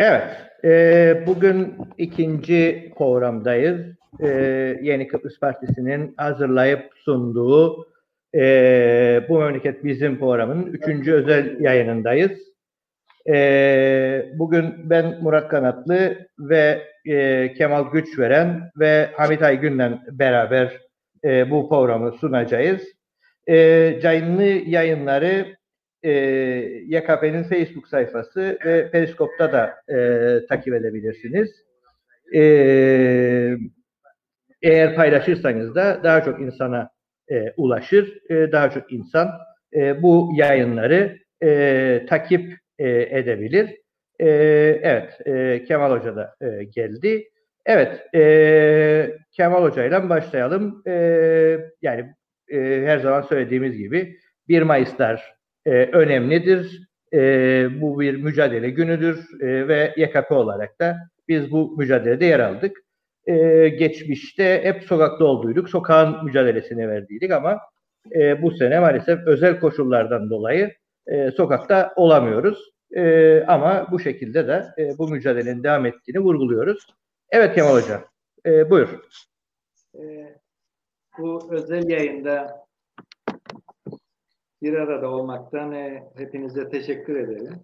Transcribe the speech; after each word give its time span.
Evet, 0.00 0.22
e, 0.64 1.22
bugün 1.26 1.76
ikinci 1.98 2.92
programdayız. 2.98 3.80
E, 4.20 4.28
Yeni 4.82 5.08
Kıbrıs 5.08 5.40
Partisi'nin 5.40 6.14
hazırlayıp 6.16 6.90
sunduğu 7.04 7.88
e, 8.34 9.24
Bu 9.28 9.38
Memleket 9.38 9.84
Bizim 9.84 10.18
programının 10.18 10.66
üçüncü 10.66 11.12
özel 11.12 11.60
yayınındayız. 11.60 12.30
E, 13.28 14.32
bugün 14.34 14.90
ben 14.90 15.22
Murat 15.22 15.48
Kanatlı 15.48 16.26
ve 16.38 16.82
e, 17.04 17.52
Kemal 17.52 17.90
Güçveren 17.92 18.70
ve 18.76 19.10
Hamit 19.16 19.42
Aygün'le 19.42 19.98
beraber 20.10 20.78
e, 21.24 21.50
bu 21.50 21.68
programı 21.68 22.12
sunacağız. 22.12 22.82
E, 23.48 23.98
canlı 24.02 24.42
yayınları 24.44 25.57
e, 26.02 26.10
YKP'nin 26.86 27.42
Facebook 27.42 27.88
sayfası 27.88 28.58
ve 28.64 28.90
Periskop'ta 28.90 29.52
da 29.52 29.94
e, 29.94 30.46
takip 30.46 30.74
edebilirsiniz. 30.74 31.50
E, 32.34 32.42
eğer 34.62 34.94
paylaşırsanız 34.94 35.74
da 35.74 36.00
daha 36.04 36.24
çok 36.24 36.40
insana 36.40 36.90
e, 37.30 37.52
ulaşır, 37.56 38.30
e, 38.30 38.52
daha 38.52 38.70
çok 38.70 38.92
insan 38.92 39.28
e, 39.74 40.02
bu 40.02 40.30
yayınları 40.34 41.18
e, 41.42 42.06
takip 42.08 42.54
e, 42.78 43.18
edebilir. 43.18 43.76
E, 44.20 44.28
evet, 44.82 45.26
e, 45.26 45.64
Kemal 45.64 45.90
Hoca 45.90 46.16
da 46.16 46.34
e, 46.40 46.64
geldi. 46.64 47.28
Evet, 47.66 48.14
e, 48.14 49.18
Kemal 49.32 49.62
Hoca 49.62 49.84
ile 49.84 50.08
başlayalım. 50.08 50.82
E, 50.86 50.92
yani 51.82 52.14
e, 52.48 52.82
her 52.84 52.98
zaman 52.98 53.22
söylediğimiz 53.22 53.76
gibi 53.76 54.18
1 54.48 54.62
Mayıs'lar 54.62 55.37
e, 55.66 55.70
önemlidir. 55.70 56.88
E, 57.12 57.20
bu 57.80 58.00
bir 58.00 58.16
mücadele 58.16 58.70
günüdür 58.70 59.42
e, 59.42 59.68
ve 59.68 59.94
YKP 59.96 60.32
olarak 60.32 60.80
da 60.80 60.96
biz 61.28 61.50
bu 61.50 61.76
mücadelede 61.78 62.24
yer 62.24 62.40
aldık. 62.40 62.76
E, 63.26 63.68
geçmişte 63.68 64.60
hep 64.64 64.84
sokakta 64.84 65.24
olduyduk, 65.24 65.68
sokağın 65.70 66.24
mücadelesini 66.24 66.88
verdiydik 66.88 67.32
ama 67.32 67.60
e, 68.14 68.42
bu 68.42 68.50
sene 68.50 68.80
maalesef 68.80 69.26
özel 69.26 69.60
koşullardan 69.60 70.30
dolayı 70.30 70.74
e, 71.06 71.30
sokakta 71.30 71.92
olamıyoruz. 71.96 72.58
E, 72.96 73.40
ama 73.46 73.86
bu 73.92 74.00
şekilde 74.00 74.48
de 74.48 74.64
e, 74.78 74.98
bu 74.98 75.08
mücadelenin 75.08 75.62
devam 75.62 75.86
ettiğini 75.86 76.18
vurguluyoruz. 76.18 76.86
Evet 77.30 77.54
Kemal 77.54 77.74
Hocam, 77.74 78.04
e, 78.46 78.70
buyur. 78.70 79.00
E, 79.94 80.02
bu 81.18 81.48
özel 81.50 81.88
yayında 81.88 82.67
bir 84.62 84.72
arada 84.72 85.10
olmaktan 85.10 85.72
e, 85.72 86.04
hepinize 86.16 86.68
teşekkür 86.68 87.16
ederim. 87.16 87.60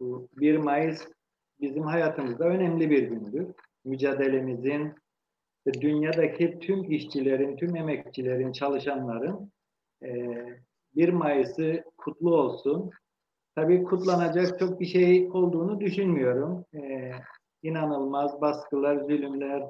Bu 0.00 0.28
1 0.36 0.56
Mayıs 0.56 1.08
bizim 1.60 1.82
hayatımızda 1.82 2.44
önemli 2.44 2.90
bir 2.90 3.02
gündür. 3.02 3.54
Mücadelemizin 3.84 4.94
dünyadaki 5.80 6.58
tüm 6.58 6.92
işçilerin, 6.92 7.56
tüm 7.56 7.76
emekçilerin, 7.76 8.52
çalışanların 8.52 9.52
e, 10.04 10.36
1 10.96 11.08
Mayıs'ı 11.08 11.84
kutlu 11.96 12.36
olsun. 12.36 12.90
Tabii 13.54 13.84
kutlanacak 13.84 14.58
çok 14.58 14.80
bir 14.80 14.86
şey 14.86 15.28
olduğunu 15.32 15.80
düşünmüyorum. 15.80 16.64
E, 16.74 17.12
inanılmaz 17.62 18.40
baskılar, 18.40 18.96
zulümler, 18.96 19.62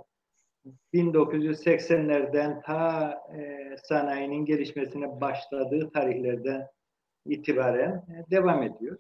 1980'lerden 0.95 2.63
ta 2.63 3.13
e, 3.37 3.71
sanayinin 3.85 4.45
gelişmesine 4.45 5.21
başladığı 5.21 5.91
tarihlerden 5.91 6.69
itibaren 7.27 7.91
e, 7.91 8.25
devam 8.31 8.63
ediyor. 8.63 8.99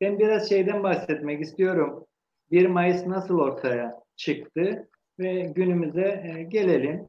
Ben 0.00 0.18
biraz 0.18 0.48
şeyden 0.48 0.82
bahsetmek 0.82 1.42
istiyorum. 1.42 2.06
1 2.50 2.66
Mayıs 2.66 3.06
nasıl 3.06 3.38
ortaya 3.38 4.00
çıktı 4.16 4.88
ve 5.18 5.40
günümüze 5.40 6.24
e, 6.24 6.42
gelelim. 6.42 7.08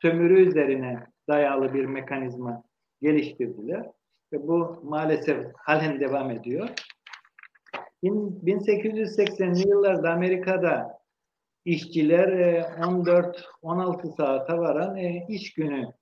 sömürü 0.01 0.47
üzerine 0.47 1.07
dayalı 1.27 1.73
bir 1.73 1.85
mekanizma 1.85 2.63
geliştirdiler. 3.01 3.91
Ve 4.33 4.47
bu 4.47 4.79
maalesef 4.83 5.45
halen 5.55 5.99
devam 5.99 6.31
ediyor. 6.31 6.69
1880'li 8.03 9.69
yıllarda 9.69 10.11
Amerika'da 10.11 10.99
işçiler 11.65 12.29
14-16 12.29 14.07
e, 14.07 14.11
saate 14.11 14.53
varan 14.53 14.97
e, 14.97 15.25
iş 15.29 15.53
günü 15.53 15.93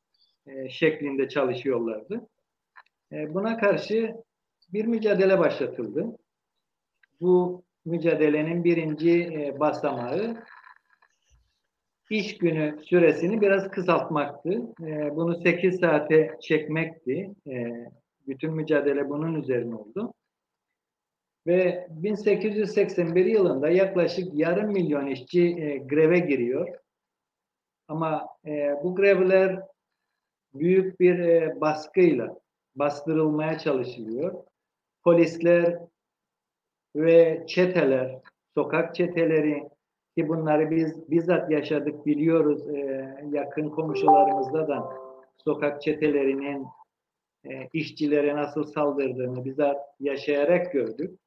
e, 0.47 0.69
şeklinde 0.69 1.29
çalışıyorlardı. 1.29 2.27
Buna 3.11 3.57
karşı 3.57 4.15
bir 4.73 4.85
mücadele 4.85 5.39
başlatıldı. 5.39 6.17
Bu 7.21 7.63
mücadelenin 7.85 8.63
birinci 8.63 9.23
e, 9.23 9.59
basamağı 9.59 10.43
iş 12.09 12.37
günü 12.37 12.79
süresini 12.83 13.41
biraz 13.41 13.71
kısaltmaktı. 13.71 14.49
E, 14.81 15.15
bunu 15.15 15.35
8 15.35 15.79
saate 15.79 16.37
çekmekti. 16.41 17.31
E, 17.47 17.85
bütün 18.27 18.53
mücadele 18.53 19.09
bunun 19.09 19.41
üzerine 19.41 19.75
oldu. 19.75 20.13
Ve 21.47 21.87
1881 21.89 23.25
yılında 23.25 23.69
yaklaşık 23.69 24.33
yarım 24.33 24.71
milyon 24.71 25.07
işçi 25.07 25.41
e, 25.41 25.77
greve 25.77 26.19
giriyor. 26.19 26.77
Ama 27.87 28.27
e, 28.45 28.73
bu 28.83 28.95
grevler 28.95 29.59
büyük 30.53 30.99
bir 30.99 31.19
e, 31.19 31.61
baskıyla 31.61 32.39
bastırılmaya 32.75 33.59
çalışılıyor. 33.59 34.43
Polisler 35.03 35.79
ve 36.95 37.43
çeteler, 37.47 38.19
sokak 38.53 38.95
çeteleri 38.95 39.69
ki 40.17 40.27
bunları 40.27 40.71
biz 40.71 41.11
bizzat 41.11 41.51
yaşadık 41.51 42.05
biliyoruz 42.05 42.69
e, 42.69 43.15
yakın 43.31 43.69
komşularımızda 43.69 44.67
da 44.67 44.93
sokak 45.37 45.81
çetelerinin 45.81 46.67
e, 47.45 47.67
işçilere 47.73 48.35
nasıl 48.35 48.63
saldırdığını 48.63 49.45
bizzat 49.45 49.77
yaşayarak 49.99 50.71
gördük. 50.71 51.19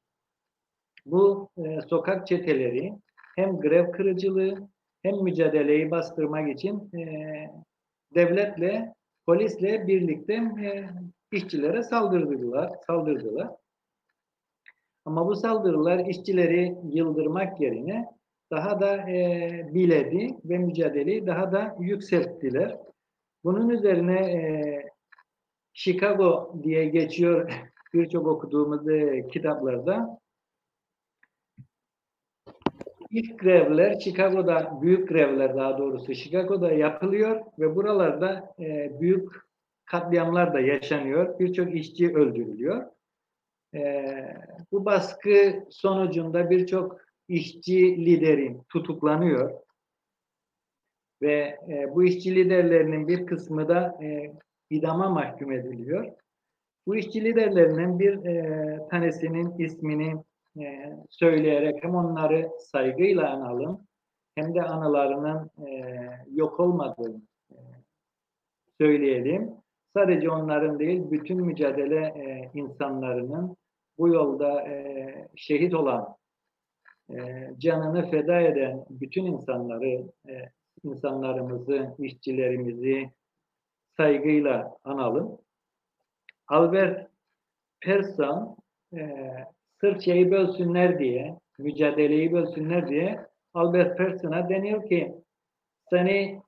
Bu 1.05 1.49
e, 1.57 1.81
sokak 1.81 2.27
çeteleri 2.27 2.93
hem 3.35 3.59
grev 3.59 3.91
kırıcılığı 3.91 4.69
hem 5.03 5.23
mücadeleyi 5.23 5.91
bastırmak 5.91 6.49
için 6.49 6.91
e, 6.97 7.01
devletle 8.15 8.93
polisle 9.25 9.87
birlikte 9.87 10.33
e, 10.33 10.89
işçilere 11.31 11.83
saldırdılar, 11.83 12.71
saldırdılar. 12.87 13.49
Ama 15.07 15.27
bu 15.27 15.35
saldırılar 15.35 16.05
işçileri 16.05 16.77
yıldırmak 16.91 17.61
yerine 17.61 18.05
daha 18.51 18.79
da 18.79 19.09
e, 19.09 19.69
biledi 19.73 20.37
ve 20.45 20.57
mücadeleyi 20.57 21.27
daha 21.27 21.51
da 21.51 21.75
yükselttiler. 21.79 22.77
Bunun 23.43 23.69
üzerine 23.69 24.19
e, 24.19 24.41
Chicago 25.73 26.55
diye 26.63 26.85
geçiyor 26.85 27.51
birçok 27.93 28.27
okuduğumuz 28.27 28.89
e, 28.89 29.27
kitaplarda. 29.27 30.19
İlk 33.09 33.39
grevler 33.39 33.99
Chicago'da, 33.99 34.81
büyük 34.81 35.09
grevler 35.09 35.55
daha 35.55 35.77
doğrusu 35.77 36.15
Chicago'da 36.15 36.71
yapılıyor 36.71 37.41
ve 37.59 37.75
buralarda 37.75 38.53
e, 38.59 38.91
büyük 38.99 39.31
katliamlar 39.85 40.53
da 40.53 40.59
yaşanıyor. 40.59 41.39
Birçok 41.39 41.75
işçi 41.75 42.15
öldürülüyor. 42.15 42.96
E, 43.77 44.33
bu 44.71 44.85
baskı 44.85 45.65
sonucunda 45.69 46.49
birçok 46.49 47.01
işçi 47.27 48.05
lideri 48.05 48.57
tutuklanıyor 48.69 49.59
ve 51.21 51.57
e, 51.69 51.95
bu 51.95 52.03
işçi 52.03 52.35
liderlerinin 52.35 53.07
bir 53.07 53.25
kısmı 53.25 53.67
da 53.67 53.97
e, 54.03 54.33
idama 54.69 55.09
mahkum 55.09 55.51
ediliyor. 55.51 56.11
Bu 56.87 56.95
işçi 56.95 57.23
liderlerinin 57.23 57.99
bir 57.99 58.25
e, 58.25 58.87
tanesinin 58.89 59.57
ismini 59.57 60.23
e, 60.59 60.93
söyleyerek 61.09 61.83
hem 61.83 61.95
onları 61.95 62.49
saygıyla 62.59 63.29
analım 63.29 63.87
hem 64.35 64.55
de 64.55 64.61
anılarının 64.61 65.49
e, 65.67 65.99
yok 66.33 66.59
olmadığını 66.59 67.21
e, 67.51 67.57
söyleyelim. 68.81 69.51
Sadece 69.93 70.29
onların 70.29 70.79
değil, 70.79 71.11
bütün 71.11 71.41
mücadele 71.41 71.99
e, 72.05 72.51
insanlarının 72.53 73.56
bu 73.97 74.07
yolda 74.07 74.61
e, 74.61 75.27
şehit 75.35 75.73
olan, 75.73 76.15
e, 77.09 77.49
canını 77.57 78.09
feda 78.09 78.41
eden 78.41 78.85
bütün 78.89 79.25
insanları, 79.25 80.11
e, 80.29 80.51
insanlarımızı, 80.83 81.95
işçilerimizi 81.99 83.11
saygıyla 83.97 84.77
analım. 84.83 85.37
Albert 86.47 87.09
Persson 87.81 88.57
e, 88.97 89.29
sırf 89.81 90.01
şeyi 90.01 90.31
bölsünler 90.31 90.99
diye, 90.99 91.39
mücadeleyi 91.59 92.33
bölsünler 92.33 92.89
diye 92.89 93.27
Albert 93.53 93.97
Person'a 93.97 94.49
deniyor 94.49 94.87
ki 94.87 95.15
seni 95.89 96.41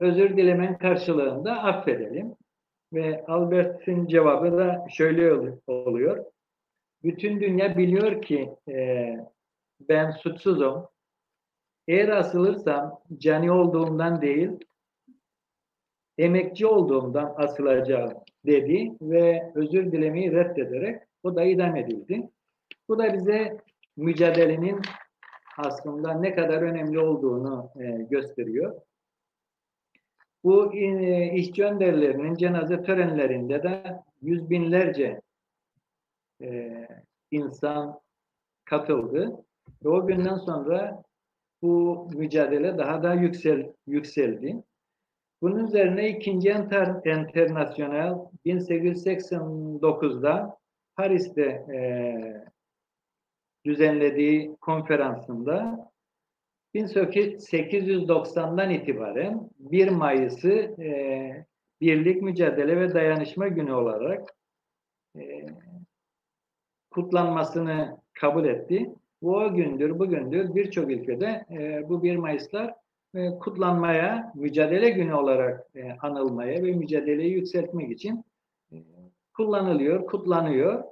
özür 0.00 0.36
dilemen 0.36 0.78
karşılığında 0.78 1.62
affedelim. 1.62 2.34
Ve 2.92 3.24
Albert'in 3.26 4.06
cevabı 4.06 4.58
da 4.58 4.86
şöyle 4.90 5.52
oluyor. 5.66 6.31
Bütün 7.04 7.40
dünya 7.40 7.76
biliyor 7.76 8.22
ki 8.22 8.50
e, 8.68 9.16
ben 9.80 10.10
suçsuzum. 10.10 10.88
Eğer 11.88 12.08
asılırsam 12.08 13.00
cani 13.18 13.52
olduğumdan 13.52 14.22
değil, 14.22 14.50
emekçi 16.18 16.66
olduğumdan 16.66 17.34
asılacağım 17.36 18.12
dedi 18.46 18.92
ve 19.00 19.52
özür 19.54 19.92
dilemeyi 19.92 20.32
reddederek 20.32 21.02
o 21.22 21.36
da 21.36 21.44
idam 21.44 21.76
edildi. 21.76 22.28
Bu 22.88 22.98
da 22.98 23.14
bize 23.14 23.58
mücadelenin 23.96 24.80
aslında 25.58 26.14
ne 26.14 26.34
kadar 26.34 26.62
önemli 26.62 26.98
olduğunu 26.98 27.70
e, 27.80 27.86
gösteriyor. 28.10 28.80
Bu 30.44 30.74
e, 30.74 31.32
işçi 31.34 31.64
önderlerinin 31.64 32.34
cenaze 32.34 32.82
törenlerinde 32.82 33.62
de 33.62 34.00
yüz 34.22 34.50
binlerce 34.50 35.20
e, 36.42 36.88
insan 37.30 38.00
katıldı. 38.64 39.44
Ve 39.84 39.88
o 39.88 40.06
günden 40.06 40.36
sonra 40.36 41.02
bu 41.62 42.08
mücadele 42.14 42.78
daha 42.78 43.02
da 43.02 43.14
yüksel, 43.14 43.72
yükseldi. 43.86 44.62
Bunun 45.42 45.66
üzerine 45.66 46.08
ikinci 46.08 46.50
enter, 46.50 46.86
internasyonel 47.04 48.14
1889'da 48.46 50.58
Paris'te 50.96 51.66
e, 51.74 51.80
düzenlediği 53.64 54.56
konferansında 54.60 55.90
1890'dan 56.74 58.70
itibaren 58.70 59.50
1 59.58 59.88
Mayıs'ı 59.88 60.82
e, 60.82 61.46
Birlik, 61.80 62.22
Mücadele 62.22 62.80
ve 62.80 62.94
Dayanışma 62.94 63.48
Günü 63.48 63.72
olarak 63.72 64.34
e, 65.18 65.46
kutlanmasını 66.92 67.96
kabul 68.14 68.44
etti. 68.44 68.94
Bu 69.22 69.36
o 69.36 69.54
gündür, 69.54 69.98
bugündür 69.98 70.54
birçok 70.54 70.90
ülkede 70.90 71.46
e, 71.50 71.88
bu 71.88 72.02
1 72.02 72.16
Mayıs'lar 72.16 72.74
e, 73.14 73.38
kutlanmaya, 73.38 74.32
mücadele 74.34 74.90
günü 74.90 75.14
olarak 75.14 75.66
e, 75.74 75.92
anılmaya 75.92 76.62
ve 76.62 76.72
mücadeleyi 76.72 77.32
yükseltmek 77.32 77.90
için 77.90 78.24
e, 78.72 78.76
kullanılıyor, 79.36 80.06
kutlanıyor. 80.06 80.84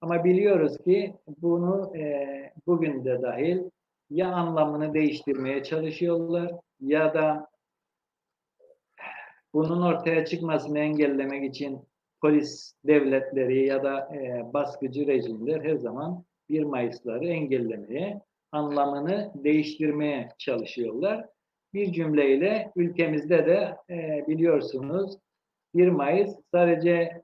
Ama 0.00 0.24
biliyoruz 0.24 0.78
ki 0.78 1.14
bunu 1.42 1.96
e, 1.96 2.26
bugün 2.66 3.04
de 3.04 3.22
dahil 3.22 3.58
ya 4.10 4.32
anlamını 4.32 4.94
değiştirmeye 4.94 5.62
çalışıyorlar 5.62 6.52
ya 6.80 7.14
da 7.14 7.48
bunun 9.54 9.82
ortaya 9.82 10.24
çıkmasını 10.24 10.78
engellemek 10.78 11.44
için 11.44 11.80
polis 12.24 12.74
devletleri 12.84 13.66
ya 13.66 13.84
da 13.84 14.08
e, 14.14 14.52
baskıcı 14.52 15.06
rejimler 15.06 15.60
her 15.60 15.76
zaman 15.76 16.24
1 16.48 16.62
Mayıs'ları 16.62 17.26
engellemeye, 17.26 18.20
anlamını 18.52 19.32
değiştirmeye 19.34 20.28
çalışıyorlar. 20.38 21.26
Bir 21.74 21.92
cümleyle 21.92 22.72
ülkemizde 22.76 23.46
de 23.46 23.76
e, 23.90 24.24
biliyorsunuz 24.28 25.18
1 25.74 25.88
Mayıs 25.88 26.36
sadece 26.52 27.22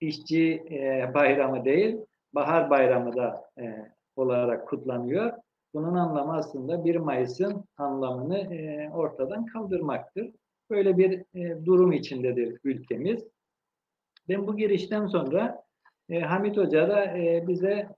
işçi 0.00 0.52
e, 0.70 1.10
bayramı 1.14 1.64
değil, 1.64 1.96
bahar 2.34 2.70
bayramı 2.70 3.16
da 3.16 3.50
e, 3.58 3.92
olarak 4.16 4.68
kutlanıyor. 4.68 5.32
Bunun 5.74 5.94
anlamı 5.94 6.36
aslında 6.36 6.84
1 6.84 6.96
Mayıs'ın 6.96 7.64
anlamını 7.76 8.38
e, 8.54 8.90
ortadan 8.90 9.46
kaldırmaktır. 9.46 10.30
Böyle 10.70 10.98
bir 10.98 11.24
e, 11.34 11.64
durum 11.64 11.92
içindedir 11.92 12.58
ülkemiz. 12.64 13.31
Ben 14.32 14.46
bu 14.46 14.56
girişten 14.56 15.06
sonra 15.06 15.62
e, 16.10 16.20
Hamit 16.20 16.56
Hoca 16.56 16.88
da 16.88 17.04
e, 17.04 17.44
bize 17.48 17.88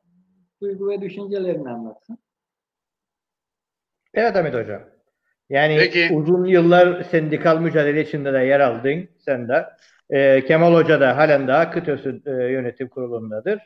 duygu 0.63 0.89
ve 0.89 1.01
düşüncelerini 1.01 1.71
anlatsın. 1.71 2.19
Evet 4.15 4.35
Hamit 4.35 4.55
Hocam. 4.55 4.83
Yani 5.51 5.77
Peki. 5.79 6.15
uzun 6.15 6.45
yıllar 6.45 7.03
sendikal 7.03 7.61
mücadele 7.61 8.01
içinde 8.01 8.33
de 8.33 8.39
yer 8.39 8.61
aldın 8.61 9.09
sen 9.19 9.49
de. 9.49 9.67
E, 10.11 10.45
Kemal 10.45 10.75
Hoca 10.75 11.01
da 11.01 11.17
halen 11.17 11.49
daha 11.49 11.71
KıTÖS'ün 11.71 12.23
e, 12.27 12.31
yönetim 12.31 12.89
kurulundadır. 12.89 13.61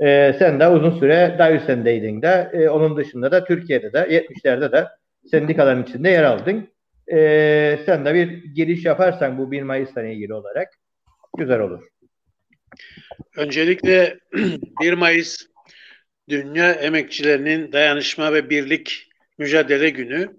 E, 0.00 0.36
sen 0.38 0.60
de 0.60 0.68
uzun 0.68 0.98
süre 0.98 1.36
Dayüsen'deydin 1.38 2.22
de. 2.22 2.50
E, 2.52 2.68
onun 2.68 2.96
dışında 2.96 3.32
da 3.32 3.44
Türkiye'de 3.44 3.92
de 3.92 3.98
70'lerde 3.98 4.72
de 4.72 4.88
sendikaların 5.30 5.82
içinde 5.82 6.08
yer 6.08 6.24
aldın. 6.24 6.68
E, 7.12 7.78
sen 7.86 8.04
de 8.04 8.14
bir 8.14 8.54
giriş 8.54 8.84
yaparsan 8.84 9.38
bu 9.38 9.50
1 9.50 9.62
Mayıs'la 9.62 10.02
ilgili 10.02 10.34
olarak 10.34 10.68
güzel 11.38 11.60
olur. 11.60 11.93
Öncelikle 13.36 14.18
1 14.80 14.92
Mayıs 14.92 15.46
Dünya 16.28 16.72
Emekçilerinin 16.72 17.72
Dayanışma 17.72 18.32
ve 18.32 18.50
Birlik 18.50 19.08
Mücadele 19.38 19.90
Günü. 19.90 20.36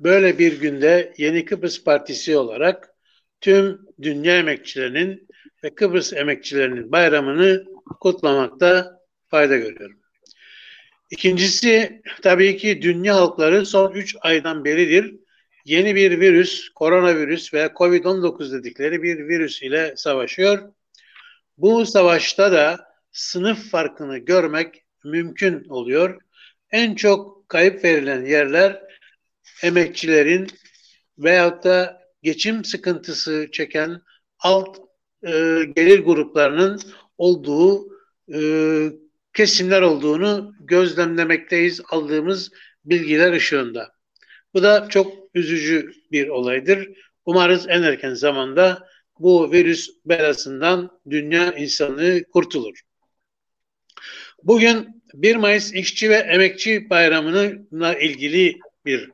Böyle 0.00 0.38
bir 0.38 0.60
günde 0.60 1.14
Yeni 1.16 1.44
Kıbrıs 1.44 1.84
Partisi 1.84 2.36
olarak 2.36 2.94
tüm 3.40 3.80
dünya 4.02 4.38
emekçilerinin 4.38 5.28
ve 5.64 5.74
Kıbrıs 5.74 6.12
emekçilerinin 6.12 6.92
bayramını 6.92 7.64
kutlamakta 8.00 9.00
fayda 9.28 9.56
görüyorum. 9.56 10.00
İkincisi 11.10 12.02
tabii 12.22 12.56
ki 12.56 12.82
dünya 12.82 13.16
halkları 13.16 13.66
son 13.66 13.92
3 13.92 14.16
aydan 14.20 14.64
beridir 14.64 15.14
yeni 15.64 15.94
bir 15.94 16.20
virüs, 16.20 16.68
koronavirüs 16.68 17.54
veya 17.54 17.66
Covid-19 17.66 18.52
dedikleri 18.52 19.02
bir 19.02 19.28
virüs 19.28 19.62
ile 19.62 19.94
savaşıyor. 19.96 20.72
Bu 21.60 21.86
savaşta 21.86 22.52
da 22.52 22.86
sınıf 23.12 23.70
farkını 23.70 24.18
görmek 24.18 24.84
mümkün 25.04 25.64
oluyor. 25.68 26.20
En 26.70 26.94
çok 26.94 27.48
kayıp 27.48 27.84
verilen 27.84 28.24
yerler 28.24 28.82
emekçilerin 29.62 30.46
veyahut 31.18 31.64
da 31.64 32.02
geçim 32.22 32.64
sıkıntısı 32.64 33.48
çeken 33.52 34.02
alt 34.38 34.78
e, 35.22 35.30
gelir 35.76 35.98
gruplarının 35.98 36.80
olduğu 37.18 37.88
e, 38.34 38.40
kesimler 39.34 39.82
olduğunu 39.82 40.52
gözlemlemekteyiz 40.60 41.80
aldığımız 41.90 42.50
bilgiler 42.84 43.32
ışığında. 43.32 43.92
Bu 44.54 44.62
da 44.62 44.88
çok 44.88 45.12
üzücü 45.34 45.92
bir 46.12 46.28
olaydır. 46.28 46.88
Umarız 47.24 47.68
en 47.68 47.82
erken 47.82 48.14
zamanda 48.14 48.90
bu 49.20 49.52
virüs 49.52 49.90
belasından 50.06 51.00
dünya 51.10 51.52
insanlığı 51.52 52.24
kurtulur. 52.24 52.80
Bugün 54.42 55.02
1 55.14 55.36
Mayıs 55.36 55.74
İşçi 55.74 56.10
ve 56.10 56.16
Emekçi 56.16 56.90
Bayramı'na 56.90 57.94
ilgili 57.94 58.58
bir 58.84 59.10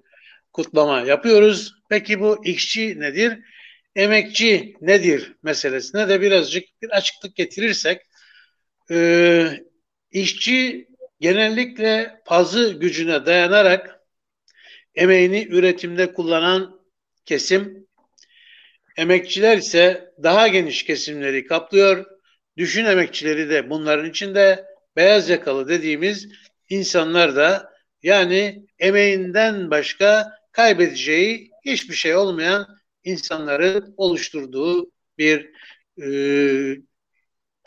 kutlama 0.53 1.01
yapıyoruz. 1.01 1.75
Peki 1.89 2.21
bu 2.21 2.47
işçi 2.47 3.01
nedir? 3.01 3.39
Emekçi 3.97 4.75
nedir 4.81 5.33
meselesine 5.43 6.09
de 6.09 6.21
birazcık 6.21 6.65
bir 6.83 6.91
açıklık 6.91 7.37
getirirsek 7.37 8.03
e, 8.91 9.47
işçi 10.11 10.89
genellikle 11.21 12.21
pazı 12.27 12.73
gücüne 12.73 13.27
dayanarak 13.27 14.01
emeğini 14.95 15.47
üretimde 15.51 16.13
kullanan 16.13 16.81
kesim, 17.25 17.86
emekçiler 18.97 19.59
ise 19.59 20.15
daha 20.23 20.49
geniş 20.49 20.85
kesimleri 20.85 21.47
kaplıyor. 21.47 22.05
Düşün 22.57 22.85
emekçileri 22.85 23.51
de 23.51 23.71
bunların 23.71 24.11
içinde 24.11 24.65
beyaz 24.97 25.29
yakalı 25.29 25.69
dediğimiz 25.69 26.29
insanlar 26.69 27.37
da 27.37 27.73
yani 28.03 28.67
emeğinden 28.79 29.71
başka 29.71 30.33
kaybedeceği 30.53 31.51
hiçbir 31.65 31.95
şey 31.95 32.17
olmayan 32.17 32.67
insanları 33.05 33.85
oluşturduğu 33.97 34.91
bir 35.19 35.51
e, 36.03 36.09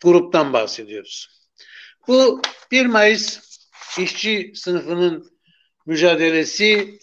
gruptan 0.03 0.53
bahsediyoruz. 0.53 1.29
Bu 2.07 2.41
1 2.71 2.85
Mayıs 2.85 3.39
işçi 3.99 4.51
sınıfının 4.55 5.31
mücadelesi 5.85 6.99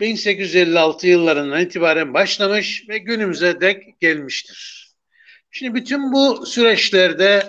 1856 0.00 1.06
yıllarından 1.06 1.60
itibaren 1.60 2.14
başlamış 2.14 2.88
ve 2.88 2.98
günümüze 2.98 3.60
dek 3.60 4.00
gelmiştir. 4.00 4.88
Şimdi 5.50 5.74
bütün 5.74 6.12
bu 6.12 6.46
süreçlerde 6.46 7.48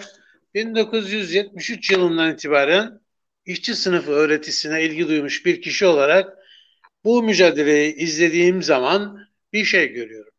1973 0.53 1.91
yılından 1.91 2.33
itibaren 2.33 2.99
işçi 3.45 3.75
sınıfı 3.75 4.11
öğretisine 4.11 4.83
ilgi 4.83 5.07
duymuş 5.07 5.45
bir 5.45 5.61
kişi 5.61 5.85
olarak 5.85 6.37
bu 7.03 7.23
mücadeleyi 7.23 7.95
izlediğim 7.95 8.63
zaman 8.63 9.27
bir 9.53 9.65
şey 9.65 9.87
görüyorum. 9.87 10.33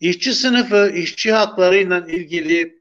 İşçi 0.00 0.34
sınıfı 0.34 0.92
işçi 0.94 1.32
haklarıyla 1.32 2.06
ilgili 2.08 2.78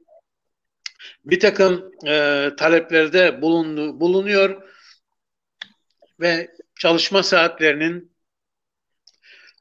bir 1.26 1.40
takım 1.40 1.92
e, 2.08 2.50
taleplerde 2.58 3.42
bulundu, 3.42 4.00
bulunuyor 4.00 4.62
ve 6.20 6.50
çalışma 6.84 7.24
saatlerinin, 7.24 8.12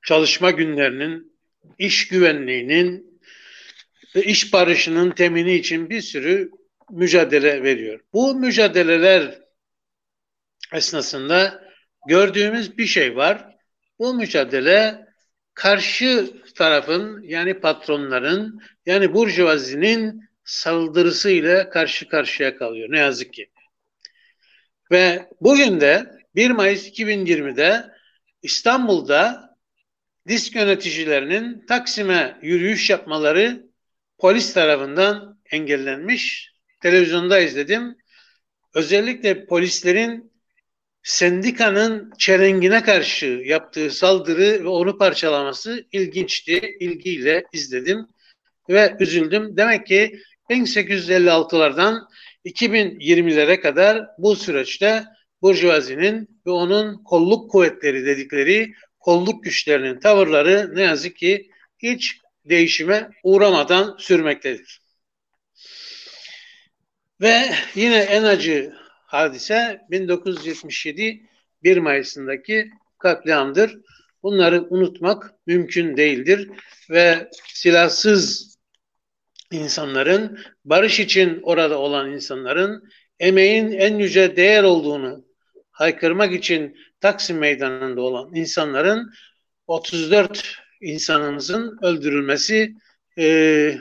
çalışma 0.07 0.51
günlerinin, 0.51 1.39
iş 1.79 2.09
güvenliğinin 2.09 3.21
ve 4.17 4.23
iş 4.23 4.53
barışının 4.53 5.11
temini 5.11 5.55
için 5.55 5.91
bir 5.91 6.01
sürü 6.01 6.51
mücadele 6.91 7.63
veriyor. 7.63 8.01
Bu 8.13 8.35
mücadeleler 8.35 9.39
esnasında 10.73 11.65
gördüğümüz 12.09 12.79
bir 12.79 12.87
şey 12.87 13.17
var. 13.17 13.57
Bu 13.99 14.15
mücadele 14.15 15.07
karşı 15.55 16.33
tarafın 16.55 17.23
yani 17.23 17.61
patronların 17.61 18.63
yani 18.87 19.15
burjuvazinin 19.15 20.29
saldırısıyla 20.45 21.71
karşı 21.71 22.09
karşıya 22.09 22.57
kalıyor 22.57 22.89
ne 22.91 22.99
yazık 22.99 23.33
ki. 23.33 23.51
Ve 24.91 25.29
bugün 25.41 25.81
de 25.81 26.22
1 26.35 26.51
Mayıs 26.51 26.89
2020'de 26.89 27.85
İstanbul'da 28.43 29.51
disk 30.29 30.57
yöneticilerinin 30.57 31.67
Taksim'e 31.67 32.39
yürüyüş 32.43 32.91
yapmaları 32.91 33.67
polis 34.19 34.55
tarafından 34.55 35.41
engellenmiş. 35.51 36.53
Televizyonda 36.81 37.41
izledim. 37.41 37.97
Özellikle 38.75 39.47
polislerin 39.47 40.33
sendikanın 41.03 42.13
çelengine 42.19 42.83
karşı 42.83 43.27
yaptığı 43.27 43.91
saldırı 43.91 44.65
ve 44.65 44.69
onu 44.69 44.99
parçalaması 44.99 45.87
ilginçti. 45.93 46.77
İlgiyle 46.81 47.45
izledim 47.53 48.07
ve 48.69 48.97
üzüldüm. 49.01 49.57
Demek 49.57 49.87
ki 49.87 50.21
1856'lardan 50.51 52.09
2020'lere 52.45 53.61
kadar 53.61 54.07
bu 54.19 54.37
süreçte 54.37 55.05
Burjuvazi'nin 55.43 56.41
ve 56.47 56.51
onun 56.51 57.05
kolluk 57.05 57.51
kuvvetleri 57.51 58.07
dedikleri 58.07 58.75
kolluk 58.99 59.45
güçlerinin 59.45 60.01
tavırları 60.01 60.71
ne 60.75 60.83
yazık 60.83 61.17
ki 61.17 61.51
hiç 61.79 62.21
değişime 62.45 63.11
uğramadan 63.23 63.97
sürmektedir. 63.99 64.83
Ve 67.21 67.51
yine 67.75 67.97
en 67.97 68.23
acı 68.23 68.73
hadise 69.07 69.81
1977 69.91 71.27
1 71.63 71.77
Mayıs'ındaki 71.77 72.71
katliamdır. 72.99 73.79
Bunları 74.23 74.67
unutmak 74.71 75.35
mümkün 75.47 75.97
değildir 75.97 76.51
ve 76.91 77.31
silahsız 77.55 78.53
insanların, 79.51 80.39
barış 80.65 81.01
için 81.01 81.41
orada 81.43 81.79
olan 81.79 82.13
insanların 82.13 82.91
emeğin 83.21 83.73
en 83.73 83.99
yüce 83.99 84.37
değer 84.37 84.63
olduğunu 84.63 85.32
haykırmak 85.83 86.33
için 86.33 86.77
Taksim 87.01 87.39
Meydanı'nda 87.39 88.01
olan 88.01 88.35
insanların 88.35 89.13
34 89.67 90.59
insanımızın 90.81 91.79
öldürülmesi 91.83 92.75
e, 93.19 93.79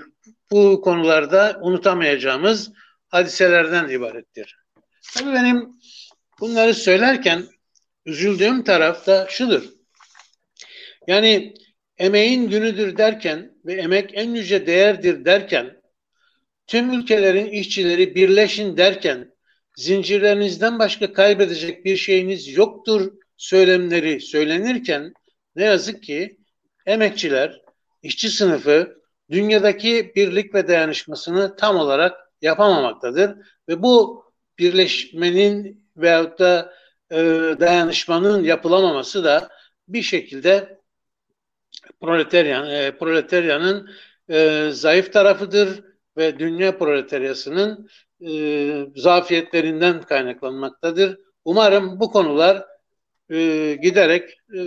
bu 0.51 0.81
konularda 0.81 1.60
unutamayacağımız 1.62 2.72
hadiselerden 3.08 3.89
ibarettir. 3.89 4.58
Tabii 5.13 5.34
benim 5.34 5.70
bunları 6.39 6.74
söylerken 6.74 7.46
üzüldüğüm 8.05 8.63
taraf 8.63 9.08
da 9.08 9.27
şudur. 9.29 9.63
Yani 11.08 11.53
emeğin 11.98 12.50
günüdür 12.50 12.98
derken 12.98 13.51
ve 13.65 13.74
emek 13.74 14.10
en 14.13 14.29
yüce 14.36 14.67
değerdir 14.67 15.25
derken 15.25 15.81
tüm 16.67 16.93
ülkelerin 16.93 17.48
işçileri 17.48 18.15
birleşin 18.15 18.77
derken 18.77 19.30
zincirlerinizden 19.75 20.79
başka 20.79 21.13
kaybedecek 21.13 21.85
bir 21.85 21.97
şeyiniz 21.97 22.57
yoktur 22.57 23.11
söylemleri 23.37 24.21
söylenirken 24.21 25.13
ne 25.55 25.63
yazık 25.63 26.03
ki 26.03 26.37
emekçiler, 26.85 27.61
işçi 28.03 28.29
sınıfı 28.29 29.01
dünyadaki 29.31 30.11
birlik 30.15 30.53
ve 30.53 30.67
dayanışmasını 30.67 31.55
tam 31.55 31.77
olarak 31.77 32.17
yapamamaktadır 32.41 33.37
ve 33.69 33.81
bu 33.81 34.25
birleşmenin 34.59 35.87
veyahut 35.97 36.39
da 36.39 36.73
e, 37.11 37.17
dayanışmanın 37.59 38.43
yapılamaması 38.43 39.23
da 39.23 39.49
bir 39.87 40.01
şekilde 40.01 40.81
proletaryan, 42.01 42.69
e, 42.69 42.97
proletaryanın 42.97 43.89
e, 44.29 44.69
zayıf 44.71 45.13
tarafıdır 45.13 45.83
ve 46.17 46.39
dünya 46.39 46.77
proletaryasının 46.77 47.89
e, 48.27 48.85
zafiyetlerinden 48.95 50.01
kaynaklanmaktadır. 50.01 51.17
Umarım 51.45 51.99
bu 51.99 52.11
konular 52.11 52.65
e, 53.29 53.77
giderek 53.81 54.39
e, 54.55 54.61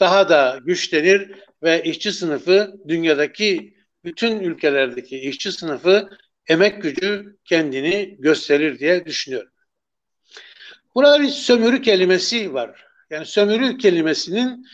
daha 0.00 0.28
da 0.28 0.58
güçlenir 0.64 1.32
ve 1.62 1.82
işçi 1.82 2.12
sınıfı 2.12 2.74
dünyadaki 2.88 3.74
bütün 4.04 4.40
ülkelerdeki 4.40 5.18
işçi 5.18 5.52
sınıfı 5.52 6.08
emek 6.48 6.82
gücü 6.82 7.36
kendini 7.44 8.16
gösterir 8.18 8.78
diye 8.78 9.04
düşünüyorum. 9.04 9.52
Burada 10.94 11.20
bir 11.20 11.28
sömürü 11.28 11.82
kelimesi 11.82 12.54
var. 12.54 12.84
Yani 13.10 13.26
sömürü 13.26 13.78
kelimesinin 13.78 14.66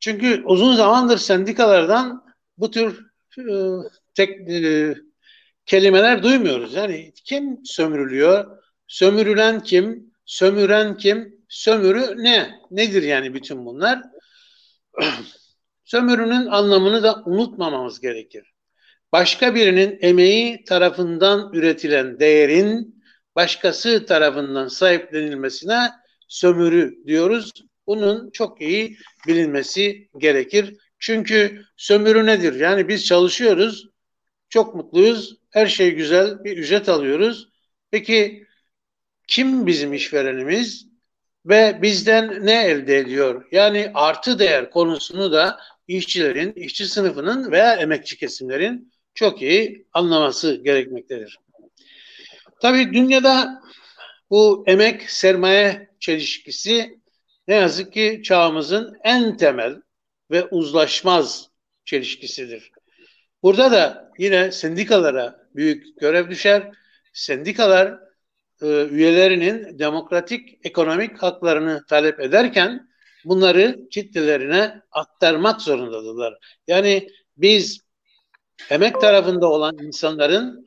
çünkü 0.00 0.42
uzun 0.44 0.74
zamandır 0.74 1.18
sendikalardan 1.18 2.24
bu 2.58 2.70
tür 2.70 3.06
e, 3.38 3.52
tek 4.14 4.50
e, 4.50 4.94
kelimeler 5.68 6.22
duymuyoruz. 6.22 6.74
Yani 6.74 7.12
kim 7.24 7.60
sömürülüyor? 7.64 8.58
Sömürülen 8.86 9.60
kim? 9.60 10.14
Sömüren 10.26 10.96
kim? 10.96 11.38
Sömürü 11.48 12.24
ne? 12.24 12.50
Nedir 12.70 13.02
yani 13.02 13.34
bütün 13.34 13.66
bunlar? 13.66 14.02
Sömürünün 15.84 16.46
anlamını 16.46 17.02
da 17.02 17.22
unutmamamız 17.26 18.00
gerekir. 18.00 18.52
Başka 19.12 19.54
birinin 19.54 19.98
emeği 20.00 20.64
tarafından 20.64 21.52
üretilen 21.54 22.20
değerin 22.20 23.02
başkası 23.36 24.06
tarafından 24.06 24.68
sahiplenilmesine 24.68 25.90
sömürü 26.28 27.06
diyoruz. 27.06 27.52
Bunun 27.86 28.30
çok 28.30 28.60
iyi 28.60 28.96
bilinmesi 29.26 30.08
gerekir. 30.18 30.76
Çünkü 30.98 31.62
sömürü 31.76 32.26
nedir? 32.26 32.60
Yani 32.60 32.88
biz 32.88 33.06
çalışıyoruz, 33.06 33.88
çok 34.48 34.74
mutluyuz, 34.74 35.36
her 35.50 35.66
şey 35.66 35.94
güzel, 35.94 36.44
bir 36.44 36.56
ücret 36.58 36.88
alıyoruz. 36.88 37.48
Peki 37.90 38.46
kim 39.28 39.66
bizim 39.66 39.92
işverenimiz 39.94 40.86
ve 41.46 41.78
bizden 41.82 42.46
ne 42.46 42.64
elde 42.64 42.98
ediyor? 42.98 43.46
Yani 43.52 43.90
artı 43.94 44.38
değer 44.38 44.70
konusunu 44.70 45.32
da 45.32 45.60
işçilerin, 45.88 46.52
işçi 46.52 46.86
sınıfının 46.86 47.52
veya 47.52 47.74
emekçi 47.74 48.16
kesimlerin 48.16 48.92
çok 49.14 49.42
iyi 49.42 49.86
anlaması 49.92 50.54
gerekmektedir. 50.64 51.38
Tabii 52.62 52.92
dünyada 52.92 53.62
bu 54.30 54.64
emek 54.66 55.10
sermaye 55.10 55.88
çelişkisi 56.00 57.00
ne 57.48 57.54
yazık 57.54 57.92
ki 57.92 58.20
çağımızın 58.24 58.96
en 59.04 59.36
temel 59.36 59.76
ve 60.30 60.44
uzlaşmaz 60.44 61.48
çelişkisidir. 61.84 62.72
Burada 63.42 63.72
da 63.72 64.12
yine 64.18 64.52
sendikalara 64.52 65.48
büyük 65.54 66.00
görev 66.00 66.30
düşer. 66.30 66.70
Sendikalar 67.12 67.98
e, 68.62 68.66
üyelerinin 68.86 69.78
demokratik 69.78 70.66
ekonomik 70.66 71.22
haklarını 71.22 71.84
talep 71.88 72.20
ederken 72.20 72.88
bunları 73.24 73.88
kitlelerine 73.90 74.82
aktarmak 74.92 75.60
zorundadırlar. 75.60 76.38
Yani 76.66 77.08
biz 77.36 77.80
emek 78.70 79.00
tarafında 79.00 79.48
olan 79.48 79.78
insanların 79.78 80.66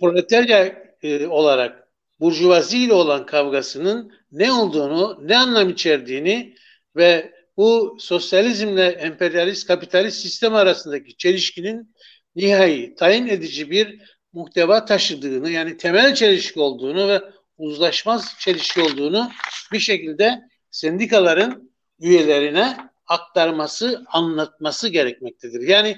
proletarya 0.00 0.74
e, 1.02 1.26
olarak 1.26 1.88
burjuvazi 2.20 2.78
ile 2.78 2.92
olan 2.92 3.26
kavgasının 3.26 4.12
ne 4.32 4.52
olduğunu, 4.52 5.18
ne 5.22 5.38
anlam 5.38 5.68
içerdiğini 5.68 6.54
ve 6.96 7.32
bu 7.60 7.96
sosyalizmle 8.00 8.86
emperyalist 8.86 9.66
kapitalist 9.66 10.22
sistem 10.22 10.54
arasındaki 10.54 11.16
çelişkinin 11.16 11.94
nihai 12.36 12.94
tayin 12.94 13.26
edici 13.26 13.70
bir 13.70 14.02
muhteva 14.32 14.84
taşıdığını 14.84 15.50
yani 15.50 15.76
temel 15.76 16.14
çelişki 16.14 16.60
olduğunu 16.60 17.08
ve 17.08 17.20
uzlaşmaz 17.58 18.34
çelişki 18.38 18.80
olduğunu 18.80 19.30
bir 19.72 19.78
şekilde 19.78 20.40
sendikaların 20.70 21.70
üyelerine 21.98 22.76
aktarması, 23.06 24.04
anlatması 24.06 24.88
gerekmektedir. 24.88 25.68
Yani 25.68 25.96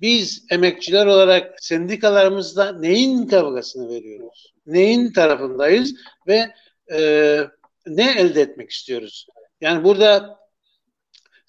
biz 0.00 0.44
emekçiler 0.50 1.06
olarak 1.06 1.64
sendikalarımızda 1.64 2.72
neyin 2.72 3.26
kavgasını 3.26 3.88
veriyoruz? 3.88 4.54
Neyin 4.66 5.12
tarafındayız 5.12 5.94
ve 6.26 6.54
e, 6.92 7.40
ne 7.86 8.12
elde 8.12 8.40
etmek 8.40 8.70
istiyoruz? 8.70 9.26
Yani 9.60 9.84
burada 9.84 10.39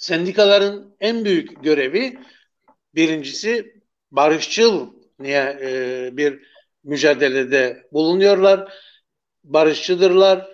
sendikaların 0.01 0.95
en 0.99 1.25
büyük 1.25 1.63
görevi 1.63 2.19
birincisi 2.95 3.81
barışçıl 4.11 4.87
niye 5.19 5.57
e, 5.61 6.09
bir 6.17 6.39
mücadelede 6.83 7.87
bulunuyorlar. 7.93 8.73
Barışçıdırlar. 9.43 10.51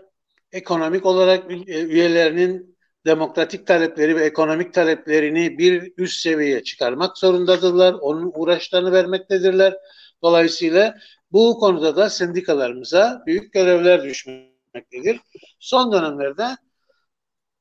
Ekonomik 0.52 1.06
olarak 1.06 1.52
e, 1.52 1.82
üyelerinin 1.82 2.78
demokratik 3.06 3.68
talepleri 3.68 4.16
ve 4.16 4.26
ekonomik 4.26 4.74
taleplerini 4.74 5.58
bir 5.58 5.94
üst 5.98 6.22
seviyeye 6.22 6.64
çıkarmak 6.64 7.18
zorundadırlar. 7.18 7.94
Onun 7.94 8.32
uğraşlarını 8.36 8.92
vermektedirler. 8.92 9.78
Dolayısıyla 10.24 10.98
bu 11.32 11.60
konuda 11.60 11.96
da 11.96 12.10
sendikalarımıza 12.10 13.24
büyük 13.26 13.54
görevler 13.54 14.04
düşmektedir. 14.04 15.20
Son 15.60 15.92
dönemlerde 15.92 16.58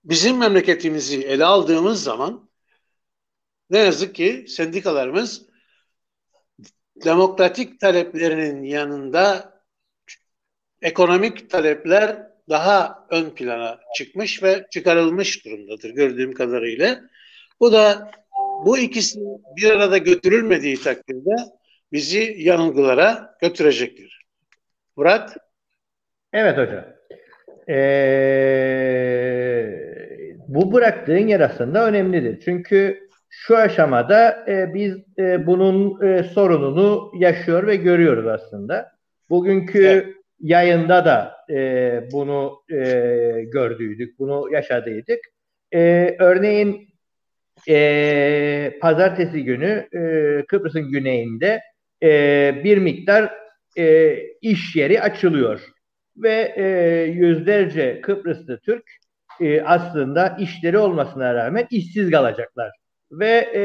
bizim 0.06 0.38
memleketimizi 0.38 1.22
ele 1.22 1.44
aldığımız 1.44 2.02
zaman 2.02 2.50
ne 3.70 3.78
yazık 3.78 4.14
ki 4.14 4.44
sendikalarımız 4.48 5.46
demokratik 7.04 7.80
taleplerinin 7.80 8.62
yanında 8.62 9.52
ekonomik 10.82 11.50
talepler 11.50 12.26
daha 12.48 13.06
ön 13.10 13.30
plana 13.30 13.80
çıkmış 13.96 14.42
ve 14.42 14.66
çıkarılmış 14.70 15.44
durumdadır 15.44 15.90
gördüğüm 15.90 16.34
kadarıyla. 16.34 17.00
Bu 17.60 17.72
da 17.72 18.10
bu 18.64 18.78
ikisi 18.78 19.20
bir 19.56 19.70
arada 19.70 19.98
götürülmediği 19.98 20.80
takdirde 20.80 21.36
bizi 21.92 22.34
yanılgılara 22.38 23.36
götürecektir. 23.40 24.26
Murat? 24.96 25.36
Evet 26.32 26.58
hocam. 26.58 26.95
Ee, 27.68 29.26
bu 30.48 30.72
bıraktığın 30.72 31.26
yer 31.26 31.40
aslında 31.40 31.86
önemlidir. 31.86 32.40
Çünkü 32.44 33.08
şu 33.30 33.56
aşamada 33.56 34.44
e, 34.48 34.74
biz 34.74 34.96
e, 35.18 35.46
bunun 35.46 36.02
e, 36.06 36.22
sorununu 36.22 37.12
yaşıyor 37.18 37.66
ve 37.66 37.76
görüyoruz 37.76 38.26
aslında. 38.26 38.92
Bugünkü 39.30 39.84
evet. 39.84 40.06
yayında 40.40 41.04
da 41.04 41.36
e, 41.50 42.00
bunu 42.12 42.52
e, 42.70 42.76
gördüydük, 43.52 44.18
bunu 44.18 44.52
yaşadıydık. 44.52 45.18
E, 45.74 46.16
örneğin 46.18 46.88
e, 47.68 48.78
pazartesi 48.80 49.44
günü 49.44 49.88
e, 49.94 50.00
Kıbrıs'ın 50.46 50.90
güneyinde 50.90 51.60
e, 52.02 52.52
bir 52.64 52.78
miktar 52.78 53.32
e, 53.78 54.16
iş 54.42 54.76
yeri 54.76 55.00
açılıyor 55.02 55.75
ve 56.16 56.54
e, 56.56 56.64
yüzlerce 57.10 58.00
Kıbrıslı 58.00 58.60
Türk 58.60 58.84
e, 59.40 59.62
aslında 59.62 60.36
işleri 60.40 60.78
olmasına 60.78 61.34
rağmen 61.34 61.66
işsiz 61.70 62.10
kalacaklar. 62.10 62.72
Ve 63.10 63.50
e, 63.54 63.62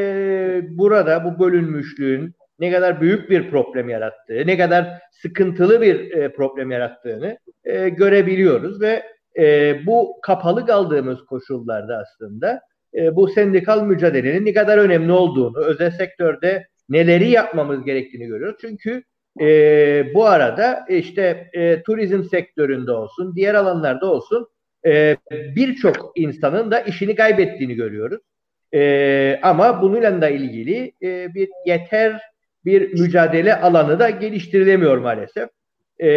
burada 0.77 1.25
bu 1.25 1.39
bölünmüşlüğün 1.39 2.35
ne 2.59 2.71
kadar 2.71 3.01
büyük 3.01 3.29
bir 3.29 3.49
problem 3.49 3.89
yarattığı, 3.89 4.47
ne 4.47 4.57
kadar 4.57 5.01
sıkıntılı 5.11 5.81
bir 5.81 6.11
e, 6.11 6.33
problem 6.33 6.71
yarattığını 6.71 7.37
e, 7.63 7.89
görebiliyoruz 7.89 8.81
ve 8.81 9.03
e, 9.37 9.75
bu 9.85 10.19
kapalı 10.21 10.65
kaldığımız 10.65 11.25
koşullarda 11.25 11.97
aslında 11.97 12.61
e, 12.95 13.15
bu 13.15 13.27
sendikal 13.27 13.83
mücadelenin 13.83 14.45
ne 14.45 14.53
kadar 14.53 14.77
önemli 14.77 15.11
olduğunu, 15.11 15.65
özel 15.65 15.91
sektörde 15.91 16.67
neleri 16.89 17.29
yapmamız 17.29 17.83
gerektiğini 17.83 18.25
görüyoruz. 18.25 18.57
Çünkü 18.61 19.03
e, 19.39 20.13
bu 20.13 20.25
arada 20.25 20.85
işte 20.89 21.49
e, 21.53 21.83
turizm 21.83 22.23
sektöründe 22.23 22.91
olsun, 22.91 23.35
diğer 23.35 23.53
alanlarda 23.55 24.11
olsun 24.11 24.47
e, 24.85 25.17
birçok 25.31 26.11
insanın 26.15 26.71
da 26.71 26.79
işini 26.79 27.15
kaybettiğini 27.15 27.75
görüyoruz. 27.75 28.21
E, 28.73 29.39
ama 29.43 29.81
bununla 29.81 30.21
da 30.21 30.29
ilgili 30.29 30.93
e, 31.03 31.33
bir 31.33 31.49
yeter 31.65 32.21
bir 32.65 32.93
mücadele 32.93 33.55
alanı 33.55 33.99
da 33.99 34.09
geliştirilemiyor 34.09 34.97
maalesef. 34.97 35.49
E, 35.99 36.09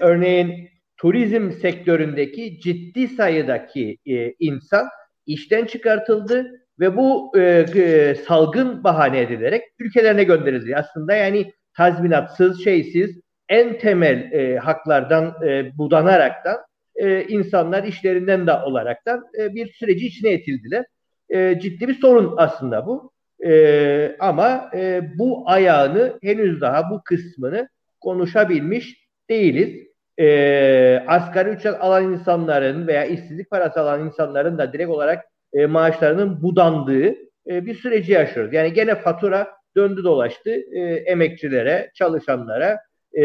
örneğin 0.00 0.68
turizm 0.96 1.50
sektöründeki 1.50 2.60
ciddi 2.60 3.08
sayıdaki 3.08 3.98
e, 4.06 4.32
insan 4.38 4.86
işten 5.26 5.64
çıkartıldı 5.64 6.66
ve 6.80 6.96
bu 6.96 7.32
e, 7.38 7.66
e, 7.74 8.14
salgın 8.14 8.84
bahane 8.84 9.20
edilerek 9.20 9.62
ülkelerine 9.78 10.24
gönderildi. 10.24 10.76
Aslında 10.76 11.14
yani 11.14 11.52
tazminatsız, 11.76 12.64
şeysiz 12.64 13.20
en 13.48 13.78
temel 13.78 14.32
e, 14.32 14.56
haklardan 14.56 15.34
e, 15.46 15.78
budanaraktan 15.78 16.56
e, 16.96 17.24
insanlar 17.24 17.84
işlerinden 17.84 18.46
de 18.46 18.52
olaraktan 18.52 19.24
e, 19.38 19.54
bir 19.54 19.72
süreci 19.72 20.06
içine 20.06 20.30
etildiler. 20.30 20.84
E, 21.28 21.60
ciddi 21.60 21.88
bir 21.88 21.94
sorun 21.94 22.34
aslında 22.36 22.86
bu. 22.86 23.12
E, 23.44 24.16
ama 24.18 24.70
e, 24.74 25.02
bu 25.18 25.42
ayağını 25.46 26.18
henüz 26.22 26.60
daha 26.60 26.90
bu 26.90 27.02
kısmını 27.04 27.68
konuşabilmiş 28.00 29.06
değiliz. 29.30 29.86
E, 30.18 31.04
asgari 31.06 31.48
ücret 31.48 31.74
alan 31.80 32.12
insanların 32.12 32.86
veya 32.86 33.04
işsizlik 33.04 33.50
parası 33.50 33.80
alan 33.80 34.06
insanların 34.06 34.58
da 34.58 34.72
direkt 34.72 34.90
olarak 34.90 35.24
e, 35.52 35.66
maaşlarının 35.66 36.42
budandığı 36.42 37.14
e, 37.46 37.66
bir 37.66 37.74
süreci 37.74 38.12
yaşıyoruz. 38.12 38.52
Yani 38.52 38.72
gene 38.72 38.94
fatura 38.94 39.55
döndü 39.76 40.04
dolaştı 40.04 40.50
e, 40.50 40.80
emekçilere, 40.80 41.90
çalışanlara 41.94 42.78
e, 43.12 43.22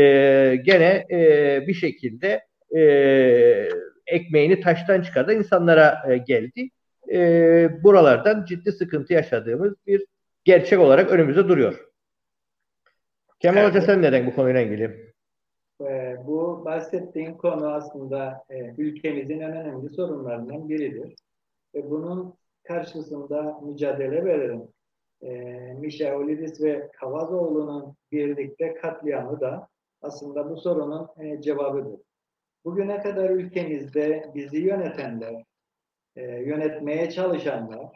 gene 0.66 1.06
e, 1.12 1.64
bir 1.68 1.74
şekilde 1.74 2.42
e, 2.76 2.82
ekmeğini 4.08 4.62
taştan 4.62 5.02
çıkardan 5.02 5.36
insanlara 5.36 6.04
e, 6.10 6.18
geldi. 6.18 6.70
E, 7.12 7.84
buralardan 7.84 8.46
ciddi 8.46 8.72
sıkıntı 8.72 9.14
yaşadığımız 9.14 9.74
bir 9.88 10.06
gerçek 10.44 10.80
olarak 10.80 11.12
önümüzde 11.12 11.48
duruyor. 11.48 11.88
Kemal 13.40 13.64
evet. 13.64 13.70
Hoca 13.70 13.82
sen 13.82 14.02
neden 14.02 14.28
bu 14.28 14.36
konuyla 14.36 14.62
ilgili? 14.62 15.14
E, 15.82 16.16
bu 16.28 16.66
bahsettiğin 16.66 17.34
konu 17.34 17.74
aslında 17.74 18.44
e, 18.50 18.74
ülkemizin 18.78 19.40
en 19.40 19.52
önemli 19.52 19.90
sorunlarından 19.90 20.70
biridir. 20.70 21.16
Ve 21.76 21.90
bunun 21.90 22.34
karşısında 22.64 23.60
mücadele 23.62 24.26
verelim. 24.26 24.62
E, 25.24 25.30
Mişaolidis 25.74 26.62
ve 26.62 26.90
Kavazoğlu'nun 26.92 27.96
birlikte 28.12 28.74
katliamı 28.74 29.40
da 29.42 29.68
aslında 30.02 30.50
bu 30.50 30.58
sorunun 30.58 31.08
e, 31.20 31.42
cevabıdır. 31.42 32.00
Bugüne 32.66 33.02
kadar 33.02 33.30
ülkemizde 33.30 34.32
bizi 34.36 34.58
yönetenler, 34.58 35.44
e, 36.16 36.22
yönetmeye 36.24 37.12
çalışanlar 37.12 37.96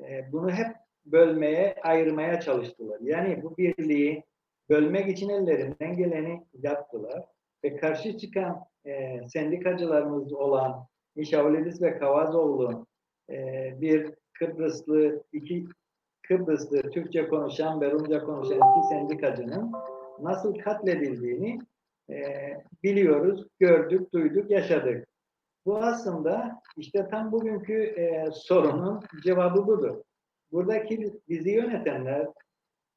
e, 0.00 0.32
bunu 0.32 0.50
hep 0.50 0.76
bölmeye, 1.06 1.74
ayırmaya 1.82 2.40
çalıştılar. 2.40 3.00
Yani 3.00 3.42
bu 3.42 3.56
birliği 3.56 4.24
bölmek 4.68 5.08
için 5.08 5.28
ellerinden 5.28 5.96
geleni 5.96 6.46
yaptılar. 6.62 7.24
Ve 7.64 7.76
karşı 7.76 8.18
çıkan 8.18 8.64
e, 8.86 9.20
sendikacılarımız 9.28 10.32
olan 10.32 10.86
Mişavlidis 11.16 11.82
ve 11.82 11.98
Kavazoğlu 11.98 12.86
e, 13.30 13.74
bir 13.80 14.14
Kıbrıslı, 14.32 15.24
iki 15.32 15.66
Kıbrıslı 16.28 16.90
Türkçe 16.90 17.28
konuşan 17.28 17.80
ve 17.80 17.90
Rumca 17.90 18.24
konuşan 18.24 18.56
iki 18.58 18.88
sendikacının 18.88 19.72
nasıl 20.20 20.58
katledildiğini 20.58 21.58
e, 22.10 22.16
biliyoruz, 22.82 23.46
gördük, 23.58 24.12
duyduk, 24.12 24.50
yaşadık. 24.50 25.08
Bu 25.66 25.78
aslında 25.78 26.62
işte 26.76 27.08
tam 27.10 27.32
bugünkü 27.32 27.82
e, 27.82 28.30
sorunun 28.32 29.00
cevabı 29.24 29.66
budur. 29.66 30.02
Buradaki 30.52 31.12
bizi 31.28 31.50
yönetenler 31.50 32.26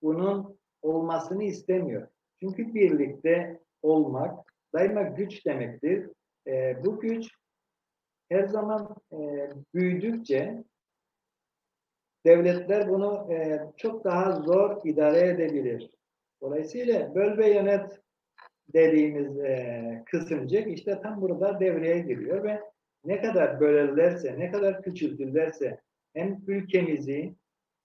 bunun 0.01 0.59
olmasını 0.81 1.43
istemiyor. 1.43 2.07
Çünkü 2.39 2.73
birlikte 2.73 3.59
olmak 3.81 4.53
daima 4.73 5.01
güç 5.01 5.45
demektir. 5.45 6.09
E, 6.47 6.85
bu 6.85 6.99
güç 6.99 7.29
her 8.29 8.43
zaman 8.43 8.95
e, 9.11 9.49
büyüdükçe 9.73 10.63
devletler 12.25 12.89
bunu 12.89 13.33
e, 13.33 13.59
çok 13.77 14.03
daha 14.03 14.31
zor 14.31 14.81
idare 14.83 15.27
edebilir. 15.29 15.89
Dolayısıyla 16.41 17.15
böl 17.15 17.37
ve 17.37 17.53
yönet 17.53 18.01
dediğimiz 18.73 19.39
e, 19.39 20.03
kısımcık 20.05 20.67
işte 20.67 21.01
tam 21.01 21.21
burada 21.21 21.59
devreye 21.59 21.99
giriyor 21.99 22.43
ve 22.43 22.61
ne 23.05 23.21
kadar 23.21 23.59
bölürlerse, 23.59 24.39
ne 24.39 24.51
kadar 24.51 24.81
küçültürlerse 24.81 25.79
hem 26.13 26.41
ülkemizi 26.47 27.35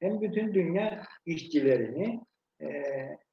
hem 0.01 0.21
bütün 0.21 0.55
dünya 0.55 1.03
işçilerini 1.27 2.21
e, 2.63 2.69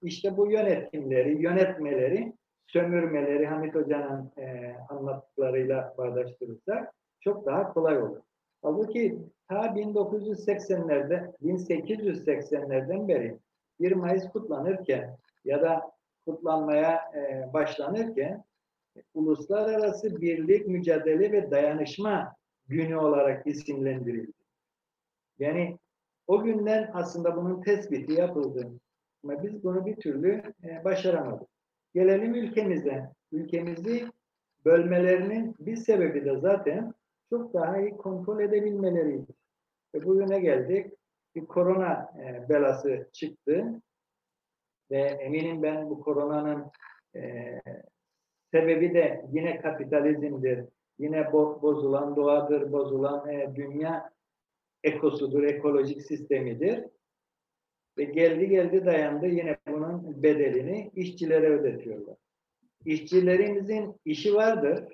işte 0.02 0.38
bu 0.38 0.52
yönetimleri, 0.52 1.42
yönetmeleri, 1.42 2.34
sömürmeleri 2.68 3.46
Hamit 3.46 3.76
Hoca'nın 3.76 4.32
e, 4.38 4.76
anlattıklarıyla 4.90 5.94
bağdaştırırsak 5.98 6.94
çok 7.20 7.46
daha 7.46 7.74
kolay 7.74 7.98
olur. 7.98 8.22
Halbuki 8.62 9.20
ta 9.48 9.66
1980'lerde, 9.66 11.32
1880'lerden 11.44 13.08
beri 13.08 13.38
1 13.80 13.92
Mayıs 13.92 14.30
kutlanırken 14.30 15.18
ya 15.46 15.62
da 15.62 15.92
kutlanmaya 16.26 17.12
e, 17.16 17.54
başlanırken 17.54 18.44
uluslararası 19.14 20.22
birlik, 20.22 20.68
mücadele 20.68 21.32
ve 21.32 21.52
dayanışma 21.52 22.36
günü 22.68 22.96
olarak 22.96 23.48
isimlendirildi. 23.48 24.32
Yani 25.40 25.78
o 26.28 26.44
günden 26.44 26.92
aslında 26.94 27.36
bunun 27.36 27.62
tespiti 27.62 28.14
yapıldı. 28.14 28.72
Ama 29.24 29.44
biz 29.44 29.64
bunu 29.64 29.86
bir 29.86 29.96
türlü 29.96 30.44
e, 30.64 30.84
başaramadık. 30.84 31.48
Gelelim 31.94 32.36
ülkemize. 32.36 33.10
Ülkemizi 33.32 34.08
bölmelerinin 34.66 35.56
bir 35.60 35.76
sebebi 35.76 36.26
de 36.26 36.40
zaten 36.40 36.94
çok 37.34 37.54
daha 37.54 37.82
iyi 37.82 37.98
kontrol 37.98 38.40
edebilmeleriydi. 38.40 39.32
Ve 39.96 40.06
bugüne 40.06 40.40
geldik. 40.40 40.94
Bir 41.36 41.46
korona 41.46 42.14
e, 42.20 42.50
belası 42.50 43.10
çıktı. 43.14 43.82
Ve 44.92 45.00
eminim 45.00 45.64
ben 45.64 45.90
bu 45.90 46.02
koronanın 46.02 46.66
e, 47.16 47.62
sebebi 48.52 48.94
de 48.94 49.26
yine 49.32 49.62
kapitalizmdir. 49.62 50.66
Yine 51.00 51.34
bo 51.34 51.62
bozulan 51.62 52.16
doğadır, 52.16 52.72
bozulan 52.72 53.30
e, 53.30 53.56
dünya 53.56 54.14
ekosudur, 54.84 55.44
ekolojik 55.44 56.02
sistemidir. 56.02 56.86
Ve 57.98 58.04
geldi 58.04 58.50
geldi 58.50 58.86
dayandı 58.86 59.28
yine 59.28 59.58
bunun 59.68 60.24
bedelini 60.24 60.92
işçilere 60.96 61.50
ödetiyorlar. 61.50 62.16
İşçilerimizin 62.86 63.96
işi 64.06 64.36
vardır. 64.36 64.88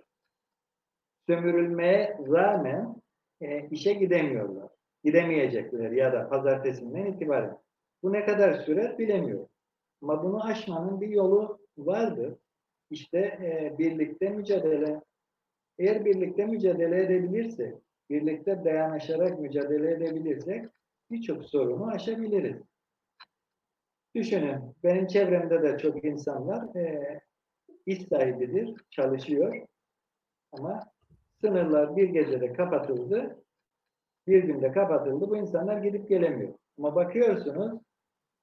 Sömürülmeye 1.29 2.17
rağmen 2.27 2.95
e, 3.41 3.67
işe 3.69 3.93
gidemiyorlar. 3.93 4.69
Gidemeyecekler 5.03 5.91
ya 5.91 6.13
da 6.13 6.29
pazartesinden 6.29 7.05
itibaren. 7.05 7.57
Bu 8.03 8.13
ne 8.13 8.25
kadar 8.25 8.53
sürer 8.53 8.97
bilemiyorum. 8.97 9.49
Ama 10.01 10.23
bunu 10.23 10.45
aşmanın 10.45 11.01
bir 11.01 11.07
yolu 11.07 11.59
vardır. 11.77 12.35
İşte 12.89 13.19
e, 13.19 13.75
birlikte 13.79 14.29
mücadele. 14.29 15.01
Eğer 15.79 16.05
birlikte 16.05 16.45
mücadele 16.45 17.03
edebilirsek, 17.03 17.75
birlikte 18.09 18.63
dayanışarak 18.65 19.39
mücadele 19.39 19.91
edebilirsek 19.91 20.65
birçok 21.11 21.45
sorunu 21.45 21.87
aşabiliriz. 21.87 22.57
Düşünün, 24.15 24.75
benim 24.83 25.07
çevremde 25.07 25.63
de 25.63 25.77
çok 25.77 26.05
insan 26.05 26.47
var. 26.47 26.75
E, 26.75 27.19
iş 27.85 28.07
sahibidir, 28.07 28.75
çalışıyor. 28.89 29.67
Ama 30.51 30.91
sınırlar 31.41 31.95
bir 31.95 32.09
gecede 32.09 32.53
kapatıldı, 32.53 33.43
bir 34.27 34.43
günde 34.43 34.71
kapatıldı. 34.71 35.29
Bu 35.29 35.37
insanlar 35.37 35.77
gidip 35.77 36.09
gelemiyor. 36.09 36.53
Ama 36.77 36.95
bakıyorsunuz, 36.95 37.81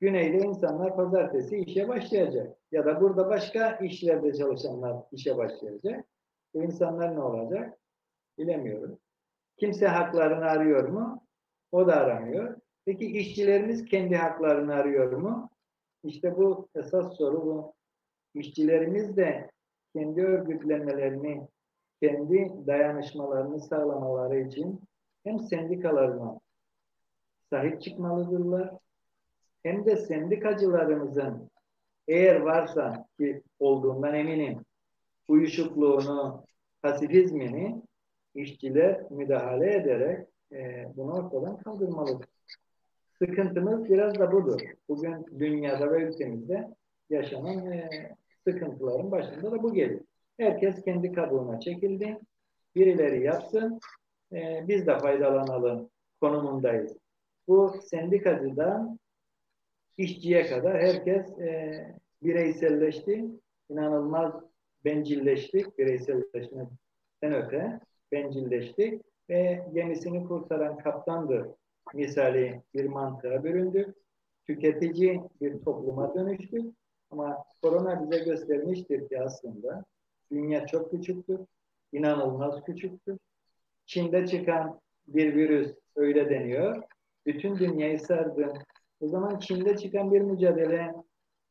güneyde 0.01 0.39
insanlar 0.39 0.97
pazartesi 0.97 1.57
işe 1.57 1.89
başlayacak. 1.89 2.57
Ya 2.73 2.85
da 2.85 3.01
burada 3.01 3.29
başka 3.29 3.71
işlerde 3.71 4.35
çalışanlar 4.35 4.97
işe 5.13 5.37
başlayacak. 5.37 6.05
Bu 6.55 6.63
insanlar 6.63 7.15
ne 7.15 7.21
olacak? 7.21 7.79
Bilemiyorum. 8.39 8.99
Kimse 9.57 9.87
haklarını 9.87 10.45
arıyor 10.45 10.89
mu? 10.89 11.27
O 11.73 11.87
da 11.87 11.97
aramıyor. 11.97 12.57
Peki 12.85 13.07
işçilerimiz 13.07 13.85
kendi 13.85 14.17
haklarını 14.17 14.75
arıyor 14.75 15.13
mu? 15.13 15.51
İşte 16.05 16.37
bu 16.37 16.69
esas 16.75 17.17
soru 17.17 17.47
bu. 17.47 17.75
İşçilerimiz 18.35 19.17
de 19.17 19.51
kendi 19.93 20.23
örgütlenmelerini, 20.23 21.49
kendi 22.03 22.67
dayanışmalarını 22.67 23.61
sağlamaları 23.61 24.41
için 24.41 24.81
hem 25.25 25.39
sendikalarına 25.39 26.41
sahip 27.51 27.83
çıkmalıdırlar, 27.83 28.71
hem 29.63 29.87
de 29.87 29.97
sendikacılarımızın 29.97 31.51
eğer 32.09 32.41
varsa 32.41 33.07
ki 33.19 33.43
olduğundan 33.59 34.15
eminim 34.15 34.59
uyuşukluğunu, 35.29 36.45
pasifizmini 36.83 37.83
işçiler 38.35 39.11
müdahale 39.11 39.77
ederek 39.77 40.29
e, 40.53 40.87
bunu 40.97 41.13
ortadan 41.13 41.57
kaldırmalıdır. 41.57 42.29
Sıkıntımız 43.19 43.85
biraz 43.85 44.19
da 44.19 44.33
budur. 44.33 44.61
Bugün 44.89 45.27
dünyada 45.39 45.93
ve 45.93 46.03
ülkemizde 46.03 46.69
yaşanan 47.11 47.73
e, 47.73 47.91
sıkıntıların 48.45 49.11
başında 49.11 49.53
da 49.53 49.63
bu 49.63 49.75
geliyor. 49.75 50.01
Herkes 50.39 50.83
kendi 50.85 51.13
kabuğuna 51.13 51.61
çekildi. 51.61 52.19
Birileri 52.75 53.25
yapsın, 53.25 53.81
e, 54.33 54.65
biz 54.69 54.87
de 54.87 54.99
faydalanalım 54.99 55.91
konumundayız. 56.21 56.97
Bu 57.49 57.75
sendikacıdan 57.83 58.99
işçiye 59.97 60.47
kadar 60.47 60.83
herkes 60.83 61.39
e, 61.39 61.95
bireyselleşti. 62.23 63.25
İnanılmaz 63.69 64.35
bencilleştik. 64.85 65.79
Bireyselleşmeden 65.79 66.69
öte 67.23 67.81
bencilleştik 68.13 69.03
ve 69.31 69.67
gemisini 69.73 70.25
kurtaran 70.29 70.79
kaptandır 70.79 71.47
misali 71.95 72.63
bir 72.75 72.85
mantığa 72.85 73.45
büründük. 73.45 73.97
Tüketici 74.47 75.21
bir 75.41 75.59
topluma 75.61 76.15
dönüştük. 76.15 76.75
Ama 77.11 77.45
korona 77.63 78.03
bize 78.03 78.25
göstermiştir 78.25 79.09
ki 79.09 79.21
aslında 79.21 79.85
dünya 80.31 80.67
çok 80.67 80.91
küçüktür. 80.91 81.41
inanılmaz 81.93 82.65
küçüktür. 82.65 83.19
Çin'de 83.87 84.27
çıkan 84.27 84.81
bir 85.07 85.35
virüs 85.35 85.75
öyle 85.97 86.31
deniyor. 86.31 86.83
Bütün 87.27 87.59
dünyayı 87.59 88.01
sardı. 88.01 88.53
O 89.01 89.09
zaman 89.09 89.39
Çin'de 89.39 89.77
çıkan 89.77 90.13
bir 90.13 90.21
mücadele 90.21 90.93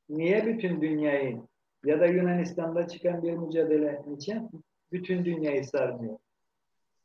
niye 0.10 0.46
bütün 0.46 0.82
dünyayı 0.82 1.42
ya 1.86 2.00
da 2.00 2.06
Yunanistan'da 2.06 2.88
çıkan 2.88 3.24
bir 3.24 3.34
mücadele 3.34 4.02
için 4.18 4.50
bütün 4.92 5.26
dünyayı 5.26 5.66
sarmıyor? 5.66 6.18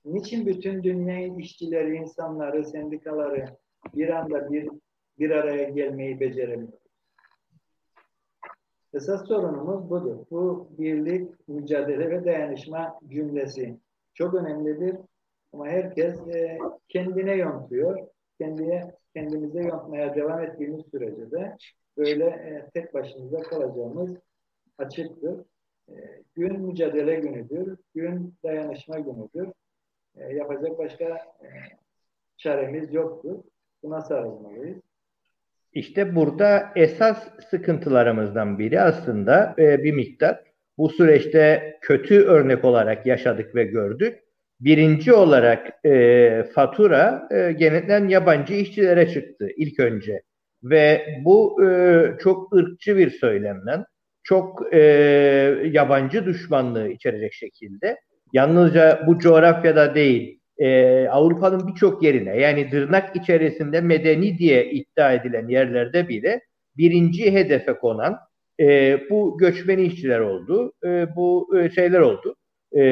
Niçin 0.05 0.47
bütün 0.47 0.83
dünyayı 0.83 1.37
işçileri, 1.39 1.97
insanları, 1.97 2.65
sendikaları 2.65 3.45
bir 3.95 4.09
anda 4.09 4.53
bir, 4.53 4.69
bir 5.19 5.31
araya 5.31 5.69
gelmeyi 5.69 6.21
beceremiyor? 6.21 6.80
Esas 8.95 9.29
sorunumuz 9.29 9.91
budur. 9.91 10.17
Bu 10.31 10.69
birlik, 10.79 11.49
mücadele 11.49 12.11
ve 12.11 12.25
dayanışma 12.25 12.99
cümlesi 13.09 13.79
çok 14.15 14.35
önemlidir. 14.35 14.97
Ama 15.53 15.67
herkes 15.67 16.29
e, 16.29 16.59
kendine 16.89 17.33
yontuyor. 17.37 18.09
Kendine, 18.39 18.95
kendimize 19.15 19.63
yontmaya 19.63 20.15
devam 20.15 20.43
ettiğimiz 20.43 20.87
sürece 20.91 21.31
de 21.31 21.57
böyle 21.97 22.25
e, 22.25 22.71
tek 22.75 22.95
başımıza 22.95 23.41
kalacağımız 23.41 24.17
açıktır. 24.79 25.45
E, 25.89 25.95
gün 26.35 26.61
mücadele 26.61 27.15
günüdür. 27.15 27.79
Gün 27.95 28.35
dayanışma 28.45 28.99
günüdür. 28.99 29.53
E, 30.17 30.35
yapacak 30.35 30.79
başka 30.79 31.05
e, 31.43 31.49
çaremiz 32.37 32.95
yoktur. 32.95 33.43
Buna 33.83 34.01
sarılmalıyız. 34.01 34.90
İşte 35.73 36.15
burada 36.15 36.73
esas 36.77 37.29
sıkıntılarımızdan 37.51 38.59
biri 38.59 38.81
aslında 38.81 39.55
e, 39.59 39.83
bir 39.85 39.93
miktar 39.93 40.41
bu 40.79 40.89
süreçte 40.89 41.77
kötü 41.81 42.23
örnek 42.23 42.65
olarak 42.65 43.07
yaşadık 43.07 43.55
ve 43.55 43.65
gördük. 43.65 44.19
Birinci 44.61 45.13
olarak 45.13 45.87
e, 45.87 46.45
fatura 46.55 47.29
e, 47.31 47.53
genelden 47.53 48.09
yabancı 48.09 48.55
işçilere 48.55 49.09
çıktı 49.09 49.49
ilk 49.57 49.81
önce. 49.81 50.23
Ve 50.63 51.07
bu 51.25 51.65
e, 51.65 52.05
çok 52.23 52.53
ırkçı 52.53 52.97
bir 52.97 53.11
söylemden, 53.11 53.85
çok 54.23 54.75
e, 54.75 54.79
yabancı 55.65 56.27
düşmanlığı 56.27 56.89
içerecek 56.89 57.33
şekilde 57.33 57.97
yalnızca 58.33 59.05
bu 59.07 59.19
coğrafyada 59.19 59.95
değil, 59.95 60.40
e, 60.61 61.09
Avrupa'nın 61.09 61.69
birçok 61.69 62.03
yerine 62.03 62.41
yani 62.41 62.71
tırnak 62.71 63.17
içerisinde 63.17 63.81
medeni 63.81 64.39
diye 64.39 64.71
iddia 64.71 65.13
edilen 65.13 65.49
yerlerde 65.49 66.09
bile 66.09 66.41
birinci 66.77 67.33
hedefe 67.33 67.73
konan 67.73 68.19
e, 68.61 69.01
bu 69.11 69.39
göçmen 69.39 69.79
işçiler 69.79 70.21
oldu, 70.21 70.73
e, 70.85 71.17
bu 71.17 71.59
e, 71.59 71.71
şeyler 71.71 72.01
oldu. 72.01 72.37
E, 72.77 72.83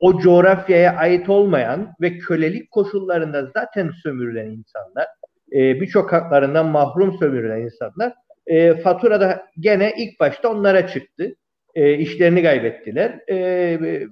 o 0.00 0.18
coğrafyaya 0.20 0.96
ait 0.96 1.28
olmayan 1.28 1.94
ve 2.00 2.18
kölelik 2.18 2.70
koşullarında 2.70 3.50
zaten 3.54 3.90
sömürülen 4.02 4.50
insanlar, 4.50 5.06
e, 5.52 5.80
birçok 5.80 6.12
haklarından 6.12 6.66
mahrum 6.66 7.18
sömürülen 7.18 7.60
insanlar, 7.60 8.12
e, 8.46 8.74
faturada 8.74 9.46
gene 9.60 9.94
ilk 9.98 10.20
başta 10.20 10.48
onlara 10.48 10.86
çıktı 10.86 11.36
e, 11.76 11.94
işlerini 11.94 12.42
kaybettiler. 12.42 13.20
E, 13.28 13.36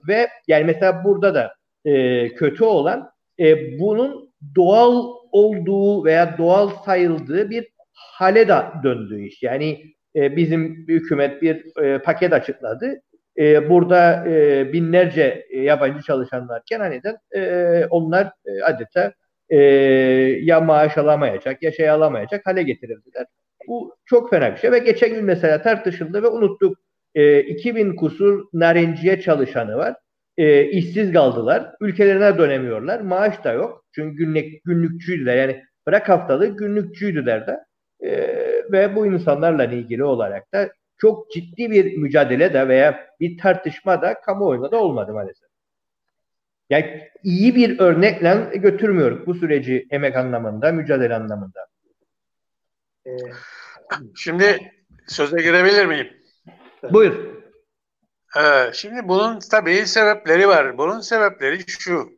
ve 0.09 0.29
yani 0.49 0.65
mesela 0.65 1.05
burada 1.05 1.35
da 1.35 1.55
e, 1.85 2.29
kötü 2.29 2.65
olan 2.65 3.11
e, 3.41 3.79
bunun 3.79 4.35
doğal 4.57 5.05
olduğu 5.33 6.05
veya 6.05 6.39
doğal 6.39 6.69
sayıldığı 6.69 7.51
bir 7.51 7.69
hale 7.93 8.49
de 8.49 8.55
döndüğü 8.83 9.23
iş. 9.23 9.43
Yani 9.43 9.83
e, 10.17 10.37
bizim 10.37 10.85
hükümet 10.89 11.43
bir 11.43 11.83
e, 11.83 11.99
paket 11.99 12.33
açıkladı. 12.33 13.01
E, 13.39 13.71
burada 13.71 14.29
e, 14.29 14.73
binlerce 14.73 15.47
yabancı 15.55 16.03
çalışan 16.03 16.49
varken 16.49 16.81
aniden 16.81 17.17
e, 17.37 17.87
onlar 17.91 18.33
e, 18.47 18.63
adeta 18.63 19.13
e, 19.49 19.59
ya 20.43 20.61
maaş 20.61 20.99
alamayacak 20.99 21.63
ya 21.63 21.73
şey 21.73 21.91
alamayacak 21.91 22.47
hale 22.47 22.63
getirildiler. 22.63 23.27
Bu 23.69 23.97
çok 24.05 24.31
fena 24.31 24.53
bir 24.53 24.57
şey 24.57 24.73
ve 24.73 24.79
geçen 24.79 25.15
gün 25.15 25.25
mesela 25.25 25.63
tartışıldı 25.63 26.23
ve 26.23 26.29
unuttuk 26.29 26.79
e, 27.15 27.41
2000 27.43 27.97
kusur 27.97 28.45
narenciye 28.53 29.21
çalışanı 29.21 29.77
var. 29.77 29.95
E, 30.37 30.65
işsiz 30.65 31.13
kaldılar. 31.13 31.75
Ülkelerine 31.81 32.39
dönemiyorlar. 32.39 33.01
Maaş 33.01 33.45
da 33.45 33.53
yok. 33.53 33.85
Çünkü 33.95 34.17
günlük, 34.17 34.65
günlükçüydüler. 34.65 35.37
Yani 35.37 35.65
bırak 35.87 36.09
haftalığı 36.09 36.57
günlükçüydüler 36.57 37.47
de. 37.47 37.59
E, 38.01 38.11
ve 38.73 38.97
bu 38.97 39.07
insanlarla 39.07 39.65
ilgili 39.65 40.05
olarak 40.05 40.53
da 40.55 40.69
çok 40.99 41.31
ciddi 41.31 41.71
bir 41.71 41.97
mücadele 41.97 42.55
de 42.55 42.69
veya 42.69 43.07
bir 43.21 43.39
tartışma 43.39 44.03
da 44.03 44.21
kamuoyunda 44.21 44.71
da 44.71 44.77
olmadı 44.77 45.13
maalesef. 45.13 45.49
Yani 46.71 47.09
iyi 47.23 47.55
bir 47.55 47.79
örnekle 47.79 48.57
götürmüyoruz 48.57 49.27
bu 49.27 49.35
süreci 49.35 49.87
emek 49.91 50.17
anlamında, 50.17 50.73
mücadele 50.73 51.15
anlamında. 51.15 51.67
Ee, 53.07 53.11
şimdi 54.17 54.73
söze 55.07 55.43
girebilir 55.43 55.87
miyim? 55.87 56.24
Buyur. 56.91 57.35
Ee, 58.37 58.71
şimdi 58.75 59.09
bunun 59.09 59.39
tabii 59.39 59.87
sebepleri 59.87 60.49
var. 60.49 60.79
Bunun 60.79 61.01
sebepleri 61.01 61.65
şu. 61.69 62.13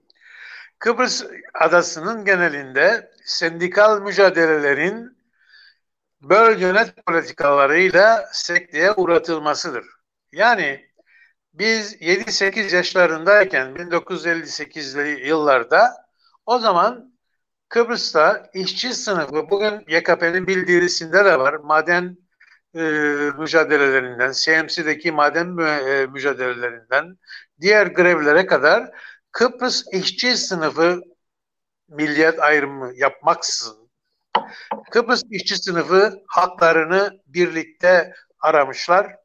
Kıbrıs 0.79 1.25
adasının 1.55 2.25
genelinde 2.25 3.11
sendikal 3.25 4.01
mücadelelerin 4.01 5.17
bölgenet 6.23 7.07
politikalarıyla 7.07 8.29
sekteye 8.33 8.93
uğratılmasıdır. 8.93 9.85
Yani 10.33 10.87
biz 11.55 11.95
7-8 11.95 12.77
yaşlarındayken 12.77 13.75
1958'li 13.75 15.29
yıllarda 15.29 15.91
o 16.47 16.59
zaman 16.59 17.19
Kıbrıs'ta 17.69 18.51
işçi 18.55 18.95
sınıfı 18.95 19.51
bugün 19.51 19.85
YKP'nin 19.89 20.47
bildirisinde 20.47 21.25
de 21.25 21.39
var. 21.39 21.55
Maden 21.55 22.17
e, 22.77 22.81
mücadelelerinden, 23.39 24.33
CMC'deki 24.33 25.13
maden 25.13 25.47
mü, 25.47 25.65
e, 25.65 26.07
mücadelelerinden 26.07 27.19
diğer 27.61 27.87
grevlere 27.87 28.47
kadar 28.47 28.91
Kıbrıs 29.33 29.85
işçi 29.93 30.37
sınıfı 30.37 31.01
milliyet 31.89 32.41
ayrımı 32.41 32.93
yapmaksızın 32.97 33.91
Kıbrıs 34.91 35.23
işçi 35.31 35.57
sınıfı 35.57 36.23
haklarını 36.27 37.21
birlikte 37.27 38.13
aramışlar 38.41 39.17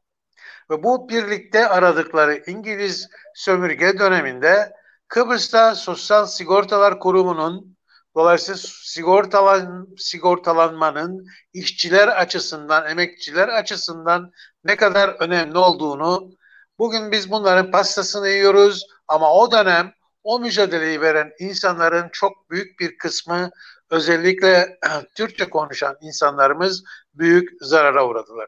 ve 0.70 0.84
bu 0.84 1.10
birlikte 1.10 1.70
aradıkları 1.70 2.44
İngiliz 2.48 3.10
sömürge 3.36 4.00
döneminde 4.00 4.74
Kıbrıs'ta 5.08 5.76
Sosyal 5.76 6.26
Sigortalar 6.26 7.00
Kurumu'nun 7.00 7.78
dolayısıyla 8.16 8.60
sigortalan, 8.84 9.88
sigortalanmanın 9.98 11.28
işçiler 11.54 12.08
açısından, 12.08 12.90
emekçiler 12.90 13.48
açısından 13.48 14.32
ne 14.64 14.76
kadar 14.76 15.10
önemli 15.10 15.58
olduğunu 15.58 16.32
bugün 16.80 17.12
biz 17.12 17.32
bunların 17.32 17.72
pastasını 17.72 18.30
yiyoruz 18.30 18.88
ama 19.08 19.34
o 19.34 19.52
dönem 19.52 19.94
o 20.24 20.40
mücadeleyi 20.40 21.02
veren 21.02 21.32
insanların 21.40 22.10
çok 22.12 22.50
büyük 22.50 22.80
bir 22.80 22.98
kısmı 22.98 23.52
özellikle 23.90 24.80
Türkçe 25.16 25.50
konuşan 25.50 25.98
insanlarımız 26.02 26.84
büyük 27.14 27.50
zarara 27.62 28.08
uğradılar. 28.08 28.48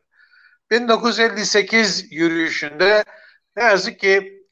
1958 0.72 2.12
yürüyüşünde 2.12 3.04
ne 3.56 3.64
yazık 3.64 4.00
ki 4.00 4.43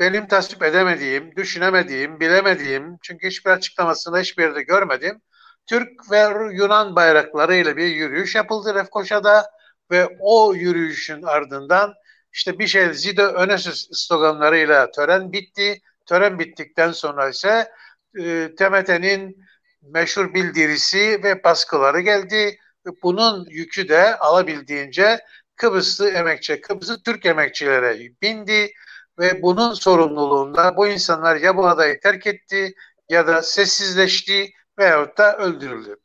benim 0.00 0.26
tasvip 0.26 0.62
edemediğim, 0.62 1.36
düşünemediğim, 1.36 2.20
bilemediğim, 2.20 2.98
çünkü 3.02 3.26
hiçbir 3.28 3.50
açıklamasını 3.50 4.20
hiçbir 4.20 4.42
yerde 4.42 4.62
görmedim. 4.62 5.22
Türk 5.66 6.10
ve 6.10 6.18
Yunan 6.54 6.96
bayraklarıyla 6.96 7.76
bir 7.76 7.86
yürüyüş 7.86 8.34
yapıldı 8.34 8.74
Lefkoşa'da 8.74 9.50
ve 9.90 10.16
o 10.20 10.54
yürüyüşün 10.54 11.22
ardından 11.22 11.94
işte 12.32 12.58
bir 12.58 12.66
şey 12.66 12.94
Zido 12.94 13.22
Önesus 13.22 13.88
sloganlarıyla 13.92 14.90
tören 14.90 15.32
bitti. 15.32 15.80
Tören 16.06 16.38
bittikten 16.38 16.92
sonra 16.92 17.28
ise 17.28 17.72
e, 18.18 18.54
TMT'nin 18.58 19.44
meşhur 19.82 20.34
bildirisi 20.34 21.20
ve 21.24 21.44
baskıları 21.44 22.00
geldi. 22.00 22.58
Bunun 23.02 23.46
yükü 23.50 23.88
de 23.88 24.18
alabildiğince 24.18 25.20
Kıbrıslı 25.56 26.10
emekçi, 26.10 26.60
Kıbrıslı 26.60 27.02
Türk 27.02 27.26
emekçilere 27.26 27.98
bindi 28.22 28.72
ve 29.18 29.42
bunun 29.42 29.74
sorumluluğunda 29.74 30.76
bu 30.76 30.86
insanlar 30.86 31.36
ya 31.36 31.56
bu 31.56 31.68
adayı 31.68 32.00
terk 32.00 32.26
etti 32.26 32.74
ya 33.08 33.26
da 33.26 33.42
sessizleşti 33.42 34.50
veyahut 34.78 35.18
da 35.18 35.36
öldürüldü. 35.36 35.96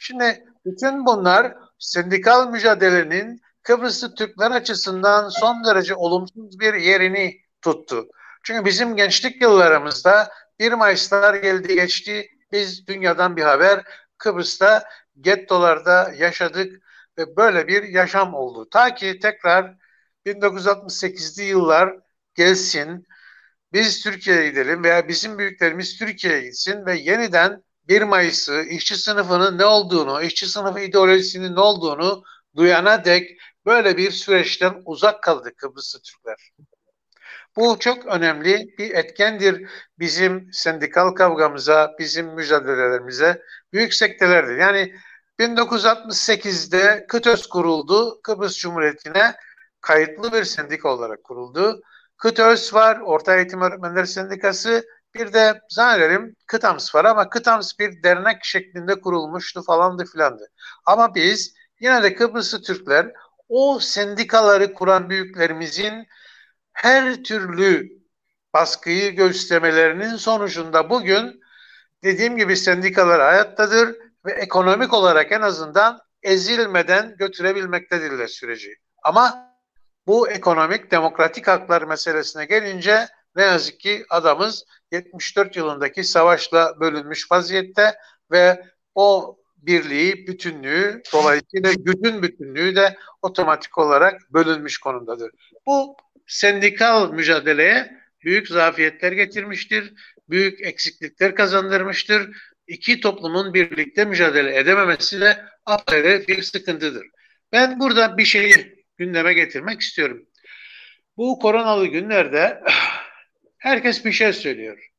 Şimdi 0.00 0.44
bütün 0.64 1.06
bunlar 1.06 1.54
sendikal 1.78 2.50
mücadelenin 2.50 3.40
Kıbrıslı 3.62 4.14
Türkler 4.14 4.50
açısından 4.50 5.28
son 5.28 5.64
derece 5.64 5.94
olumsuz 5.94 6.60
bir 6.60 6.74
yerini 6.74 7.36
tuttu. 7.62 8.08
Çünkü 8.42 8.64
bizim 8.64 8.96
gençlik 8.96 9.42
yıllarımızda 9.42 10.32
1 10.58 10.72
Mayıs'lar 10.72 11.34
geldi 11.34 11.74
geçti. 11.74 12.28
Biz 12.52 12.86
dünyadan 12.86 13.36
bir 13.36 13.42
haber 13.42 13.84
Kıbrıs'ta 14.18 14.84
gettolarda 15.20 16.12
yaşadık 16.18 16.82
ve 17.18 17.36
böyle 17.36 17.68
bir 17.68 17.82
yaşam 17.82 18.34
oldu. 18.34 18.68
Ta 18.70 18.94
ki 18.94 19.18
tekrar 19.18 19.74
1968'li 20.26 21.42
yıllar 21.42 21.96
gelsin, 22.38 23.06
biz 23.72 24.02
Türkiye'ye 24.02 24.50
gidelim 24.50 24.84
veya 24.84 25.08
bizim 25.08 25.38
büyüklerimiz 25.38 25.98
Türkiye'ye 25.98 26.40
gitsin 26.40 26.86
ve 26.86 26.98
yeniden 26.98 27.62
1 27.88 28.02
Mayıs'ı, 28.02 28.62
işçi 28.62 28.96
sınıfının 28.96 29.58
ne 29.58 29.64
olduğunu, 29.64 30.22
işçi 30.22 30.46
sınıfı 30.46 30.80
ideolojisinin 30.80 31.56
ne 31.56 31.60
olduğunu 31.60 32.22
duyana 32.56 33.04
dek 33.04 33.38
böyle 33.66 33.96
bir 33.96 34.10
süreçten 34.10 34.82
uzak 34.84 35.22
kaldı 35.22 35.52
Kıbrıslı 35.56 36.00
Türkler. 36.02 36.50
Bu 37.56 37.76
çok 37.78 38.06
önemli 38.06 38.74
bir 38.78 38.90
etkendir 38.90 39.70
bizim 39.98 40.52
sendikal 40.52 41.10
kavgamıza, 41.10 41.96
bizim 41.98 42.26
mücadelelerimize. 42.26 43.42
Büyük 43.72 43.94
sektelerdir. 43.94 44.56
Yani 44.56 44.94
1968'de 45.38 47.06
KıTÖS 47.08 47.46
kuruldu. 47.46 48.20
Kıbrıs 48.22 48.58
Cumhuriyeti'ne 48.58 49.34
kayıtlı 49.80 50.32
bir 50.32 50.44
sendika 50.44 50.88
olarak 50.88 51.24
kuruldu. 51.24 51.80
KıTÖS 52.18 52.74
var, 52.74 53.00
Orta 53.00 53.36
Eğitim 53.36 53.62
Öğretmenleri 53.62 54.06
Sendikası. 54.06 54.84
Bir 55.14 55.32
de 55.32 55.60
zannederim 55.68 56.36
KıTAMS 56.46 56.94
var 56.94 57.04
ama 57.04 57.28
KıTAMS 57.30 57.78
bir 57.78 58.02
dernek 58.02 58.44
şeklinde 58.44 59.00
kurulmuştu 59.00 59.62
falandı 59.62 60.04
filandı. 60.04 60.48
Ama 60.86 61.14
biz 61.14 61.54
yine 61.80 62.02
de 62.02 62.14
Kıbrıslı 62.14 62.62
Türkler 62.62 63.12
o 63.48 63.78
sendikaları 63.78 64.74
kuran 64.74 65.10
büyüklerimizin 65.10 66.06
her 66.72 67.22
türlü 67.22 67.88
baskıyı 68.54 69.16
göstermelerinin 69.16 70.16
sonucunda 70.16 70.90
bugün 70.90 71.40
dediğim 72.04 72.36
gibi 72.36 72.56
sendikalar 72.56 73.20
hayattadır 73.20 73.96
ve 74.26 74.32
ekonomik 74.32 74.92
olarak 74.92 75.32
en 75.32 75.42
azından 75.42 76.00
ezilmeden 76.22 77.16
götürebilmektedirler 77.18 78.26
süreci. 78.26 78.74
Ama 79.02 79.47
bu 80.08 80.30
ekonomik 80.30 80.90
demokratik 80.90 81.48
haklar 81.48 81.82
meselesine 81.82 82.44
gelince 82.44 83.08
ne 83.36 83.42
yazık 83.42 83.80
ki 83.80 84.04
adamız 84.10 84.64
74 84.92 85.56
yılındaki 85.56 86.04
savaşla 86.04 86.80
bölünmüş 86.80 87.32
vaziyette 87.32 87.94
ve 88.30 88.64
o 88.94 89.38
birliği, 89.56 90.26
bütünlüğü 90.26 91.02
dolayısıyla 91.12 91.72
gücün 91.72 92.22
bütünlüğü 92.22 92.76
de 92.76 92.96
otomatik 93.22 93.78
olarak 93.78 94.20
bölünmüş 94.30 94.78
konumdadır. 94.78 95.30
Bu 95.66 95.96
sendikal 96.26 97.12
mücadeleye 97.12 97.98
büyük 98.24 98.48
zafiyetler 98.48 99.12
getirmiştir, 99.12 99.94
büyük 100.30 100.60
eksiklikler 100.60 101.34
kazandırmıştır. 101.34 102.36
İki 102.66 103.00
toplumun 103.00 103.54
birlikte 103.54 104.04
mücadele 104.04 104.58
edememesi 104.58 105.20
de 105.20 105.44
apayrı 105.66 106.24
bir 106.28 106.42
sıkıntıdır. 106.42 107.06
Ben 107.52 107.80
burada 107.80 108.18
bir 108.18 108.24
şeyi 108.24 108.77
gündeme 108.98 109.34
getirmek 109.34 109.80
istiyorum. 109.80 110.26
Bu 111.16 111.38
koronalı 111.38 111.86
günlerde 111.86 112.62
herkes 113.58 114.04
bir 114.04 114.12
şey 114.12 114.32
söylüyor. 114.32 114.90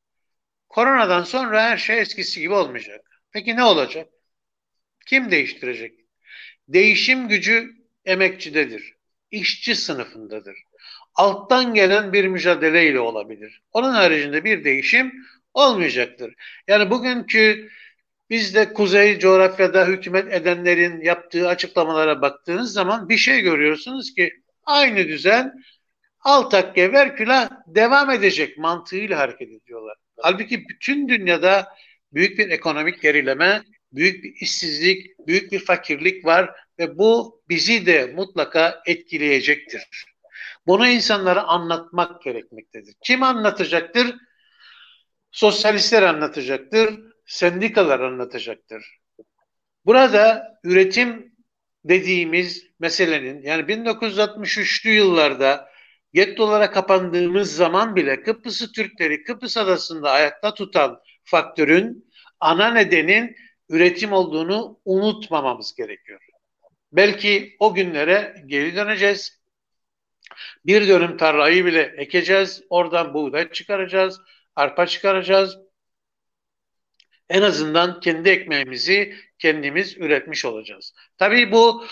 Koronadan 0.68 1.22
sonra 1.24 1.62
her 1.62 1.76
şey 1.76 2.00
eskisi 2.00 2.40
gibi 2.40 2.54
olmayacak. 2.54 3.00
Peki 3.32 3.56
ne 3.56 3.64
olacak? 3.64 4.08
Kim 5.06 5.30
değiştirecek? 5.30 5.94
Değişim 6.68 7.28
gücü 7.28 7.70
emekçidedir. 8.04 8.94
İşçi 9.30 9.76
sınıfındadır 9.76 10.56
alttan 11.14 11.74
gelen 11.74 12.12
bir 12.12 12.26
mücadeleyle 12.26 13.00
olabilir. 13.00 13.62
Onun 13.72 13.92
haricinde 13.92 14.44
bir 14.44 14.64
değişim 14.64 15.12
olmayacaktır. 15.54 16.34
Yani 16.68 16.90
bugünkü 16.90 17.70
bizde 18.30 18.72
kuzey 18.72 19.18
coğrafyada 19.18 19.86
hükümet 19.86 20.32
edenlerin 20.32 21.00
yaptığı 21.00 21.48
açıklamalara 21.48 22.22
baktığınız 22.22 22.72
zaman 22.72 23.08
bir 23.08 23.16
şey 23.16 23.40
görüyorsunuz 23.40 24.14
ki 24.14 24.32
aynı 24.64 25.08
düzen 25.08 25.52
altak 26.20 26.74
gever 26.74 27.16
külah 27.16 27.50
devam 27.66 28.10
edecek 28.10 28.58
mantığıyla 28.58 29.18
hareket 29.18 29.48
ediyorlar. 29.48 29.96
Halbuki 30.16 30.68
bütün 30.68 31.08
dünyada 31.08 31.68
büyük 32.12 32.38
bir 32.38 32.50
ekonomik 32.50 33.02
gerileme, 33.02 33.62
büyük 33.92 34.24
bir 34.24 34.34
işsizlik, 34.40 35.18
büyük 35.26 35.52
bir 35.52 35.58
fakirlik 35.58 36.24
var 36.24 36.50
ve 36.78 36.98
bu 36.98 37.42
bizi 37.48 37.86
de 37.86 38.12
mutlaka 38.16 38.82
etkileyecektir. 38.86 40.06
Bunu 40.66 40.88
insanlara 40.88 41.42
anlatmak 41.42 42.22
gerekmektedir. 42.22 42.94
Kim 43.04 43.22
Burada 49.84 50.52
üretim 50.64 51.34
dediğimiz 51.84 52.66
meselenin 52.80 53.42
yani 53.42 53.62
1963'lü 53.62 54.88
yıllarda 54.88 55.70
gettolara 56.12 56.70
kapandığımız 56.70 57.56
zaman 57.56 57.96
bile 57.96 58.22
Kıbrıs 58.22 58.72
Türkleri 58.72 59.24
Kıbrıs 59.24 59.56
Adası'nda 59.56 60.10
ayakta 60.10 60.54
tutan 60.54 61.00
faktörün 61.24 62.10
ana 62.40 62.70
nedenin 62.70 63.36
üretim 63.68 64.12
olduğunu 64.12 64.80
unutmamamız 64.84 65.74
gerekiyor. 65.74 66.20
Belki 66.92 67.56
o 67.58 67.74
günlere 67.74 68.42
geri 68.46 68.76
döneceğiz. 68.76 69.40
Bir 70.66 70.88
dönüm 70.88 71.16
tarlayı 71.16 71.64
bile 71.64 71.94
ekeceğiz. 71.96 72.62
Oradan 72.70 73.14
buğday 73.14 73.52
çıkaracağız, 73.52 74.20
arpa 74.56 74.86
çıkaracağız. 74.86 75.69
En 77.30 77.42
azından 77.42 78.00
kendi 78.00 78.28
ekmeğimizi 78.28 79.14
kendimiz 79.38 79.96
üretmiş 79.96 80.44
olacağız. 80.44 80.94
Tabii 81.18 81.52
bu 81.52 81.86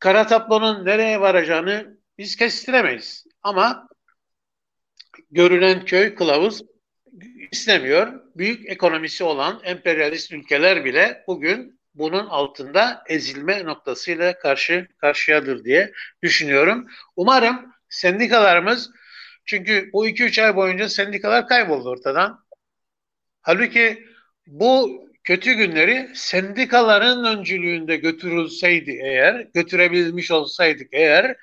kara 0.00 0.26
tablonun 0.26 0.84
nereye 0.84 1.20
varacağını 1.20 1.98
biz 2.18 2.36
kestiremeyiz. 2.36 3.24
Ama 3.42 3.88
görünen 5.30 5.84
köy 5.84 6.14
kılavuz 6.14 6.62
istemiyor. 7.52 8.20
Büyük 8.36 8.68
ekonomisi 8.68 9.24
olan 9.24 9.60
emperyalist 9.64 10.32
ülkeler 10.32 10.84
bile 10.84 11.24
bugün 11.26 11.80
bunun 11.94 12.26
altında 12.26 13.04
ezilme 13.08 13.64
noktasıyla 13.64 14.38
karşı 14.38 14.88
karşıyadır 14.98 15.64
diye 15.64 15.92
düşünüyorum. 16.22 16.86
Umarım 17.16 17.72
sendikalarımız 17.88 18.90
çünkü 19.44 19.90
bu 19.92 20.08
2-3 20.08 20.42
ay 20.44 20.56
boyunca 20.56 20.88
sendikalar 20.88 21.48
kayboldu 21.48 21.88
ortadan. 21.88 22.44
Halbuki 23.42 24.09
bu 24.50 25.04
kötü 25.24 25.52
günleri 25.52 26.08
sendikaların 26.14 27.38
öncülüğünde 27.38 27.96
götürülseydi 27.96 28.90
eğer, 29.02 29.46
götürebilmiş 29.54 30.30
olsaydık 30.30 30.88
eğer, 30.92 31.36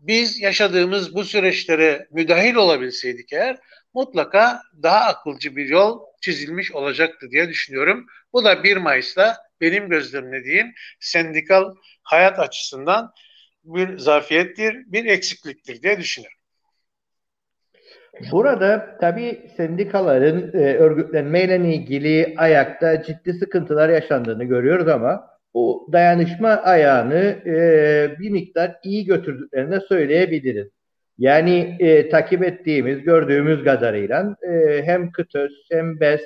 biz 0.00 0.40
yaşadığımız 0.40 1.14
bu 1.14 1.24
süreçlere 1.24 2.08
müdahil 2.10 2.54
olabilseydik 2.54 3.32
eğer, 3.32 3.56
mutlaka 3.94 4.62
daha 4.82 5.00
akılcı 5.00 5.56
bir 5.56 5.66
yol 5.66 6.00
çizilmiş 6.20 6.72
olacaktı 6.72 7.30
diye 7.30 7.48
düşünüyorum. 7.48 8.06
Bu 8.32 8.44
da 8.44 8.64
1 8.64 8.76
Mayıs'ta 8.76 9.36
benim 9.60 9.88
gözlemlediğim 9.88 10.72
sendikal 11.00 11.74
hayat 12.02 12.38
açısından 12.38 13.12
bir 13.64 13.98
zafiyettir, 13.98 14.76
bir 14.86 15.04
eksikliktir 15.04 15.82
diye 15.82 16.00
düşünüyorum. 16.00 16.39
Burada 18.32 18.96
tabii 19.00 19.40
sendikaların 19.56 20.52
e, 20.52 20.74
örgütlenmeyle 20.74 21.56
ilgili 21.74 22.34
ayakta 22.36 23.02
ciddi 23.02 23.32
sıkıntılar 23.32 23.88
yaşandığını 23.88 24.44
görüyoruz 24.44 24.88
ama 24.88 25.30
bu 25.54 25.88
dayanışma 25.92 26.48
ayağını 26.48 27.36
e, 27.46 28.16
bir 28.20 28.30
miktar 28.30 28.76
iyi 28.84 29.04
götürdüklerini 29.04 29.70
de 29.70 29.80
söyleyebiliriz. 29.80 30.68
Yani 31.18 31.76
e, 31.80 32.08
takip 32.08 32.42
ettiğimiz, 32.42 33.02
gördüğümüz 33.02 33.64
kadarıyla 33.64 34.36
e, 34.42 34.82
hem 34.82 35.12
KıTÖS 35.12 35.52
hem 35.70 36.00
BES 36.00 36.20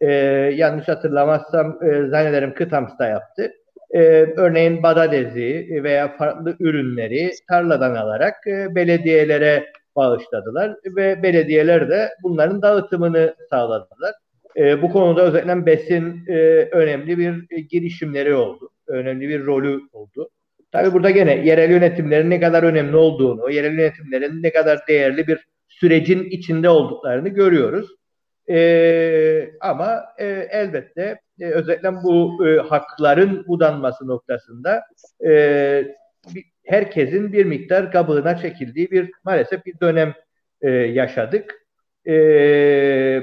e, 0.00 0.12
yanlış 0.54 0.88
hatırlamazsam 0.88 1.78
e, 1.82 2.06
zannederim 2.06 2.54
KıTAMS 2.54 2.98
da 2.98 3.06
yaptı. 3.06 3.52
E, 3.90 4.00
örneğin 4.36 4.82
badadezi 4.82 5.80
veya 5.84 6.16
farklı 6.16 6.56
ürünleri 6.60 7.30
tarladan 7.48 7.94
alarak 7.94 8.34
e, 8.46 8.74
belediyelere 8.74 9.64
bağışladılar 9.98 10.76
ve 10.96 11.22
belediyeler 11.22 11.90
de 11.90 12.10
bunların 12.22 12.62
dağıtımını 12.62 13.34
sağladılar. 13.50 14.14
E, 14.56 14.82
bu 14.82 14.92
konuda 14.92 15.22
özellikle 15.22 15.66
BES'in 15.66 16.24
e, 16.28 16.68
önemli 16.72 17.18
bir 17.18 17.56
e, 17.56 17.60
girişimleri 17.60 18.34
oldu. 18.34 18.70
Önemli 18.86 19.28
bir 19.28 19.46
rolü 19.46 19.80
oldu. 19.92 20.30
Tabii 20.72 20.92
burada 20.92 21.10
gene 21.10 21.46
yerel 21.46 21.70
yönetimlerin 21.70 22.30
ne 22.30 22.40
kadar 22.40 22.62
önemli 22.62 22.96
olduğunu, 22.96 23.50
yerel 23.50 23.78
yönetimlerin 23.78 24.42
ne 24.42 24.52
kadar 24.52 24.78
değerli 24.88 25.26
bir 25.26 25.46
sürecin 25.68 26.24
içinde 26.24 26.68
olduklarını 26.68 27.28
görüyoruz. 27.28 27.88
E, 28.50 29.50
ama 29.60 30.04
e, 30.18 30.26
elbette 30.50 31.20
e, 31.40 31.46
özellikle 31.46 31.94
bu 32.02 32.46
e, 32.46 32.58
hakların 32.58 33.44
budanması 33.48 34.06
noktasında 34.06 34.82
e, 35.26 35.32
bir, 36.34 36.44
herkesin 36.68 37.32
bir 37.32 37.44
miktar 37.44 37.92
kabuğuna 37.92 38.36
çekildiği 38.36 38.90
bir 38.90 39.10
maalesef 39.24 39.66
bir 39.66 39.80
dönem 39.80 40.14
e, 40.60 40.70
yaşadık. 40.70 41.66
E, 42.06 42.12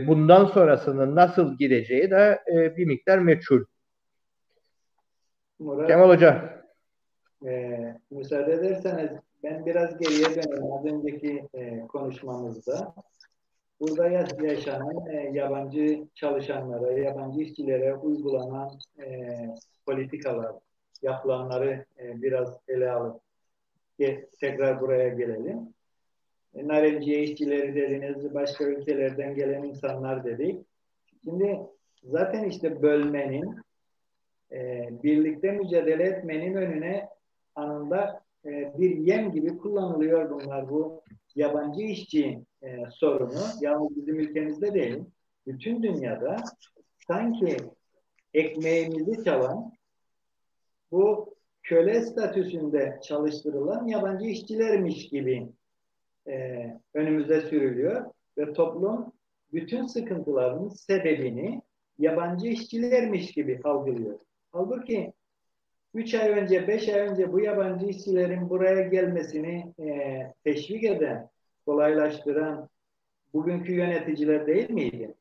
bundan 0.08 0.45
sonrasının 0.45 1.15
nasıl 1.15 1.58
gideceği 1.58 2.12
de 2.12 2.39
e, 2.53 2.77
bir 2.77 2.86
miktar 2.86 3.17
meçhul. 3.17 3.63
Murat, 5.60 5.88
Kemal 5.88 6.10
Hoca. 6.10 6.63
E, 7.45 7.79
müsaade 8.12 8.53
ederseniz 8.53 9.10
ben 9.43 9.65
biraz 9.65 9.97
geriye 9.97 10.25
döneyim 10.25 10.73
az 10.73 10.86
önceki 10.86 11.43
e, 11.53 11.79
konuşmamızda. 11.88 12.93
Burada 13.79 14.08
yaşanan 14.41 15.08
e, 15.10 15.29
yabancı 15.34 16.03
çalışanlara, 16.15 16.91
yabancı 16.91 17.41
işçilere 17.41 17.95
uygulanan 17.95 18.69
e, 18.99 19.38
politikalar, 19.86 20.51
yapılanları 21.01 21.86
e, 21.99 22.21
biraz 22.21 22.58
ele 22.67 22.91
alıp 22.91 23.25
tekrar 24.39 24.81
buraya 24.81 25.10
gelelim. 25.10 25.73
E, 26.55 26.67
Narenciye 26.67 27.23
işçileri 27.23 27.75
dediniz, 27.75 28.34
başka 28.34 28.63
ülkelerden 28.63 29.36
gelen 29.36 29.63
insanlar 29.63 30.23
dedik. 30.23 30.65
Şimdi 31.23 31.60
zaten 32.03 32.43
işte 32.43 32.81
bölmenin, 32.81 33.55
e, 34.51 34.89
birlikte 35.03 35.51
mücadele 35.51 36.03
etmenin 36.03 36.53
önüne 36.53 37.10
anında 37.55 38.23
e, 38.45 38.73
bir 38.77 38.97
yem 38.97 39.31
gibi 39.31 39.58
kullanılıyor 39.58 40.29
bunlar. 40.29 40.69
Bu 40.69 41.03
yabancı 41.36 41.81
işçi 41.81 42.39
e, 42.62 42.84
sorunu 42.91 43.43
yalnız 43.62 43.95
bizim 43.95 44.19
ülkemizde 44.19 44.73
değil, 44.73 45.03
bütün 45.47 45.84
dünyada 45.84 46.36
sanki 47.08 47.58
ekmeğimizi 48.34 49.23
çalan 49.23 49.71
bu 50.91 51.35
köle 51.65 52.01
statüsünde 52.01 52.99
çalıştırılan 53.04 53.88
yabancı 53.88 54.25
işçilermiş 54.25 55.10
gibi 55.10 55.49
e, 56.28 56.65
önümüze 56.93 57.41
sürülüyor 57.41 58.06
ve 58.38 58.54
toplum 58.54 59.13
bütün 59.54 59.86
sıkıntıların 59.86 60.67
sebebini 60.67 61.62
yabancı 61.99 62.47
işçilermiş 62.47 63.32
gibi 63.32 63.60
algılıyor. 63.63 64.19
Halbuki 64.51 65.13
3 65.93 66.13
ay 66.13 66.30
önce, 66.30 66.67
5 66.67 66.89
ay 66.89 66.99
önce 67.01 67.34
bu 67.34 67.39
yabancı 67.39 67.86
işçilerin 67.86 68.49
buraya 68.49 68.82
gelmesini 68.88 69.73
e, 69.80 70.21
teşvik 70.43 70.84
eden, 70.84 71.30
kolaylaştıran 71.65 72.69
bugünkü 73.34 73.73
yöneticiler 73.73 74.47
değil 74.47 74.69
miydi? 74.69 75.13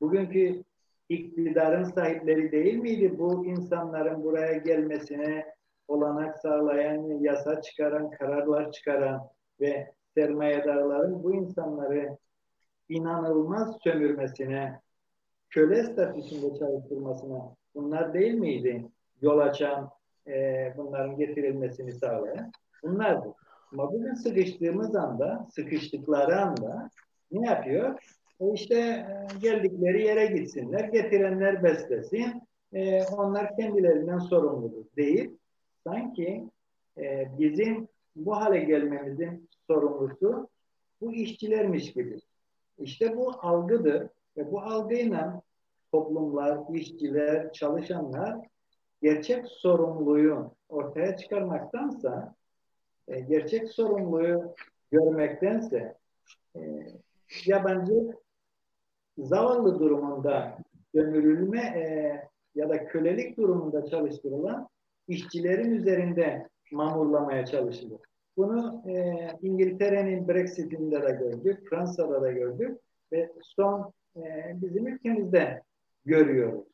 Bugünkü 0.00 0.62
iktidarın 1.08 1.84
sahipleri 1.84 2.52
değil 2.52 2.74
miydi 2.74 3.18
bu 3.18 3.46
insanların 3.46 4.24
buraya 4.24 4.52
gelmesine 4.52 5.59
olanak 5.90 6.38
sağlayan, 6.38 7.22
yasa 7.22 7.62
çıkaran, 7.62 8.10
kararlar 8.10 8.72
çıkaran 8.72 9.28
ve 9.60 9.92
sermayedarların 10.14 11.22
bu 11.22 11.34
insanları 11.34 12.16
inanılmaz 12.88 13.76
sömürmesine, 13.84 14.80
köle 15.50 15.84
statüsünde 15.84 16.58
çalıştırmasına 16.58 17.56
bunlar 17.74 18.14
değil 18.14 18.34
miydi? 18.34 18.86
Yol 19.22 19.38
açan, 19.38 19.90
e, 20.26 20.72
bunların 20.76 21.16
getirilmesini 21.16 21.92
sağlayan 21.92 22.52
bunlardı. 22.82 23.34
Ama 23.72 23.92
bugün 23.92 24.14
sıkıştığımız 24.14 24.96
anda, 24.96 25.46
sıkıştıkları 25.50 26.40
anda 26.40 26.90
ne 27.32 27.46
yapıyor? 27.46 28.02
E 28.40 28.52
işte 28.52 28.76
e, 28.76 29.26
geldikleri 29.40 30.06
yere 30.06 30.26
gitsinler, 30.26 30.84
getirenler 30.84 31.62
beslesin, 31.62 32.42
e, 32.72 33.04
onlar 33.04 33.56
kendilerinden 33.56 34.18
sorumludur 34.18 34.84
değil 34.96 35.39
sanki 35.84 36.48
e, 36.98 37.28
bizim 37.38 37.88
bu 38.16 38.36
hale 38.36 38.60
gelmemizin 38.60 39.48
sorumlusu 39.66 40.48
bu 41.00 41.12
işçilermiş 41.12 41.92
gibi. 41.92 42.20
İşte 42.78 43.16
bu 43.16 43.32
algıdır 43.40 44.08
ve 44.36 44.52
bu 44.52 44.60
algıyla 44.60 45.42
toplumlar, 45.92 46.74
işçiler, 46.74 47.52
çalışanlar 47.52 48.36
gerçek 49.02 49.46
sorumluluğu 49.46 50.54
ortaya 50.68 51.16
çıkarmaktansa 51.16 52.34
e, 53.08 53.20
gerçek 53.20 53.68
sorumluluğu 53.68 54.54
görmektense 54.90 55.96
e, 56.56 56.60
yabancı 57.46 58.16
zavallı 59.18 59.78
durumunda 59.78 60.58
sömürülme 60.94 61.60
e, 61.60 61.84
ya 62.54 62.68
da 62.68 62.84
kölelik 62.84 63.36
durumunda 63.36 63.86
çalıştırılan 63.86 64.68
işçilerin 65.08 65.70
üzerinde 65.70 66.48
mamurlamaya 66.72 67.46
çalışılır. 67.46 68.00
Bunu 68.36 68.82
e, 68.88 69.26
İngiltere'nin 69.42 70.28
Brexit'inde 70.28 71.02
de 71.02 71.12
gördük, 71.12 71.70
Fransa'da 71.70 72.22
da 72.22 72.32
gördük 72.32 72.78
ve 73.12 73.32
son 73.42 73.92
e, 74.16 74.22
bizim 74.54 74.86
ülkemizde 74.86 75.62
görüyoruz. 76.04 76.64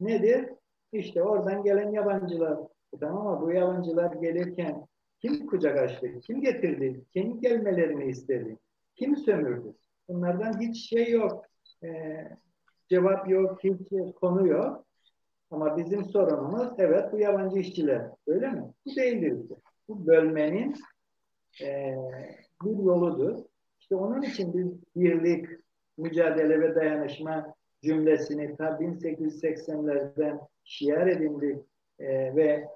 Nedir? 0.00 0.48
İşte 0.92 1.22
oradan 1.22 1.64
gelen 1.64 1.90
yabancılar. 1.90 2.58
Tamam 3.00 3.26
ama 3.26 3.42
bu 3.42 3.52
yabancılar 3.52 4.12
gelirken 4.12 4.86
kim 5.20 5.46
kucak 5.46 5.78
açtı? 5.78 6.20
Kim 6.20 6.40
getirdi? 6.40 7.04
Kim 7.12 7.40
gelmelerini 7.40 8.04
istedi? 8.04 8.58
Kim 8.96 9.16
sömürdü? 9.16 9.74
Bunlardan 10.08 10.60
hiç 10.60 10.88
şey 10.88 11.10
yok. 11.10 11.44
Ee, 11.84 12.28
cevap 12.88 13.30
yok, 13.30 13.64
hiç 13.64 14.14
konu 14.20 14.48
yok. 14.48 14.84
Ama 15.54 15.76
bizim 15.76 16.04
sorunumuz 16.04 16.68
evet 16.78 17.12
bu 17.12 17.18
yabancı 17.18 17.58
işçiler. 17.58 18.02
Öyle 18.26 18.50
mi? 18.50 18.62
Bu 18.86 18.96
değildir. 18.96 19.36
Bu 19.88 20.06
bölmenin 20.06 20.74
e, 21.62 21.96
bir 22.64 22.84
yoludur. 22.84 23.38
İşte 23.80 23.94
onun 23.94 24.22
için 24.22 24.54
biz 24.54 24.66
birlik, 24.96 25.46
mücadele 25.98 26.60
ve 26.60 26.74
dayanışma 26.74 27.54
cümlesini 27.82 28.56
ta 28.56 28.64
1880'lerden 28.64 30.40
şiar 30.64 31.06
edindik 31.06 31.58
e, 31.98 32.36
ve 32.36 32.68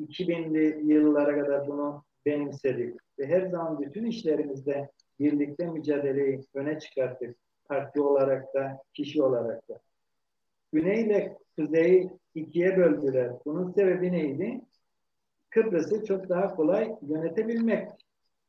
2000'li 0.00 0.92
yıllara 0.92 1.44
kadar 1.44 1.68
bunu 1.68 2.04
benimsedik. 2.26 2.96
Ve 3.18 3.26
her 3.26 3.46
zaman 3.46 3.80
bütün 3.80 4.04
işlerimizde 4.04 4.90
birlikte 5.20 5.66
mücadeleyi 5.66 6.40
öne 6.54 6.78
çıkarttık. 6.78 7.36
Parti 7.64 8.00
olarak 8.00 8.54
da, 8.54 8.82
kişi 8.94 9.22
olarak 9.22 9.68
da. 9.68 9.80
Güney 10.74 11.02
ile 11.02 11.38
kuzeyi 11.56 12.10
ikiye 12.34 12.76
böldüler. 12.76 13.32
Bunun 13.44 13.72
sebebi 13.72 14.12
neydi? 14.12 14.60
Kıbrıs'ı 15.50 16.04
çok 16.04 16.28
daha 16.28 16.54
kolay 16.54 16.96
yönetebilmek. 17.02 17.88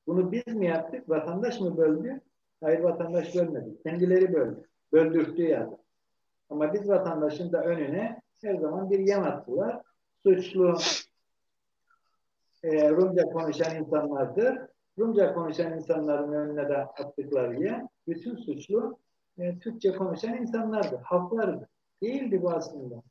Bunu 0.07 0.31
biz 0.31 0.47
mi 0.47 0.65
yaptık? 0.65 1.09
Vatandaş 1.09 1.59
mı 1.59 1.77
böldü? 1.77 2.21
Hayır 2.61 2.79
vatandaş 2.79 3.35
bölmedi. 3.35 3.83
Kendileri 3.83 4.33
böldü. 4.33 4.63
Böldürttü 4.91 5.41
yani. 5.41 5.77
Ama 6.49 6.73
biz 6.73 6.89
vatandaşın 6.89 7.51
da 7.51 7.63
önüne 7.63 8.21
her 8.41 8.55
zaman 8.55 8.89
bir 8.89 8.99
yem 8.99 9.23
attılar. 9.23 9.81
Suçlu 10.23 10.77
e, 12.63 12.89
Rumca 12.89 13.23
konuşan 13.23 13.75
insanlardır. 13.75 14.57
Rumca 14.99 15.33
konuşan 15.33 15.73
insanların 15.73 16.33
önüne 16.33 16.69
de 16.69 16.77
attıkları 16.77 17.63
yer 17.63 17.81
bütün 18.07 18.35
suçlu 18.35 18.99
e, 19.37 19.59
Türkçe 19.59 19.91
konuşan 19.91 20.33
insanlardı, 20.33 20.95
halklardı. 21.03 21.69
Değildi 22.01 22.41
bu 22.41 22.51
aslında. 22.51 23.01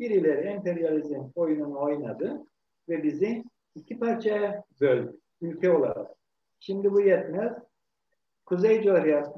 Birileri 0.00 0.46
emperyalizm 0.48 1.22
oyununu 1.34 1.80
oynadı 1.80 2.46
ve 2.88 3.02
bizi 3.02 3.44
iki 3.74 3.98
parçaya 3.98 4.64
böldü 4.80 5.22
ülke 5.40 5.70
olarak. 5.70 6.10
Şimdi 6.60 6.92
bu 6.92 7.00
yetmez. 7.00 7.52
Kuzey 8.46 8.82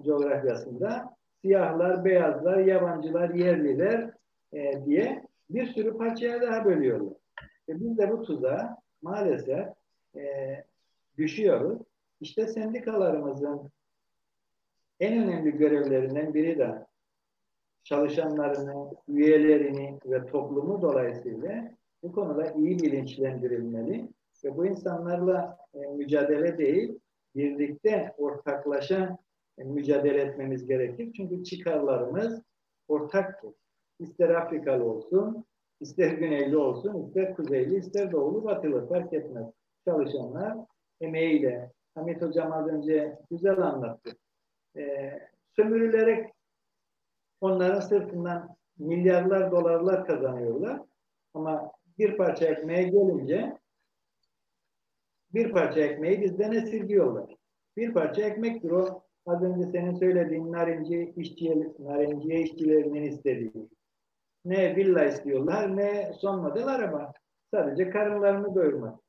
coğrafyasında 0.05 1.17
siyahlar, 1.43 2.05
beyazlar, 2.05 2.59
yabancılar, 2.59 3.31
yerliler 3.31 4.11
e, 4.53 4.85
diye 4.85 5.27
bir 5.51 5.67
sürü 5.67 5.97
parçaya 5.99 6.43
daha 6.43 6.65
bölüyorlar. 6.65 7.15
Ve 7.69 7.81
biz 7.81 7.99
de 7.99 8.11
bu 8.11 8.23
tuzağa 8.23 8.77
maalesef 9.03 9.67
e, 10.17 10.55
düşüyoruz. 11.19 11.79
İşte 12.21 12.47
sendikalarımızın 12.47 13.71
en 15.01 15.23
önemli 15.23 15.51
görevlerinden 15.51 16.35
biri 16.35 16.59
de 16.59 16.87
çalışanlarını, 17.85 18.91
üyelerini 19.09 19.99
ve 20.07 20.27
toplumu 20.27 20.83
dolayısıyla 20.83 21.71
bu 22.03 22.13
konuda 22.13 22.53
iyi 22.53 22.79
bilinçlendirilmeli 22.79 24.09
ve 24.45 24.57
bu 24.57 24.67
insanlarla 24.67 25.57
e, 25.75 25.79
mücadele 25.79 26.59
değil, 26.59 26.99
birlikte 27.37 28.15
ortaklaşa 28.19 29.19
e, 29.59 29.65
mücadele 29.65 30.21
etmemiz 30.21 30.67
gerekir. 30.67 31.13
Çünkü 31.17 31.45
çıkarlarımız 31.45 32.43
ortaktır. 32.89 33.51
İster 33.99 34.29
Afrikalı 34.29 34.85
olsun, 34.85 35.45
ister 35.81 36.13
Güneyli 36.13 36.57
olsun, 36.57 37.07
ister 37.07 37.37
Kuzeyli, 37.37 37.77
ister 37.77 38.13
Doğulu, 38.13 38.45
Batılı 38.45 38.89
fark 38.89 39.13
etmez. 39.13 39.47
Çalışanlar 39.85 40.57
emeğiyle, 41.01 41.71
Hamit 41.95 42.23
Hocam 42.23 42.53
az 42.53 42.69
önce 42.69 43.19
güzel 43.31 43.59
anlattı. 43.59 44.11
Ee, 44.77 45.21
sömürülerek 45.57 46.34
onların 47.41 47.81
sırtından 47.81 48.57
milyarlar 48.79 49.51
dolarlar 49.51 50.07
kazanıyorlar. 50.07 50.81
Ama 51.35 51.73
bir 51.99 52.17
parça 52.17 52.47
ekmeğe 52.47 52.83
gelince 52.83 53.59
bir 55.35 55.53
parça 55.53 55.81
ekmeği 55.81 56.23
bizden 56.23 56.53
esirgiyorlar. 56.53 57.37
Bir 57.77 57.95
parça 57.95 58.23
ekmektir 58.23 58.71
o. 58.71 59.05
Az 59.27 59.43
önce 59.43 59.71
senin 59.71 59.95
söylediğin 59.95 60.53
narinci 60.53 61.13
işçi, 61.17 61.73
narinciye 61.79 62.43
işçilerinin 62.43 63.03
istediği. 63.03 63.69
Ne 64.45 64.77
villa 64.77 65.05
istiyorlar 65.05 65.77
ne 65.77 66.13
son 66.21 66.43
model 66.43 66.67
araba. 66.67 67.13
Sadece 67.51 67.91
karınlarını 67.91 68.55
doyurmak. 68.55 69.01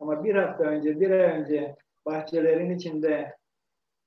Ama 0.00 0.24
bir 0.24 0.34
hafta 0.34 0.64
önce, 0.64 1.00
bir 1.00 1.10
ay 1.10 1.40
önce 1.40 1.76
bahçelerin 2.06 2.70
içinde 2.70 3.36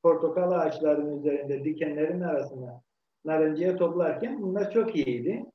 portakal 0.05 0.51
ağaçlarının 0.51 1.17
üzerinde 1.17 1.63
dikenlerin 1.63 2.21
arasında 2.21 2.81
narinciye 3.25 3.75
toplarken 3.75 4.41
bunlar 4.41 4.71
çok 4.71 4.95
iyiydi. 4.95 5.45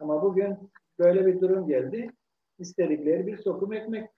Ama 0.00 0.22
bugün 0.22 0.70
böyle 0.98 1.26
bir 1.26 1.40
durum 1.40 1.68
geldi. 1.68 2.10
İstedikleri 2.58 3.26
bir 3.26 3.36
sokum 3.36 3.72
ekmek 3.72 4.10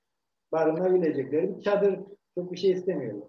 barınabilecekleri 0.53 1.57
bir 1.57 1.63
çadır 1.63 2.01
çok 2.35 2.53
bir 2.53 2.57
şey 2.57 2.71
istemiyorlar. 2.71 3.29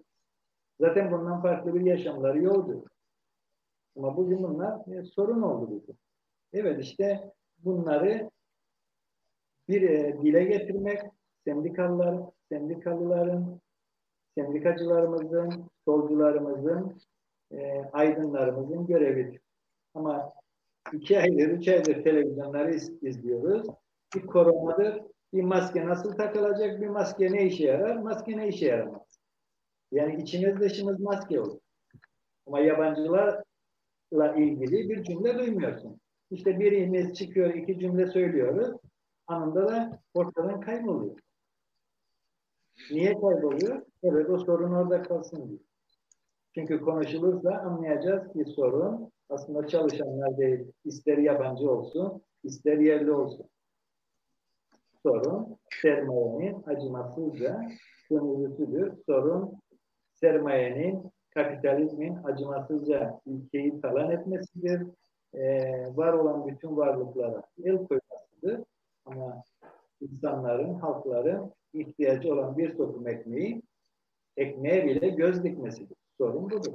Zaten 0.80 1.12
bundan 1.12 1.42
farklı 1.42 1.74
bir 1.74 1.80
yaşamları 1.80 2.42
yoktu. 2.42 2.84
Ama 3.96 4.16
bugün 4.16 4.42
bunlar 4.42 4.92
e, 4.92 5.02
sorun 5.02 5.42
oldu 5.42 5.70
bize. 5.70 5.92
Evet 6.52 6.84
işte 6.84 7.32
bunları 7.58 8.30
bir 9.68 9.82
e, 9.82 10.22
dile 10.22 10.44
getirmek 10.44 11.00
sendikalılar, 11.44 12.20
sendikalıların, 12.48 13.60
sendikacılarımızın, 14.38 15.70
solcularımızın, 15.84 17.00
e, 17.52 17.82
aydınlarımızın 17.92 18.86
görevidir. 18.86 19.40
Ama 19.94 20.32
iki 20.92 21.20
aydır, 21.20 21.48
üç 21.48 21.68
aydır 21.68 22.04
televizyonları 22.04 22.74
izliyoruz. 23.02 23.66
Bir 24.14 24.26
koronadır, 24.26 25.02
bir 25.32 25.42
maske 25.42 25.86
nasıl 25.86 26.12
takılacak, 26.12 26.80
bir 26.80 26.88
maske 26.88 27.32
ne 27.32 27.46
işe 27.46 27.66
yarar, 27.66 27.96
maske 27.96 28.36
ne 28.36 28.48
işe 28.48 28.66
yaramaz. 28.66 29.20
Yani 29.92 30.22
içimiz 30.22 30.60
dışımız 30.60 31.00
maske 31.00 31.40
olur. 31.40 31.58
Ama 32.46 32.60
yabancılarla 32.60 33.42
ilgili 34.36 34.88
bir 34.88 35.02
cümle 35.02 35.38
duymuyorsun. 35.38 36.00
İşte 36.30 36.60
birimiz 36.60 37.14
çıkıyor, 37.14 37.54
iki 37.54 37.78
cümle 37.78 38.06
söylüyoruz. 38.06 38.76
Anında 39.26 39.68
da 39.68 40.02
ortadan 40.14 40.60
kayboluyor. 40.60 41.16
Niye 42.90 43.12
kayboluyor? 43.12 43.82
Evet 44.02 44.30
o 44.30 44.38
sorun 44.38 44.72
orada 44.72 45.02
kalsın 45.02 45.48
diyor. 45.48 45.60
Çünkü 46.54 46.80
konuşulursa 46.80 47.50
anlayacağız 47.50 48.32
ki 48.32 48.44
sorun 48.44 49.12
aslında 49.28 49.66
çalışanlar 49.66 50.38
değil. 50.38 50.72
İster 50.84 51.18
yabancı 51.18 51.70
olsun, 51.70 52.22
ister 52.44 52.78
yerli 52.78 53.12
olsun. 53.12 53.46
Sorun 55.02 55.58
sermayenin 55.82 56.62
acımasızca 56.66 57.68
sömürüsüdür. 58.08 58.92
Sorun 59.06 59.60
sermayenin, 60.14 61.12
kapitalizmin 61.34 62.16
acımasızca 62.24 63.20
ülkeyi 63.26 63.80
talan 63.80 64.10
etmesidir. 64.10 64.86
Ee, 65.34 65.96
var 65.96 66.12
olan 66.12 66.46
bütün 66.46 66.76
varlıklara 66.76 67.42
el 67.64 67.76
koymasıdır. 67.76 68.64
Ama 69.04 69.42
insanların, 70.00 70.74
halkların 70.74 71.52
ihtiyacı 71.72 72.32
olan 72.32 72.58
bir 72.58 72.76
sokum 72.76 73.08
ekmeği 73.08 73.62
ekmeğe 74.36 74.84
bile 74.84 75.08
göz 75.08 75.44
dikmesidir. 75.44 75.96
Sorun 76.18 76.50
budur. 76.50 76.72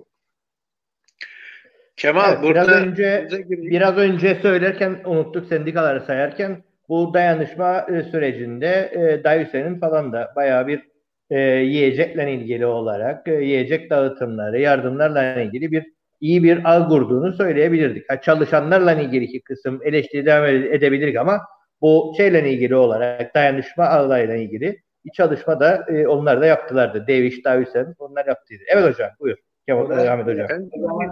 Kemal 1.98 2.34
evet, 2.34 2.44
burada 2.44 2.68
biraz 2.68 2.82
önce 2.82 3.28
biraz 3.50 3.98
önce 3.98 4.36
söylerken 4.36 5.02
unuttuk 5.06 5.48
sendikaları 5.48 6.02
sayarken 6.02 6.64
bu 6.90 7.14
dayanışma 7.14 7.80
e, 7.80 8.04
sürecinde 8.04 8.92
e, 8.94 9.24
Dayüse'nin 9.24 9.80
falan 9.80 10.14
da 10.14 10.34
bayağı 10.36 10.68
bir 10.68 10.82
e, 11.30 11.40
yiyecekle 11.40 12.34
ilgili 12.34 12.66
olarak 12.66 13.28
e, 13.28 13.34
yiyecek 13.34 13.90
dağıtımları, 13.90 14.60
yardımlarla 14.60 15.42
ilgili 15.42 15.72
bir 15.72 15.86
iyi 16.22 16.44
bir 16.44 16.62
ağ 16.64 16.88
kurduğunu 16.88 17.34
söyleyebilirdik. 17.34 18.10
Ha, 18.10 18.22
çalışanlarla 18.22 18.94
ilgili 18.94 19.24
iki 19.24 19.42
kısım 19.42 19.80
eleştiri 19.84 20.26
devam 20.26 20.46
edebilirdik 20.46 21.18
ama 21.18 21.42
bu 21.86 22.14
şeyle 22.18 22.52
ilgili 22.52 22.76
olarak 22.76 23.36
dayanışma 23.36 23.86
ağlarıyla 23.86 24.36
ilgili 24.36 24.82
bir 25.06 25.12
çalışma 25.12 25.60
da 25.60 25.86
e, 25.88 26.08
onlar 26.08 26.42
da 26.42 26.46
yaptılardı. 26.46 27.08
Deviş, 27.08 27.46
Davisen 27.46 27.96
onlar 28.00 28.26
yaptıydı. 28.26 28.64
Evet 28.68 28.84
hocam 28.84 29.10
buyur. 29.20 29.38
Kemal 29.68 29.90
Ahmet 29.90 30.28
hocam. 30.28 30.48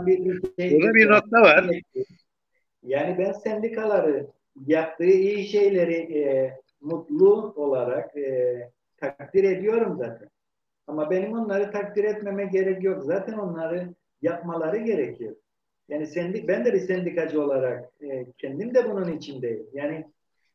bir, 0.06 0.26
bir 0.26 0.42
şey 0.60 0.72
Burada 0.72 0.94
bir 0.94 1.10
nokta 1.10 1.42
var. 1.42 1.66
Yani 2.84 3.16
ben 3.20 3.32
sendikaları 3.32 4.28
yaptığı 4.66 5.04
iyi 5.04 5.48
şeyleri 5.48 6.20
e, 6.20 6.54
mutlu 6.82 7.54
olarak 7.56 8.18
e, 8.18 8.58
takdir 8.98 9.44
ediyorum 9.44 9.96
zaten. 9.98 10.30
Ama 10.88 11.12
benim 11.12 11.34
onları 11.34 11.72
takdir 11.72 12.04
etmeme 12.04 12.46
gerek 12.46 12.84
yok. 12.84 13.04
Zaten 13.04 13.34
onları 13.34 13.88
yapmaları 14.22 14.78
gerekiyor. 14.78 15.36
Yani 15.90 16.08
sendik, 16.08 16.48
ben 16.48 16.66
de 16.66 16.74
bir 16.74 16.80
sendikacı 16.80 17.44
olarak 17.44 17.90
e, 18.02 18.26
kendim 18.38 18.76
de 18.76 18.92
bunun 18.92 19.18
içindeyim. 19.18 19.68
Yani 19.74 20.06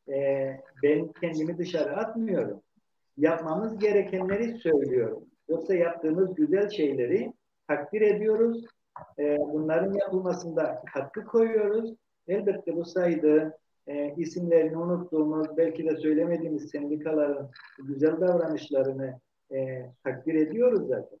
e, 0.09 0.57
ben 0.83 1.07
kendimi 1.21 1.57
dışarı 1.57 1.97
atmıyorum. 1.97 2.61
Yapmamız 3.17 3.79
gerekenleri 3.79 4.57
söylüyorum. 4.57 5.23
Yoksa 5.49 5.75
yaptığımız 5.75 6.35
güzel 6.35 6.69
şeyleri 6.69 7.33
takdir 7.67 8.01
ediyoruz. 8.01 8.65
E, 9.19 9.37
bunların 9.37 9.93
yapılmasında 9.93 10.83
katkı 10.93 11.25
koyuyoruz. 11.25 11.93
Elbette 12.27 12.75
bu 12.75 12.85
sayıda 12.85 13.57
e, 13.87 14.13
isimlerini 14.17 14.77
unuttuğumuz, 14.77 15.57
belki 15.57 15.85
de 15.85 15.97
söylemediğimiz 15.97 16.69
sendikaların 16.69 17.49
güzel 17.79 18.21
davranışlarını 18.21 19.19
e, 19.51 19.85
takdir 20.03 20.33
ediyoruz 20.33 20.87
zaten. 20.87 21.19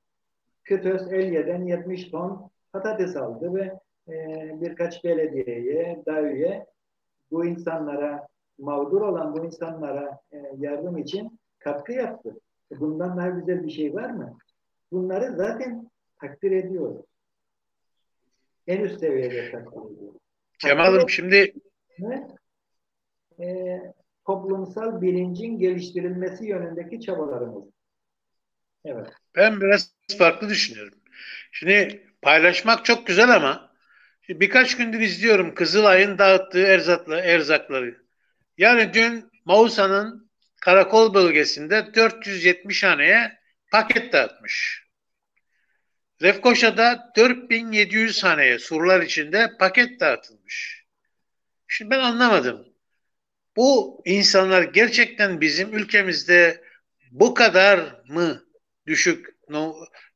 Kıtöz 0.63 1.13
Elye'den 1.13 1.65
70 1.65 2.09
ton 2.09 2.49
patates 2.73 3.15
aldı 3.15 3.53
ve 3.55 3.79
e, 4.13 4.61
birkaç 4.61 5.03
belediyeye, 5.03 6.03
daire 6.05 6.65
bu 7.31 7.45
insanlara, 7.45 8.27
mağdur 8.59 9.01
olan 9.01 9.33
bu 9.33 9.45
insanlara 9.45 10.19
e, 10.31 10.37
yardım 10.57 10.97
için 10.97 11.39
katkı 11.59 11.93
yaptı. 11.93 12.39
E, 12.71 12.79
bundan 12.79 13.17
daha 13.17 13.29
güzel 13.29 13.63
bir 13.63 13.71
şey 13.71 13.93
var 13.93 14.09
mı? 14.09 14.37
Bunları 14.91 15.35
zaten 15.35 15.89
takdir 16.21 16.51
ediyoruz. 16.51 17.05
En 18.67 18.81
üst 18.81 18.99
seviyede 18.99 19.51
takdir 19.51 19.95
ediyoruz. 19.95 20.19
Kemal'ım 20.59 21.09
şimdi 21.09 21.53
e, 23.39 23.79
toplumsal 24.25 25.01
bilincin 25.01 25.59
geliştirilmesi 25.59 26.45
yönündeki 26.45 27.01
çabalarımız. 27.01 27.63
Evet. 28.85 29.07
Ben 29.35 29.61
biraz 29.61 29.93
farklı 30.17 30.49
düşünüyorum. 30.49 30.99
Şimdi 31.51 32.07
paylaşmak 32.21 32.85
çok 32.85 33.07
güzel 33.07 33.35
ama 33.35 33.71
birkaç 34.29 34.77
gündür 34.77 34.99
izliyorum 34.99 35.55
Kızılay'ın 35.55 36.17
dağıttığı 36.17 36.63
erzaklı, 36.63 37.15
erzakları. 37.15 38.08
Yani 38.59 38.93
dün 38.93 39.31
Mausa'nın 39.45 40.29
karakol 40.61 41.13
bölgesinde 41.13 41.93
470 41.95 42.83
haneye 42.83 43.39
paket 43.71 44.13
dağıtmış. 44.13 44.83
Lefkoşa'da 46.23 47.11
4700 47.15 48.23
haneye 48.23 48.59
surlar 48.59 49.01
içinde 49.01 49.57
paket 49.59 49.99
dağıtılmış. 49.99 50.85
Şimdi 51.67 51.91
ben 51.91 51.99
anlamadım. 51.99 52.67
Bu 53.55 54.01
insanlar 54.05 54.63
gerçekten 54.63 55.41
bizim 55.41 55.73
ülkemizde 55.73 56.63
bu 57.11 57.33
kadar 57.33 58.01
mı 58.07 58.43
düşük 58.87 59.27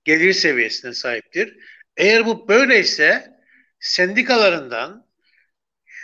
gelir 0.04 0.34
seviyesine 0.34 0.94
sahiptir? 0.94 1.58
Eğer 1.98 2.26
bu 2.26 2.48
böyleyse 2.48 3.38
sendikalarından 3.80 5.03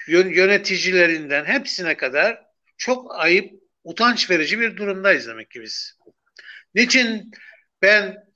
yöneticilerinden 0.09 1.45
hepsine 1.45 1.97
kadar 1.97 2.45
çok 2.77 3.19
ayıp, 3.19 3.53
utanç 3.83 4.29
verici 4.29 4.59
bir 4.59 4.77
durumdayız 4.77 5.27
demek 5.27 5.51
ki 5.51 5.61
biz. 5.61 5.97
Niçin 6.75 7.31
ben 7.81 8.29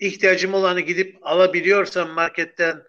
ihtiyacım 0.00 0.54
olanı 0.54 0.80
gidip 0.80 1.16
alabiliyorsam 1.22 2.10
marketten 2.10 2.82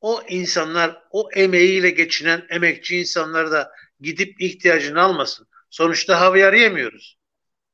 o 0.00 0.22
insanlar, 0.28 1.02
o 1.10 1.28
emeğiyle 1.34 1.90
geçinen 1.90 2.46
emekçi 2.50 2.98
insanlar 2.98 3.50
da 3.50 3.72
gidip 4.00 4.40
ihtiyacını 4.40 5.00
almasın. 5.00 5.46
Sonuçta 5.70 6.20
havyar 6.20 6.52
yemiyoruz. 6.52 7.18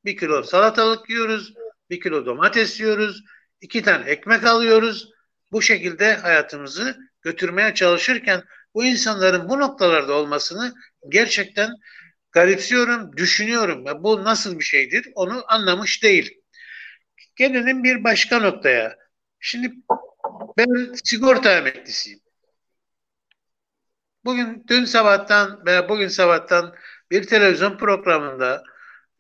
Bir 0.05 0.17
kilo 0.17 0.43
salatalık 0.43 1.11
yiyoruz, 1.11 1.55
bir 1.91 2.01
kilo 2.01 2.27
domates 2.27 2.81
yiyoruz, 2.81 3.25
iki 3.61 3.83
tane 3.83 4.11
ekmek 4.11 4.45
alıyoruz. 4.45 5.11
Bu 5.53 5.63
şekilde 5.63 6.15
hayatımızı 6.15 6.97
götürmeye 7.23 7.75
çalışırken 7.75 8.43
bu 8.77 8.85
insanların 8.85 9.49
bu 9.49 9.61
noktalarda 9.61 10.13
olmasını 10.15 10.75
gerçekten 11.09 11.71
garipsiyorum, 12.33 13.17
düşünüyorum. 13.17 13.87
Ya 13.87 14.03
bu 14.03 14.25
nasıl 14.25 14.59
bir 14.59 14.65
şeydir 14.65 15.09
onu 15.15 15.45
anlamış 15.49 16.03
değil. 16.03 16.41
Gelelim 17.37 17.85
bir 17.85 18.05
başka 18.05 18.39
noktaya. 18.39 18.97
Şimdi 19.41 19.73
ben 20.59 20.95
sigorta 21.05 21.53
emeklisiyim. 21.59 22.21
Bugün 24.25 24.65
dün 24.69 24.85
sabahtan 24.85 25.67
veya 25.67 25.89
bugün 25.89 26.09
sabahtan 26.09 26.75
bir 27.11 27.27
televizyon 27.27 27.79
programında 27.79 28.63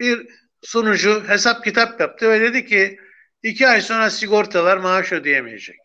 bir 0.00 0.28
sunucu 0.62 1.24
hesap 1.28 1.64
kitap 1.64 2.00
yaptı 2.00 2.30
ve 2.30 2.40
dedi 2.40 2.66
ki 2.66 2.98
iki 3.42 3.68
ay 3.68 3.80
sonra 3.80 4.10
sigortalar 4.10 4.76
maaş 4.76 5.12
ödeyemeyecek. 5.12 5.76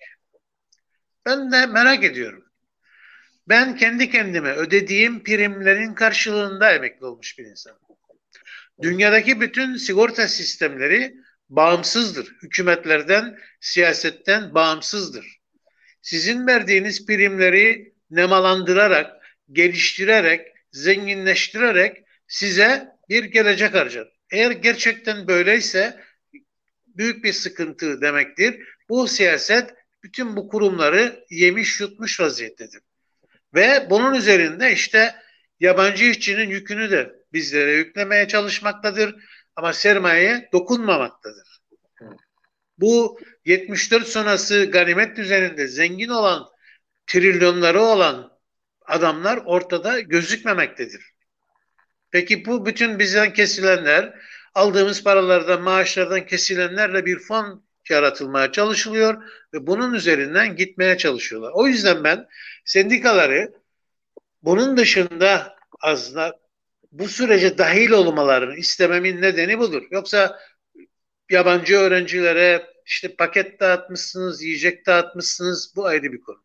Ben 1.26 1.52
de 1.52 1.66
merak 1.66 2.04
ediyorum. 2.04 2.51
Ben 3.48 3.76
kendi 3.76 4.10
kendime 4.10 4.52
ödediğim 4.52 5.24
primlerin 5.24 5.94
karşılığında 5.94 6.74
emekli 6.74 7.06
olmuş 7.06 7.38
bir 7.40 7.46
insanım. 7.46 7.80
Dünyadaki 8.82 9.42
bütün 9.42 9.76
sigorta 9.76 10.28
sistemleri 10.28 11.16
bağımsızdır. 11.50 12.36
Hükümetlerden, 12.44 13.40
siyasetten 13.60 14.54
bağımsızdır. 14.54 15.38
Sizin 16.02 16.48
verdiğiniz 16.48 17.06
primleri 17.06 17.94
nemalandırarak, 18.10 19.24
geliştirerek, 19.52 20.48
zenginleştirerek 20.72 22.04
size 22.28 22.88
bir 23.10 23.24
gelecek 23.24 23.74
harcar. 23.74 24.14
Eğer 24.32 24.52
gerçekten 24.52 25.28
böyleyse 25.28 26.00
büyük 26.88 27.24
bir 27.24 27.34
sıkıntı 27.34 28.02
demektir. 28.02 28.64
Bu 28.90 29.08
siyaset 29.08 29.70
bütün 30.04 30.36
bu 30.36 30.48
kurumları 30.48 31.26
yemiş 31.30 31.80
yutmuş 31.80 32.20
vaziyettedir. 32.20 32.82
Ve 33.54 33.88
bunun 33.90 34.14
üzerinde 34.14 34.72
işte 34.72 35.16
yabancı 35.60 36.06
işçinin 36.06 36.50
yükünü 36.50 36.92
de 36.92 37.16
bizlere 37.34 37.72
yüklemeye 37.72 38.28
çalışmaktadır 38.28 39.16
ama 39.56 39.74
sermayeye 39.74 40.50
dokunmamaktadır. 40.54 41.62
Bu 42.78 43.20
74 43.46 44.08
sonrası 44.08 44.66
ganimet 44.66 45.18
düzeninde 45.18 45.68
zengin 45.68 46.10
olan, 46.10 46.50
trilyonları 47.08 47.82
olan 47.82 48.32
adamlar 48.86 49.38
ortada 49.46 50.00
gözükmemektedir. 50.00 51.12
Peki 52.12 52.46
bu 52.46 52.66
bütün 52.66 53.00
bizden 53.00 53.34
kesilenler, 53.34 54.14
aldığımız 54.56 55.04
paralardan, 55.04 55.62
maaşlardan 55.62 56.26
kesilenlerle 56.26 57.06
bir 57.06 57.20
fon 57.20 57.66
yaratılmaya 57.92 58.52
çalışılıyor 58.52 59.24
ve 59.54 59.68
bunun 59.68 59.94
üzerinden 59.94 60.56
gitmeye 60.56 60.98
çalışıyorlar. 60.98 61.52
O 61.54 61.68
yüzden 61.68 62.04
ben 62.04 62.28
sendikaları 62.66 63.54
bunun 64.44 64.78
dışında 64.78 65.56
aslında 65.82 66.40
bu 66.92 67.08
sürece 67.08 67.58
dahil 67.58 67.92
olmalarını 67.92 68.56
istememin 68.56 69.22
nedeni 69.22 69.60
budur. 69.60 69.84
Yoksa 69.92 70.40
yabancı 71.30 71.78
öğrencilere 71.78 72.72
işte 72.86 73.16
paket 73.16 73.60
dağıtmışsınız, 73.60 74.44
yiyecek 74.44 74.86
dağıtmışsınız 74.86 75.74
bu 75.76 75.86
ayrı 75.86 76.14
bir 76.14 76.22
konu. 76.22 76.44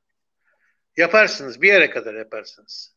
Yaparsınız 0.96 1.62
bir 1.62 1.68
yere 1.68 1.90
kadar 1.90 2.14
yaparsınız. 2.14 2.96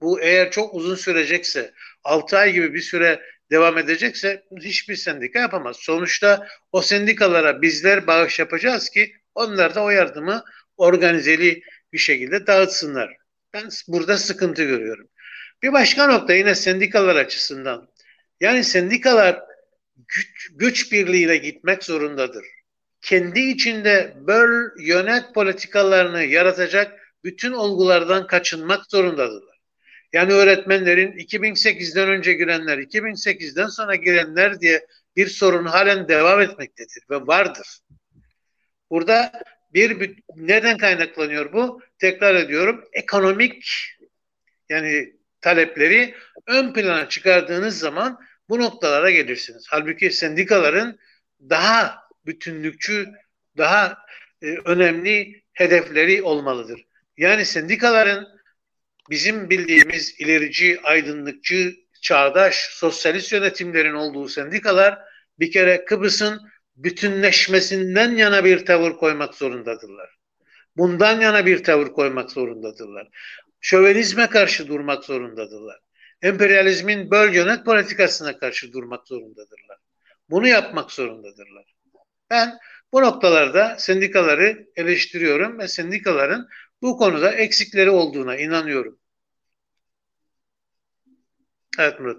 Bu 0.00 0.20
eğer 0.20 0.50
çok 0.50 0.74
uzun 0.74 0.94
sürecekse, 0.94 1.74
6 2.04 2.38
ay 2.38 2.52
gibi 2.52 2.74
bir 2.74 2.80
süre 2.80 3.22
devam 3.52 3.78
edecekse 3.78 4.42
hiçbir 4.60 4.96
sendika 4.96 5.38
yapamaz. 5.38 5.76
Sonuçta 5.76 6.48
o 6.72 6.82
sendikalara 6.82 7.62
bizler 7.62 8.06
bağış 8.06 8.38
yapacağız 8.38 8.90
ki 8.90 9.16
onlar 9.34 9.74
da 9.74 9.82
o 9.82 9.90
yardımı 9.90 10.44
organizeli 10.76 11.62
bir 11.92 11.98
şekilde 11.98 12.46
dağıtsınlar. 12.46 13.16
Ben 13.54 13.68
burada 13.88 14.18
sıkıntı 14.18 14.64
görüyorum. 14.64 15.08
Bir 15.62 15.72
başka 15.72 16.06
nokta 16.06 16.34
yine 16.34 16.54
sendikalar 16.54 17.16
açısından. 17.16 17.88
Yani 18.40 18.64
sendikalar 18.64 19.40
güç, 19.96 20.50
güç 20.52 20.92
birliğiyle 20.92 21.36
gitmek 21.36 21.84
zorundadır. 21.84 22.44
Kendi 23.00 23.40
içinde 23.40 24.14
böl 24.16 24.70
yönet 24.78 25.34
politikalarını 25.34 26.22
yaratacak 26.22 27.14
bütün 27.24 27.52
olgulardan 27.52 28.26
kaçınmak 28.26 28.86
zorundadırlar. 28.90 29.51
Yani 30.12 30.32
öğretmenlerin 30.32 31.12
2008'den 31.12 32.08
önce 32.08 32.32
girenler, 32.32 32.78
2008'den 32.78 33.66
sonra 33.66 33.94
girenler 33.94 34.60
diye 34.60 34.86
bir 35.16 35.26
sorun 35.26 35.64
halen 35.64 36.08
devam 36.08 36.40
etmektedir 36.40 37.02
ve 37.10 37.16
vardır. 37.16 37.80
Burada 38.90 39.42
bir, 39.74 40.14
neden 40.36 40.78
kaynaklanıyor 40.78 41.52
bu? 41.52 41.80
Tekrar 41.98 42.34
ediyorum. 42.34 42.84
Ekonomik 42.92 43.66
yani 44.68 45.12
talepleri 45.40 46.14
ön 46.46 46.72
plana 46.72 47.08
çıkardığınız 47.08 47.78
zaman 47.78 48.20
bu 48.48 48.60
noktalara 48.60 49.10
gelirsiniz. 49.10 49.66
Halbuki 49.68 50.10
sendikaların 50.10 50.98
daha 51.40 52.02
bütünlükçü, 52.26 53.08
daha 53.56 53.98
e, 54.42 54.46
önemli 54.64 55.42
hedefleri 55.52 56.22
olmalıdır. 56.22 56.86
Yani 57.16 57.44
sendikaların 57.44 58.28
bizim 59.12 59.50
bildiğimiz 59.50 60.20
ilerici, 60.20 60.80
aydınlıkçı, 60.82 61.76
çağdaş, 62.02 62.56
sosyalist 62.70 63.32
yönetimlerin 63.32 63.94
olduğu 63.94 64.28
sendikalar 64.28 64.98
bir 65.38 65.52
kere 65.52 65.84
Kıbrıs'ın 65.84 66.40
bütünleşmesinden 66.76 68.10
yana 68.16 68.44
bir 68.44 68.66
tavır 68.66 68.92
koymak 68.92 69.34
zorundadırlar. 69.34 70.10
bundan 70.76 71.20
yana 71.20 71.46
bir 71.46 71.64
tavır 71.64 71.86
koymak 71.86 72.30
zorundadırlar. 72.30 73.08
Şövenizme 73.60 74.26
karşı 74.26 74.68
durmak 74.68 75.04
zorundadırlar. 75.04 75.78
Emperyalizmin 76.22 77.10
böl 77.10 77.34
yönet 77.34 77.64
politikasına 77.64 78.38
karşı 78.38 78.72
durmak 78.72 79.08
zorundadırlar. 79.08 79.78
Bunu 80.30 80.48
yapmak 80.48 80.90
zorundadırlar. 80.90 81.74
Ben 82.30 82.58
bu 82.92 83.02
noktalarda 83.02 83.76
sendikaları 83.78 84.66
eleştiriyorum 84.76 85.58
ve 85.58 85.68
sendikaların 85.68 86.48
bu 86.82 86.96
konuda 86.96 87.32
eksikleri 87.32 87.90
olduğuna 87.90 88.36
inanıyorum. 88.36 88.98
Evet 91.78 92.00
Murat. 92.00 92.16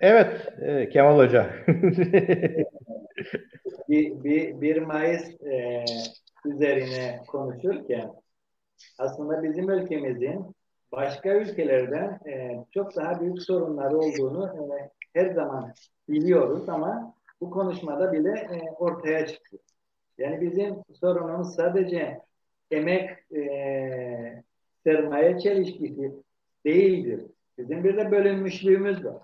Evet 0.00 0.48
e, 0.62 0.88
Kemal 0.88 1.18
Hoca. 1.18 1.50
bir, 3.88 4.24
bir, 4.24 4.60
1 4.60 4.82
Mayıs 4.82 5.40
e, 5.42 5.84
üzerine 6.44 7.20
konuşurken 7.26 8.12
aslında 8.98 9.42
bizim 9.42 9.70
ülkemizin 9.70 10.54
başka 10.92 11.34
ülkelerden 11.34 12.20
e, 12.26 12.64
çok 12.74 12.96
daha 12.96 13.20
büyük 13.20 13.42
sorunları 13.42 13.98
olduğunu 13.98 14.74
e, 14.74 14.90
her 15.12 15.34
zaman 15.34 15.74
biliyoruz 16.08 16.68
ama 16.68 17.14
bu 17.40 17.50
konuşmada 17.50 18.12
bile 18.12 18.30
e, 18.30 18.70
ortaya 18.78 19.26
çıktı. 19.26 19.56
Yani 20.18 20.40
bizim 20.40 20.74
sorunumuz 21.00 21.54
sadece 21.54 22.20
emek 22.70 23.10
e, 23.36 24.42
sermaye 24.84 25.38
çelişkisi 25.38 26.12
değildir. 26.66 27.20
Bizim 27.58 27.84
bir 27.84 27.96
de 27.96 28.10
bölünmüşlüğümüz 28.10 29.04
var. 29.04 29.22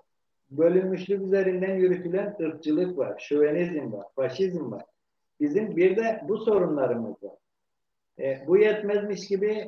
Bölünmüşlük 0.51 1.21
üzerinden 1.21 1.75
yürütülen 1.75 2.35
ırkçılık 2.41 2.97
var, 2.97 3.19
şövenizm 3.19 3.93
var, 3.93 4.05
faşizm 4.15 4.71
var. 4.71 4.85
Bizim 5.39 5.75
bir 5.77 5.95
de 5.95 6.21
bu 6.27 6.37
sorunlarımız 6.37 7.23
var. 7.23 7.35
E, 8.19 8.43
bu 8.47 8.57
yetmezmiş 8.57 9.27
gibi 9.27 9.67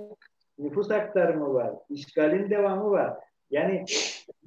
nüfus 0.59 0.91
aktarımı 0.91 1.53
var, 1.53 1.75
işgalin 1.89 2.49
devamı 2.49 2.91
var. 2.91 3.17
Yani 3.51 3.85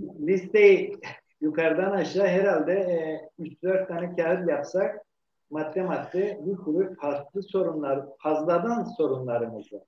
listeyi 0.00 1.00
yukarıdan 1.40 1.90
aşağı 1.90 2.26
herhalde 2.26 2.72
e, 2.72 3.42
3-4 3.42 3.88
tane 3.88 4.16
kağıt 4.16 4.48
yapsak 4.48 5.04
madde 5.50 5.82
madde 5.82 6.40
bir 6.46 6.56
sürü 6.64 6.94
farklı 6.94 7.42
sorunlar, 7.42 8.06
fazladan 8.18 8.84
sorunlarımız 8.84 9.72
var. 9.72 9.82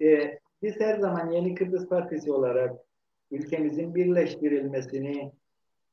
E, 0.00 0.38
biz 0.62 0.80
her 0.80 0.98
zaman 0.98 1.30
Yeni 1.30 1.54
Kıbrıs 1.54 1.88
Partisi 1.88 2.32
olarak 2.32 2.85
ülkemizin 3.30 3.94
birleştirilmesini, 3.94 5.32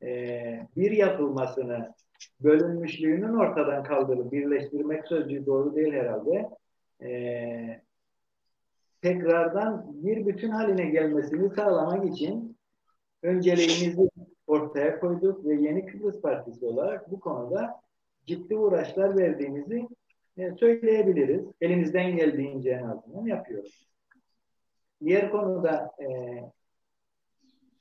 e, 0.01 0.67
bir 0.75 0.91
yapılmasını, 0.91 1.93
bölünmüşlüğünün 2.39 3.33
ortadan 3.33 3.83
kaldırılıp 3.83 4.31
birleştirmek 4.31 5.07
sözcüğü 5.07 5.45
doğru 5.45 5.75
değil 5.75 5.93
herhalde. 5.93 6.49
E, 7.01 7.81
tekrardan 9.01 9.85
bir 10.03 10.25
bütün 10.25 10.49
haline 10.49 10.85
gelmesini 10.85 11.49
sağlamak 11.49 12.05
için 12.13 12.57
önceliğimizi 13.23 14.09
ortaya 14.47 14.99
koyduk 14.99 15.45
ve 15.45 15.55
Yeni 15.55 15.85
Kıbrıs 15.85 16.21
Partisi 16.21 16.65
olarak 16.65 17.11
bu 17.11 17.19
konuda 17.19 17.81
ciddi 18.25 18.55
uğraşlar 18.55 19.17
verdiğimizi 19.17 19.87
e, 20.37 20.51
söyleyebiliriz. 20.51 21.45
Elimizden 21.61 22.17
geldiğince 22.17 22.69
en 22.69 22.83
azından 22.83 23.25
yapıyoruz. 23.25 23.87
Diğer 25.03 25.31
konuda 25.31 25.91
e, 25.99 26.07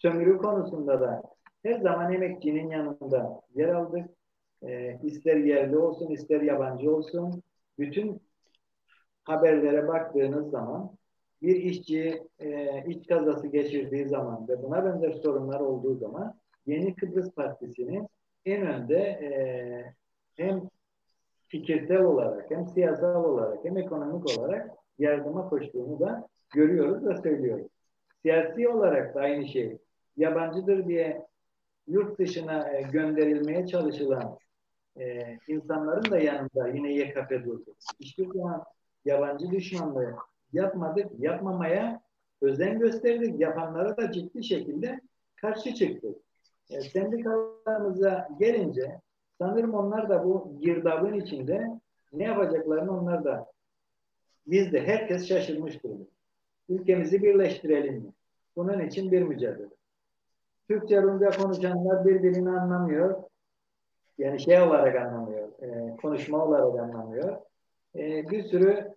sömürü 0.02 0.38
konusunda 0.38 1.00
da 1.00 1.22
her 1.62 1.80
zaman 1.80 2.12
emekçinin 2.12 2.70
yanında 2.70 3.40
yer 3.54 3.68
aldık. 3.68 4.10
E, 4.62 4.98
ister 5.02 5.36
yerli 5.36 5.78
olsun, 5.78 6.10
ister 6.10 6.40
yabancı 6.40 6.96
olsun. 6.96 7.42
Bütün 7.78 8.22
haberlere 9.24 9.88
baktığınız 9.88 10.50
zaman 10.50 10.90
bir 11.42 11.56
işçi 11.56 12.22
e, 12.38 12.84
iç 12.86 13.06
kazası 13.06 13.46
geçirdiği 13.46 14.08
zaman 14.08 14.48
ve 14.48 14.62
buna 14.62 14.84
benzer 14.84 15.12
sorunlar 15.12 15.60
olduğu 15.60 15.94
zaman 15.94 16.34
Yeni 16.66 16.94
Kıbrıs 16.94 17.30
Partisi'nin 17.34 18.08
en 18.46 18.66
önde 18.66 18.96
e, 18.96 19.30
hem 20.36 20.62
fikirsel 21.48 22.02
olarak 22.02 22.50
hem 22.50 22.66
siyasal 22.66 23.24
olarak 23.24 23.64
hem 23.64 23.76
ekonomik 23.76 24.38
olarak 24.38 24.70
yardıma 24.98 25.48
koştuğunu 25.48 26.00
da 26.00 26.28
görüyoruz 26.54 27.06
ve 27.06 27.22
söylüyoruz. 27.22 27.66
Siyasi 28.22 28.68
olarak 28.68 29.14
da 29.14 29.20
aynı 29.20 29.48
şey. 29.48 29.78
Yabancıdır 30.16 30.86
diye 30.86 31.26
yurt 31.86 32.18
dışına 32.18 32.76
e, 32.76 32.82
gönderilmeye 32.82 33.66
çalışılan 33.66 34.38
e, 35.00 35.36
insanların 35.48 36.10
da 36.10 36.18
yanında 36.18 36.68
yine 36.68 36.92
YKP 36.92 37.30
durdu. 37.30 37.74
Hiçbir 38.00 38.26
zaman 38.26 38.64
yabancı 39.04 39.50
düşmanlığı 39.50 40.16
yapmadık, 40.52 41.06
yapmamaya 41.18 42.02
özen 42.40 42.78
gösterdik. 42.78 43.40
Yapanlara 43.40 43.96
da 43.96 44.12
ciddi 44.12 44.44
şekilde 44.44 45.00
karşı 45.36 45.74
çıktık. 45.74 46.16
E, 46.70 46.80
sendikalarımıza 46.80 48.28
gelince 48.38 49.00
sanırım 49.38 49.74
onlar 49.74 50.08
da 50.08 50.24
bu 50.24 50.56
girdabın 50.60 51.14
içinde 51.14 51.80
ne 52.12 52.24
yapacaklarını 52.24 53.00
onlar 53.00 53.24
da 53.24 53.52
biz 54.46 54.72
de 54.72 54.86
herkes 54.86 55.28
şaşırmış 55.28 55.82
durumda. 55.82 56.04
Ülkemizi 56.68 57.22
birleştirelim 57.22 57.94
mi? 57.94 58.12
Bunun 58.56 58.80
için 58.80 59.12
bir 59.12 59.22
mücadele. 59.22 59.68
Türkçe 60.68 61.02
Rumca 61.02 61.30
konuşanlar 61.30 62.04
birbirini 62.04 62.50
anlamıyor. 62.50 63.22
Yani 64.18 64.40
şey 64.40 64.60
olarak 64.60 64.96
anlamıyor. 64.96 65.48
E, 65.62 65.96
konuşma 65.96 66.44
olarak 66.44 66.80
anlamıyor. 66.80 67.36
E, 67.96 68.30
bir 68.30 68.42
sürü 68.42 68.94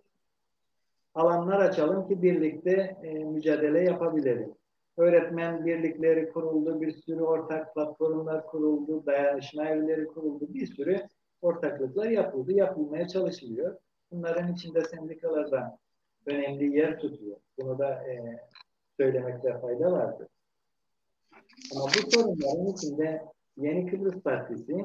alanlar 1.14 1.60
açalım 1.60 2.08
ki 2.08 2.22
birlikte 2.22 2.96
e, 3.02 3.24
mücadele 3.24 3.84
yapabilelim. 3.84 4.54
Öğretmen 4.96 5.66
birlikleri 5.66 6.32
kuruldu, 6.32 6.80
bir 6.80 6.92
sürü 6.92 7.22
ortak 7.22 7.74
platformlar 7.74 8.46
kuruldu, 8.46 9.06
dayanışma 9.06 9.68
evleri 9.68 10.06
kuruldu, 10.06 10.54
bir 10.54 10.66
sürü 10.66 11.06
ortaklıklar 11.42 12.06
yapıldı, 12.06 12.52
yapılmaya 12.52 13.08
çalışılıyor. 13.08 13.76
Bunların 14.10 14.52
içinde 14.52 14.84
sendikalar 14.84 15.50
da 15.50 15.78
önemli 16.26 16.76
yer 16.76 16.98
tutuyor. 16.98 17.36
Bunu 17.58 17.78
da 17.78 17.90
e, 17.90 18.40
söylemekte 18.96 19.58
fayda 19.58 19.92
vardır. 19.92 20.28
Ama 21.74 21.84
bu 21.84 22.10
sorunların 22.10 22.66
içinde 22.66 23.22
Yeni 23.56 23.90
Kıbrıs 23.90 24.22
Partisi 24.22 24.84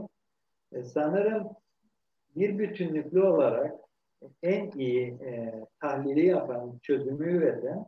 e, 0.72 0.84
sanırım 0.84 1.47
bir 2.36 2.59
bütünlüklü 2.59 3.24
olarak 3.24 3.76
en 4.43 4.72
iyi 4.72 5.07
e, 5.07 5.53
tahlili 5.82 6.26
yapan, 6.26 6.80
çözümü 6.84 7.32
üreten 7.32 7.86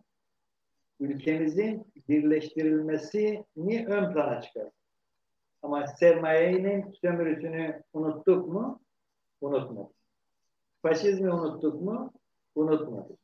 ülkemizin 0.99 1.86
birleştirilmesini 2.09 3.86
ön 3.88 4.13
plana 4.13 4.41
çıkar. 4.41 4.69
Ama 5.61 5.88
sermayenin 5.88 6.91
sömürüsünü 6.91 7.84
unuttuk 7.93 8.47
mu? 8.47 8.79
Unutmadık. 9.41 9.95
Faşizmi 10.81 11.34
unuttuk 11.34 11.81
mu? 11.81 12.13
Unutmadık. 12.55 13.17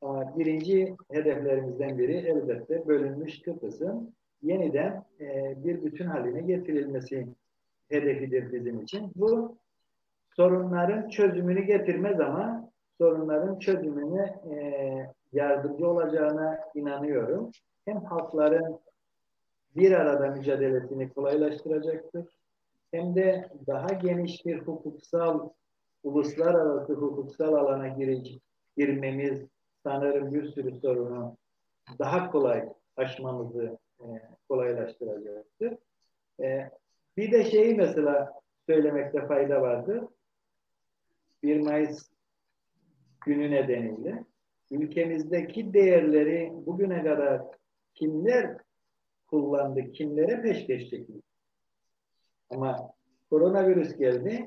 Ama 0.00 0.38
birinci 0.38 0.96
hedeflerimizden 1.10 1.98
biri 1.98 2.16
elbette 2.16 2.86
bölünmüş 2.86 3.42
Kıbrıs'ın 3.42 4.14
yeniden 4.42 5.04
e, 5.20 5.54
bir 5.64 5.84
bütün 5.84 6.06
haline 6.06 6.40
getirilmesi 6.40 7.26
hedefidir 7.88 8.52
bizim 8.52 8.80
için. 8.80 9.12
Bu 9.16 9.56
sorunların 10.36 11.08
çözümünü 11.08 11.62
getirmez 11.62 12.20
ama 12.20 12.70
sorunların 12.98 13.58
çözümüne 13.58 14.40
e, 14.54 14.58
yardımcı 15.32 15.88
olacağına 15.88 16.58
inanıyorum. 16.74 17.50
Hem 17.84 18.04
halkların 18.04 18.80
bir 19.76 19.92
arada 19.92 20.26
mücadelesini 20.26 21.12
kolaylaştıracaktır. 21.12 22.26
Hem 22.90 23.14
de 23.14 23.48
daha 23.66 23.86
geniş 23.86 24.46
bir 24.46 24.58
hukuksal, 24.58 25.48
uluslararası 26.02 26.92
hukuksal 26.92 27.54
alana 27.54 27.88
girecek, 27.88 28.42
girmemiz 28.76 29.46
sanırım 29.82 30.34
bir 30.34 30.52
sürü 30.52 30.80
sorunu 30.80 31.36
daha 31.98 32.30
kolay 32.30 32.68
aşmamızı 32.96 33.78
e, 34.00 34.06
kolaylaştıracaktır. 34.48 35.78
E, 36.40 36.70
bir 37.16 37.32
de 37.32 37.44
şeyi 37.44 37.74
mesela 37.74 38.32
söylemekte 38.66 39.26
fayda 39.26 39.60
vardır. 39.60 40.04
1 41.42 41.60
Mayıs 41.60 42.10
günü 43.26 43.50
nedeniyle 43.50 44.24
ülkemizdeki 44.70 45.72
değerleri 45.74 46.52
bugüne 46.52 47.02
kadar 47.04 47.42
kimler 47.94 48.58
kullandı, 49.26 49.92
kimlere 49.92 50.42
peşkeş 50.42 50.90
çekildi? 50.90 51.22
Ama 52.50 52.92
koronavirüs 53.30 53.96
geldi, 53.96 54.46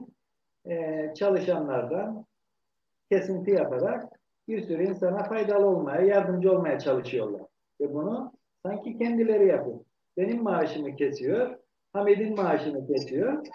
e, 0.69 1.07
çalışanlardan 1.15 2.25
kesinti 3.09 3.51
yaparak 3.51 4.19
bir 4.47 4.61
sürü 4.61 4.83
insana 4.83 5.23
faydalı 5.23 5.65
olmaya, 5.65 6.01
yardımcı 6.01 6.51
olmaya 6.51 6.79
çalışıyorlar. 6.79 7.41
Ve 7.81 7.93
bunu 7.93 8.33
sanki 8.65 8.97
kendileri 8.97 9.47
yapıyor. 9.47 9.79
Benim 10.17 10.43
maaşımı 10.43 10.95
kesiyor, 10.95 11.57
Hamid'in 11.93 12.35
maaşını 12.35 12.87
kesiyor 12.87 13.45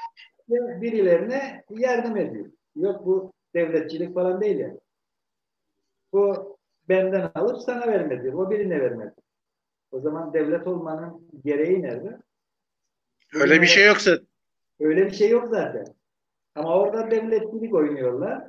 ve 0.50 0.80
birilerine 0.80 1.64
yardım 1.70 2.16
ediyor. 2.16 2.46
Yok 2.76 3.06
bu 3.06 3.32
devletçilik 3.54 4.14
falan 4.14 4.40
değil 4.40 4.58
yani. 4.58 4.78
Bu 6.12 6.56
benden 6.88 7.30
alır 7.34 7.56
sana 7.56 7.86
vermedi. 7.86 8.36
O 8.36 8.50
birine 8.50 8.80
vermedi. 8.80 9.14
O 9.90 10.00
zaman 10.00 10.34
devlet 10.34 10.66
olmanın 10.66 11.30
gereği 11.44 11.82
nerede? 11.82 12.18
Öyle 13.34 13.62
bir 13.62 13.66
şey 13.66 13.86
yoksa. 13.86 14.18
Öyle 14.80 15.06
bir 15.06 15.10
şey 15.10 15.30
yok 15.30 15.48
zaten. 15.48 15.86
Ama 16.54 16.78
orada 16.78 17.10
devletçilik 17.10 17.74
oynuyorlar. 17.74 18.44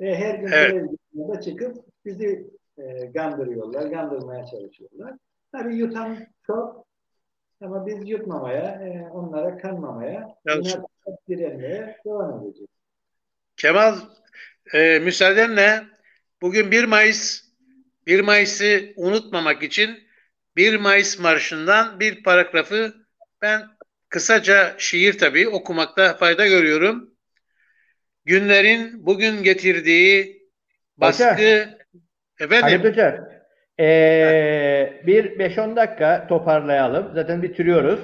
Ve 0.00 0.16
her 0.16 0.34
gün 0.34 0.48
Evet. 0.52 1.42
çıkıp 1.42 1.76
bizi 2.04 2.50
e, 2.78 3.06
gandırıyorlar, 3.06 3.86
gandırmaya 3.86 4.46
çalışıyorlar. 4.46 5.16
Tabii 5.52 5.76
yutan 5.76 6.26
çok 6.46 6.86
ama 7.60 7.86
biz 7.86 8.08
yutmamaya, 8.08 8.64
e, 8.64 9.10
onlara 9.10 9.58
kanmamaya, 9.58 10.28
direnmeye 11.28 11.96
devam 12.06 12.44
edeceğiz. 12.44 12.70
Kemal 13.56 13.96
e, 14.74 14.98
müsaadenle 14.98 15.82
bugün 16.42 16.70
1 16.70 16.84
Mayıs 16.84 17.44
1 18.06 18.20
Mayıs'ı 18.20 18.92
unutmamak 18.96 19.62
için 19.62 19.98
1 20.56 20.76
Mayıs 20.76 21.18
marşından 21.18 22.00
bir 22.00 22.22
paragrafı 22.22 22.94
ben 23.42 23.62
kısaca 24.08 24.74
şiir 24.78 25.18
tabii 25.18 25.48
okumakta 25.48 26.16
fayda 26.16 26.46
görüyorum. 26.46 27.14
Günlerin 28.24 29.06
bugün 29.06 29.42
getirdiği 29.42 30.42
baskı 30.96 31.78
efendim 32.40 32.62
Halit 32.62 32.84
Hoca, 32.84 33.39
ee, 33.80 34.92
bir 35.06 35.24
5-10 35.38 35.76
dakika 35.76 36.26
toparlayalım. 36.28 37.10
Zaten 37.14 37.42
bitiriyoruz. 37.42 38.00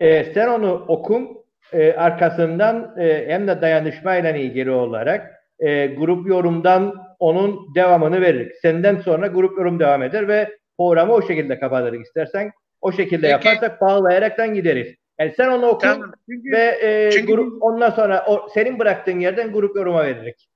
Ee, 0.00 0.24
sen 0.34 0.48
onu 0.48 0.84
okun. 0.88 1.40
Ee, 1.72 1.92
arkasından 1.92 2.94
e, 2.98 3.24
hem 3.28 3.48
de 3.48 3.60
dayanışmayla 3.60 4.30
ilgili 4.30 4.70
olarak 4.70 5.30
e, 5.58 5.86
grup 5.86 6.28
yorumdan 6.28 6.94
onun 7.18 7.74
devamını 7.74 8.20
veririz. 8.20 8.56
Senden 8.62 8.96
sonra 8.96 9.26
grup 9.26 9.58
yorum 9.58 9.80
devam 9.80 10.02
eder 10.02 10.28
ve 10.28 10.48
programı 10.78 11.12
o 11.12 11.22
şekilde 11.26 11.58
kapatırız 11.58 12.00
istersen. 12.02 12.50
O 12.80 12.92
şekilde 12.92 13.20
Peki. 13.32 13.48
yaparsak 13.48 13.80
bağlayaraktan 13.80 14.54
gideriz. 14.54 14.94
Yani 15.20 15.32
sen 15.36 15.48
onu 15.48 15.66
oku 15.66 15.78
tamam. 15.78 16.12
Çünkü, 16.30 16.52
ve 16.52 16.78
e, 16.82 17.10
çünkü- 17.10 17.32
grup 17.32 17.62
ondan 17.62 17.90
sonra 17.90 18.24
o, 18.26 18.48
senin 18.54 18.78
bıraktığın 18.78 19.18
yerden 19.20 19.52
grup 19.52 19.76
yoruma 19.76 20.04
veririz. 20.04 20.46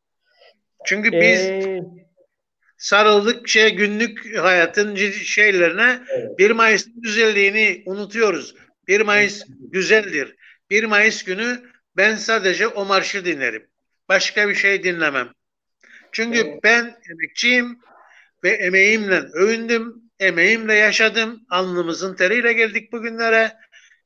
çünkü 0.85 1.12
biz 1.12 1.49
Ee, 1.49 1.81
sarıldık 2.77 3.49
şey 3.49 3.75
günlük 3.75 4.39
hayatın 4.39 4.95
şeylerine 5.11 6.01
Evet. 6.09 6.39
1 6.39 6.51
Mayıs'ın 6.51 6.93
güzelliğini 6.97 7.83
unutuyoruz. 7.87 8.55
1 8.89 9.01
Mayıs 9.01 9.43
güzeldir. 9.72 10.37
1 10.70 10.85
Mayıs 10.85 11.25
günü 11.25 11.62
ben 11.97 12.16
sadece 12.16 12.66
o 12.66 12.85
marşı 12.85 13.25
dinlerim. 13.25 13.66
Başka 14.09 14.49
bir 14.49 14.55
şey 14.55 14.83
dinlemem. 14.83 15.29
Çünkü 16.12 16.39
Evet. 16.39 16.61
ben 16.64 16.97
emekçiyim 17.11 17.79
ve 18.45 18.51
emeğimle 18.51 19.20
övündüm, 19.20 19.95
emeğimle 20.20 20.75
yaşadım. 20.75 21.41
Alnımızın 21.51 22.16
teriyle 22.16 22.53
geldik 22.53 22.93
bugünlere. 22.93 23.53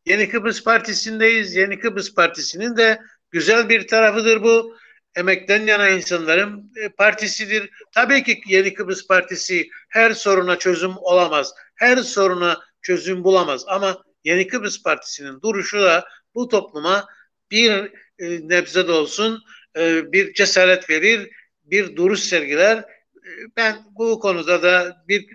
Yeni 0.07 0.29
Kıbrıs 0.29 0.65
Partisi'ndeyiz. 0.65 1.57
Yeni 1.57 1.79
Kıbrıs 1.79 2.15
Partisi'nin 2.15 2.77
de 2.77 2.99
güzel 3.31 3.69
bir 3.69 3.87
tarafıdır 3.87 4.43
bu. 4.43 4.77
Emekten 5.17 5.67
yana 5.67 5.89
insanların 5.89 6.73
e, 6.77 6.89
partisidir. 6.89 7.71
Tabii 7.95 8.23
ki 8.23 8.41
Yeni 8.47 8.75
Kıbrıs 8.75 9.07
Partisi 9.07 9.69
her 9.89 10.11
soruna 10.11 10.59
çözüm 10.59 10.93
olamaz. 10.97 11.55
Her 11.75 11.97
soruna 11.97 12.61
çözüm 12.83 13.25
bulamaz. 13.25 13.65
Ama 13.67 14.03
Yeni 14.25 14.47
Kıbrıs 14.47 14.83
Partisi'nin 14.83 15.41
duruşu 15.41 15.83
da 15.83 16.09
bu 16.35 16.49
topluma 16.49 17.07
bir 17.51 17.71
e, 18.19 18.49
nebze 18.49 18.89
de 18.89 18.93
olsun 18.93 19.43
e, 19.77 20.13
bir 20.13 20.35
cesaret 20.35 20.91
verir, 20.91 21.31
bir 21.65 21.97
duruş 21.97 22.21
sergiler. 22.21 22.85
Ben 23.57 23.85
bu 23.91 24.21
konuda 24.21 24.63
da 24.63 25.05
bir 25.09 25.27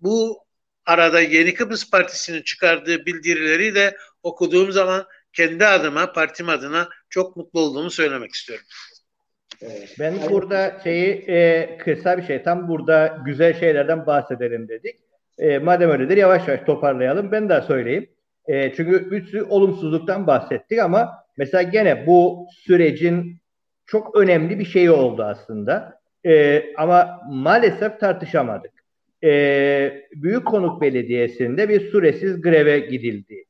bu 0.00 0.44
arada 0.86 1.20
Yeni 1.20 1.54
Kıbrıs 1.54 1.90
Partisi'nin 1.90 2.42
çıkardığı 2.42 3.06
bildirileri 3.06 3.74
de 3.74 3.96
okuduğum 4.22 4.72
zaman 4.72 5.06
kendi 5.32 5.66
adıma, 5.66 6.12
partim 6.12 6.48
adına 6.48 6.88
çok 7.10 7.36
mutlu 7.36 7.60
olduğumu 7.60 7.90
söylemek 7.90 8.34
istiyorum. 8.34 8.66
Evet. 9.62 9.96
Ben 10.00 10.12
Hayır. 10.12 10.30
burada 10.30 10.80
şeyi 10.84 11.24
e, 11.28 11.68
kısa 11.78 12.18
bir 12.18 12.22
şey 12.22 12.42
tam 12.42 12.68
burada 12.68 13.18
güzel 13.24 13.54
şeylerden 13.54 14.06
bahsedelim 14.06 14.68
dedik. 14.68 14.96
E, 15.38 15.58
madem 15.58 15.90
öyledir 15.90 16.16
yavaş 16.16 16.48
yavaş 16.48 16.60
toparlayalım. 16.60 17.32
Ben 17.32 17.48
de 17.48 17.60
söyleyeyim. 17.60 18.06
E, 18.46 18.72
çünkü 18.74 19.10
bir 19.10 19.26
sürü 19.26 19.42
olumsuzluktan 19.42 20.26
bahsettik 20.26 20.78
ama 20.78 21.10
mesela 21.36 21.62
gene 21.62 22.06
bu 22.06 22.46
sürecin 22.50 23.36
çok 23.86 24.16
önemli 24.16 24.58
bir 24.58 24.64
şeyi 24.64 24.90
oldu 24.90 25.22
aslında. 25.22 26.00
E, 26.26 26.64
ama 26.76 27.20
maalesef 27.30 28.00
tartışamadık. 28.00 28.72
E, 29.24 30.02
Büyükkonuk 30.14 30.82
Belediyesi'nde 30.82 31.68
bir 31.68 31.90
süresiz 31.90 32.40
greve 32.40 32.78
gidildi. 32.78 33.44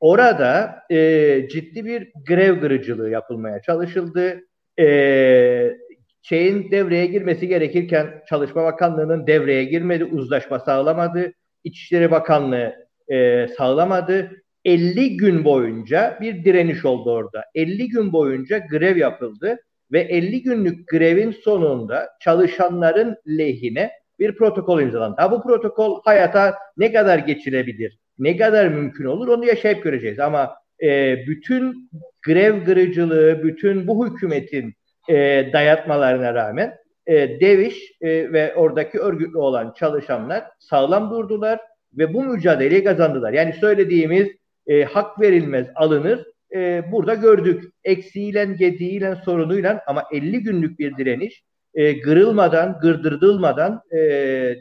Orada 0.00 0.82
e, 0.90 1.48
ciddi 1.50 1.84
bir 1.84 2.12
grev 2.26 2.60
kırıcılığı 2.60 3.10
yapılmaya 3.10 3.62
çalışıldı 3.62 4.47
e, 4.78 5.76
şeyin 6.22 6.70
devreye 6.70 7.06
girmesi 7.06 7.48
gerekirken 7.48 8.22
Çalışma 8.28 8.64
Bakanlığı'nın 8.64 9.26
devreye 9.26 9.64
girmedi, 9.64 10.04
uzlaşma 10.04 10.58
sağlamadı. 10.58 11.32
İçişleri 11.64 12.10
Bakanlığı 12.10 12.74
e, 13.08 13.46
sağlamadı. 13.48 14.30
50 14.64 15.16
gün 15.16 15.44
boyunca 15.44 16.18
bir 16.20 16.44
direniş 16.44 16.84
oldu 16.84 17.12
orada. 17.12 17.44
50 17.54 17.88
gün 17.88 18.12
boyunca 18.12 18.58
grev 18.58 18.96
yapıldı 18.96 19.56
ve 19.92 20.00
50 20.00 20.42
günlük 20.42 20.88
grevin 20.88 21.30
sonunda 21.30 22.08
çalışanların 22.20 23.16
lehine 23.38 23.90
bir 24.18 24.36
protokol 24.36 24.80
imzalandı. 24.80 25.16
Ha, 25.18 25.32
bu 25.32 25.42
protokol 25.42 26.00
hayata 26.04 26.54
ne 26.76 26.92
kadar 26.92 27.18
geçilebilir, 27.18 27.98
ne 28.18 28.36
kadar 28.36 28.68
mümkün 28.68 29.04
olur 29.04 29.28
onu 29.28 29.44
yaşayıp 29.44 29.82
göreceğiz. 29.82 30.18
Ama 30.18 30.54
e, 30.82 31.16
bütün 31.26 31.90
grev 32.28 32.64
kırıcılığı, 32.64 33.42
bütün 33.42 33.86
bu 33.86 34.06
hükümetin 34.06 34.74
e, 35.08 35.48
dayatmalarına 35.52 36.34
rağmen 36.34 36.74
e, 37.06 37.40
Deviş 37.40 37.92
e, 38.00 38.32
ve 38.32 38.54
oradaki 38.54 38.98
örgütlü 38.98 39.38
olan 39.38 39.74
çalışanlar 39.78 40.44
sağlam 40.58 41.10
durdular 41.10 41.60
ve 41.92 42.14
bu 42.14 42.24
mücadeleyi 42.24 42.84
kazandılar. 42.84 43.32
Yani 43.32 43.52
söylediğimiz 43.52 44.28
e, 44.66 44.84
hak 44.84 45.20
verilmez 45.20 45.66
alınır. 45.74 46.24
E, 46.54 46.82
burada 46.92 47.14
gördük. 47.14 47.64
Eksiğiyle, 47.84 48.44
gediğiyle, 48.44 49.16
sorunuyla 49.24 49.82
ama 49.86 50.04
50 50.12 50.42
günlük 50.42 50.78
bir 50.78 50.96
direniş 50.96 51.42
e, 51.74 52.00
kırılmadan, 52.00 52.78
gırdırdılmadan 52.82 53.82
e, 53.90 53.98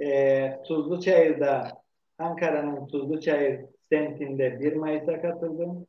Ee, 0.00 0.62
Tuzluçayır'da 0.64 1.82
Ankara'nın 2.18 2.86
Tuzluçayır 2.86 3.64
semtinde 3.88 4.60
1 4.60 4.72
Mayıs'a 4.72 5.22
katıldım. 5.22 5.86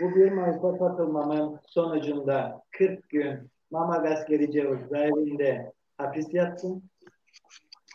Bu 0.00 0.16
1 0.16 0.32
Mayıs'a 0.32 0.78
katılmamın 0.78 1.60
sonucunda 1.66 2.62
40 2.70 3.08
gün 3.08 3.50
Mama 3.70 3.94
Askeri 3.94 4.52
cezaevinde 4.52 5.72
hapis 5.98 6.34
yattım. 6.34 6.82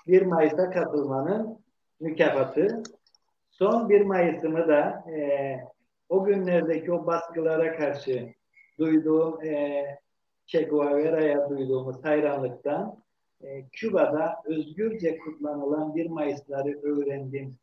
1 0.08 0.22
Mayıs'a 0.22 0.70
katılmanın 0.70 1.60
mükafatı 2.00 2.84
Son 3.54 3.90
1 3.90 4.02
Mayıs'ımı 4.02 4.68
da 4.68 5.04
e, 5.12 5.58
o 6.10 6.24
günlerdeki 6.24 6.92
o 6.92 7.06
baskılara 7.06 7.78
karşı 7.78 8.34
duyduğum 8.80 9.44
e, 9.44 9.86
Che 10.46 10.64
Guevara'ya 10.64 11.50
duyduğumuz 11.50 12.04
hayranlıktan 12.04 12.98
e, 13.42 13.68
Küba'da 13.72 14.42
özgürce 14.46 15.18
kutlanılan 15.18 15.96
1 15.96 16.10
Mayıs'ları 16.10 16.82
öğrendim. 16.82 17.58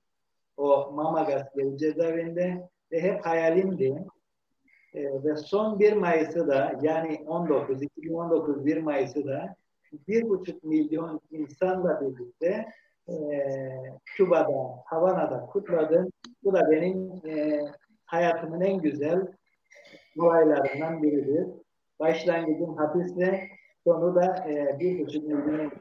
O 0.56 0.92
Mama 0.92 1.22
Gaskeri 1.22 1.78
cezaevinde 1.78 2.68
ve 2.92 3.00
hep 3.02 3.26
hayalimdi. 3.26 4.04
E, 4.94 5.24
ve 5.24 5.36
son 5.36 5.78
1 5.78 5.92
Mayıs'ı 5.92 6.48
da 6.48 6.78
yani 6.82 7.24
19, 7.26 7.82
2019 7.82 8.66
1 8.66 8.76
Mayıs'ı 8.76 9.26
da 9.26 9.56
bir 10.08 10.28
buçuk 10.28 10.64
milyon 10.64 11.20
insanla 11.30 12.00
birlikte 12.00 12.66
e, 13.08 13.14
Küba'da, 14.04 14.82
Havana'da 14.84 15.46
kutladım. 15.46 16.10
Bu 16.44 16.52
da 16.52 16.70
benim 16.70 17.12
e, 17.26 17.60
hayatımın 18.04 18.60
en 18.60 18.78
güzel 18.82 19.26
olaylarından 20.18 21.02
biridir. 21.02 21.46
Başlangıcım 22.00 22.76
hapisle, 22.76 23.48
sonu 23.84 24.14
da 24.14 24.48
e, 24.48 24.78
bir 24.80 24.98
buçuk 24.98 25.24
milyon 25.24 25.72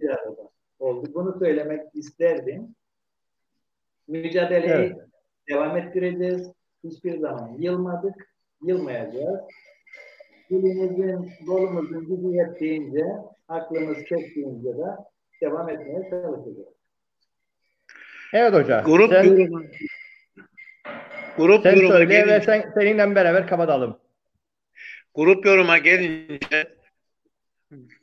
bir 0.00 0.08
arada 0.08 0.48
oldu. 0.78 1.10
Bunu 1.14 1.38
söylemek 1.38 1.82
isterdim. 1.94 2.74
Mücadeleyi 4.08 4.72
evet. 4.72 4.96
devam 5.50 5.76
ettireceğiz. 5.76 6.52
Hiçbir 6.84 7.18
zaman 7.18 7.56
yılmadık, 7.58 8.34
yılmayacağız. 8.62 9.40
Dilimizin, 10.50 11.30
dolumuzun 11.46 12.06
gücü 12.06 12.36
yettiğince, 12.36 13.04
aklımız 13.48 13.98
çektiğince 14.04 14.78
de 14.78 14.96
devam 15.40 15.68
etmeye 15.68 16.10
çalışacağız. 16.10 16.68
Evet 18.32 18.52
hocam. 18.52 18.84
Grup 18.84 19.12
sen, 19.12 19.24
yorumu. 19.24 19.64
Grup 21.36 21.62
sen 21.62 21.76
yoruma 21.76 21.92
söyle 21.92 22.04
gelince, 22.04 22.34
ve 22.34 22.40
sen, 22.40 22.72
seninle 22.74 23.14
beraber 23.14 23.46
kapatalım. 23.46 23.98
grup 25.14 25.46
yoruma 25.46 25.78
gelince 25.78 26.76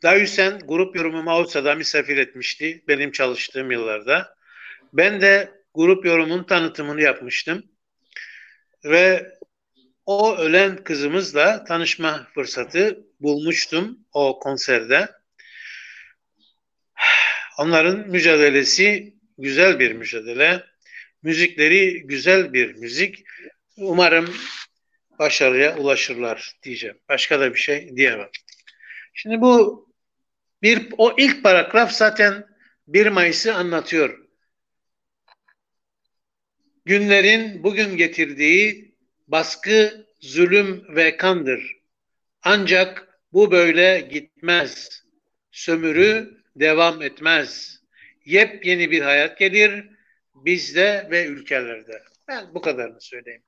Davüsen 0.03 0.59
grup 0.59 0.95
yorumu 0.95 1.23
Mausa'da 1.23 1.75
misafir 1.75 2.17
etmişti 2.17 2.83
benim 2.87 3.11
çalıştığım 3.11 3.71
yıllarda. 3.71 4.35
Ben 4.93 5.21
de 5.21 5.51
grup 5.73 6.05
yorumun 6.05 6.43
tanıtımını 6.43 7.01
yapmıştım. 7.01 7.63
Ve 8.85 9.37
o 10.05 10.37
ölen 10.37 10.75
kızımızla 10.75 11.63
tanışma 11.63 12.27
fırsatı 12.33 12.99
bulmuştum 13.19 13.99
o 14.13 14.39
konserde. 14.39 15.09
Onların 17.57 18.09
mücadelesi 18.09 19.13
güzel 19.37 19.79
bir 19.79 19.91
mücadele. 19.91 20.63
Müzikleri 21.23 22.01
güzel 22.07 22.53
bir 22.53 22.75
müzik. 22.75 23.23
Umarım 23.77 24.33
başarıya 25.19 25.77
ulaşırlar 25.77 26.57
diyeceğim. 26.63 26.99
Başka 27.09 27.39
da 27.39 27.53
bir 27.53 27.59
şey 27.59 27.97
diyemem. 27.97 28.29
Şimdi 29.13 29.41
bu 29.41 29.83
bir 30.61 30.87
o 30.97 31.15
ilk 31.17 31.43
paragraf 31.43 31.91
zaten 31.91 32.47
1 32.87 33.07
Mayıs'ı 33.07 33.53
anlatıyor. 33.53 34.19
Günlerin 36.85 37.63
bugün 37.63 37.97
getirdiği 37.97 38.95
baskı, 39.27 40.07
zulüm 40.21 40.95
ve 40.95 41.17
kandır. 41.17 41.77
Ancak 42.41 43.19
bu 43.33 43.51
böyle 43.51 44.07
gitmez. 44.11 45.03
Sömürü 45.51 46.42
devam 46.55 47.01
etmez. 47.01 47.79
Yepyeni 48.25 48.91
bir 48.91 49.01
hayat 49.01 49.37
gelir 49.39 49.89
bizde 50.35 51.07
ve 51.11 51.25
ülkelerde. 51.25 52.03
Ben 52.27 52.53
bu 52.53 52.61
kadarını 52.61 53.01
söyleyeyim. 53.01 53.43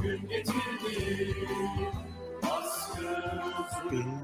Bugün 0.00 0.28
getirdi 0.28 0.54
zulüm, 3.90 4.22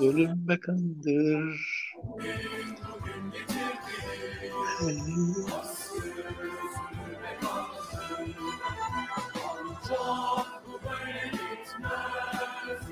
Ölüm 0.00 0.48
ve 0.48 0.60
kandır. 0.60 1.60
bugün 2.04 3.30
getirdi 3.30 4.52
baskı, 4.72 5.98
zulüm 5.98 7.22
ve 7.22 7.40
kandır. 7.40 8.28
Ancak 9.50 10.62
bu 10.66 10.80
böyle 10.88 11.30
gitmez, 11.30 12.82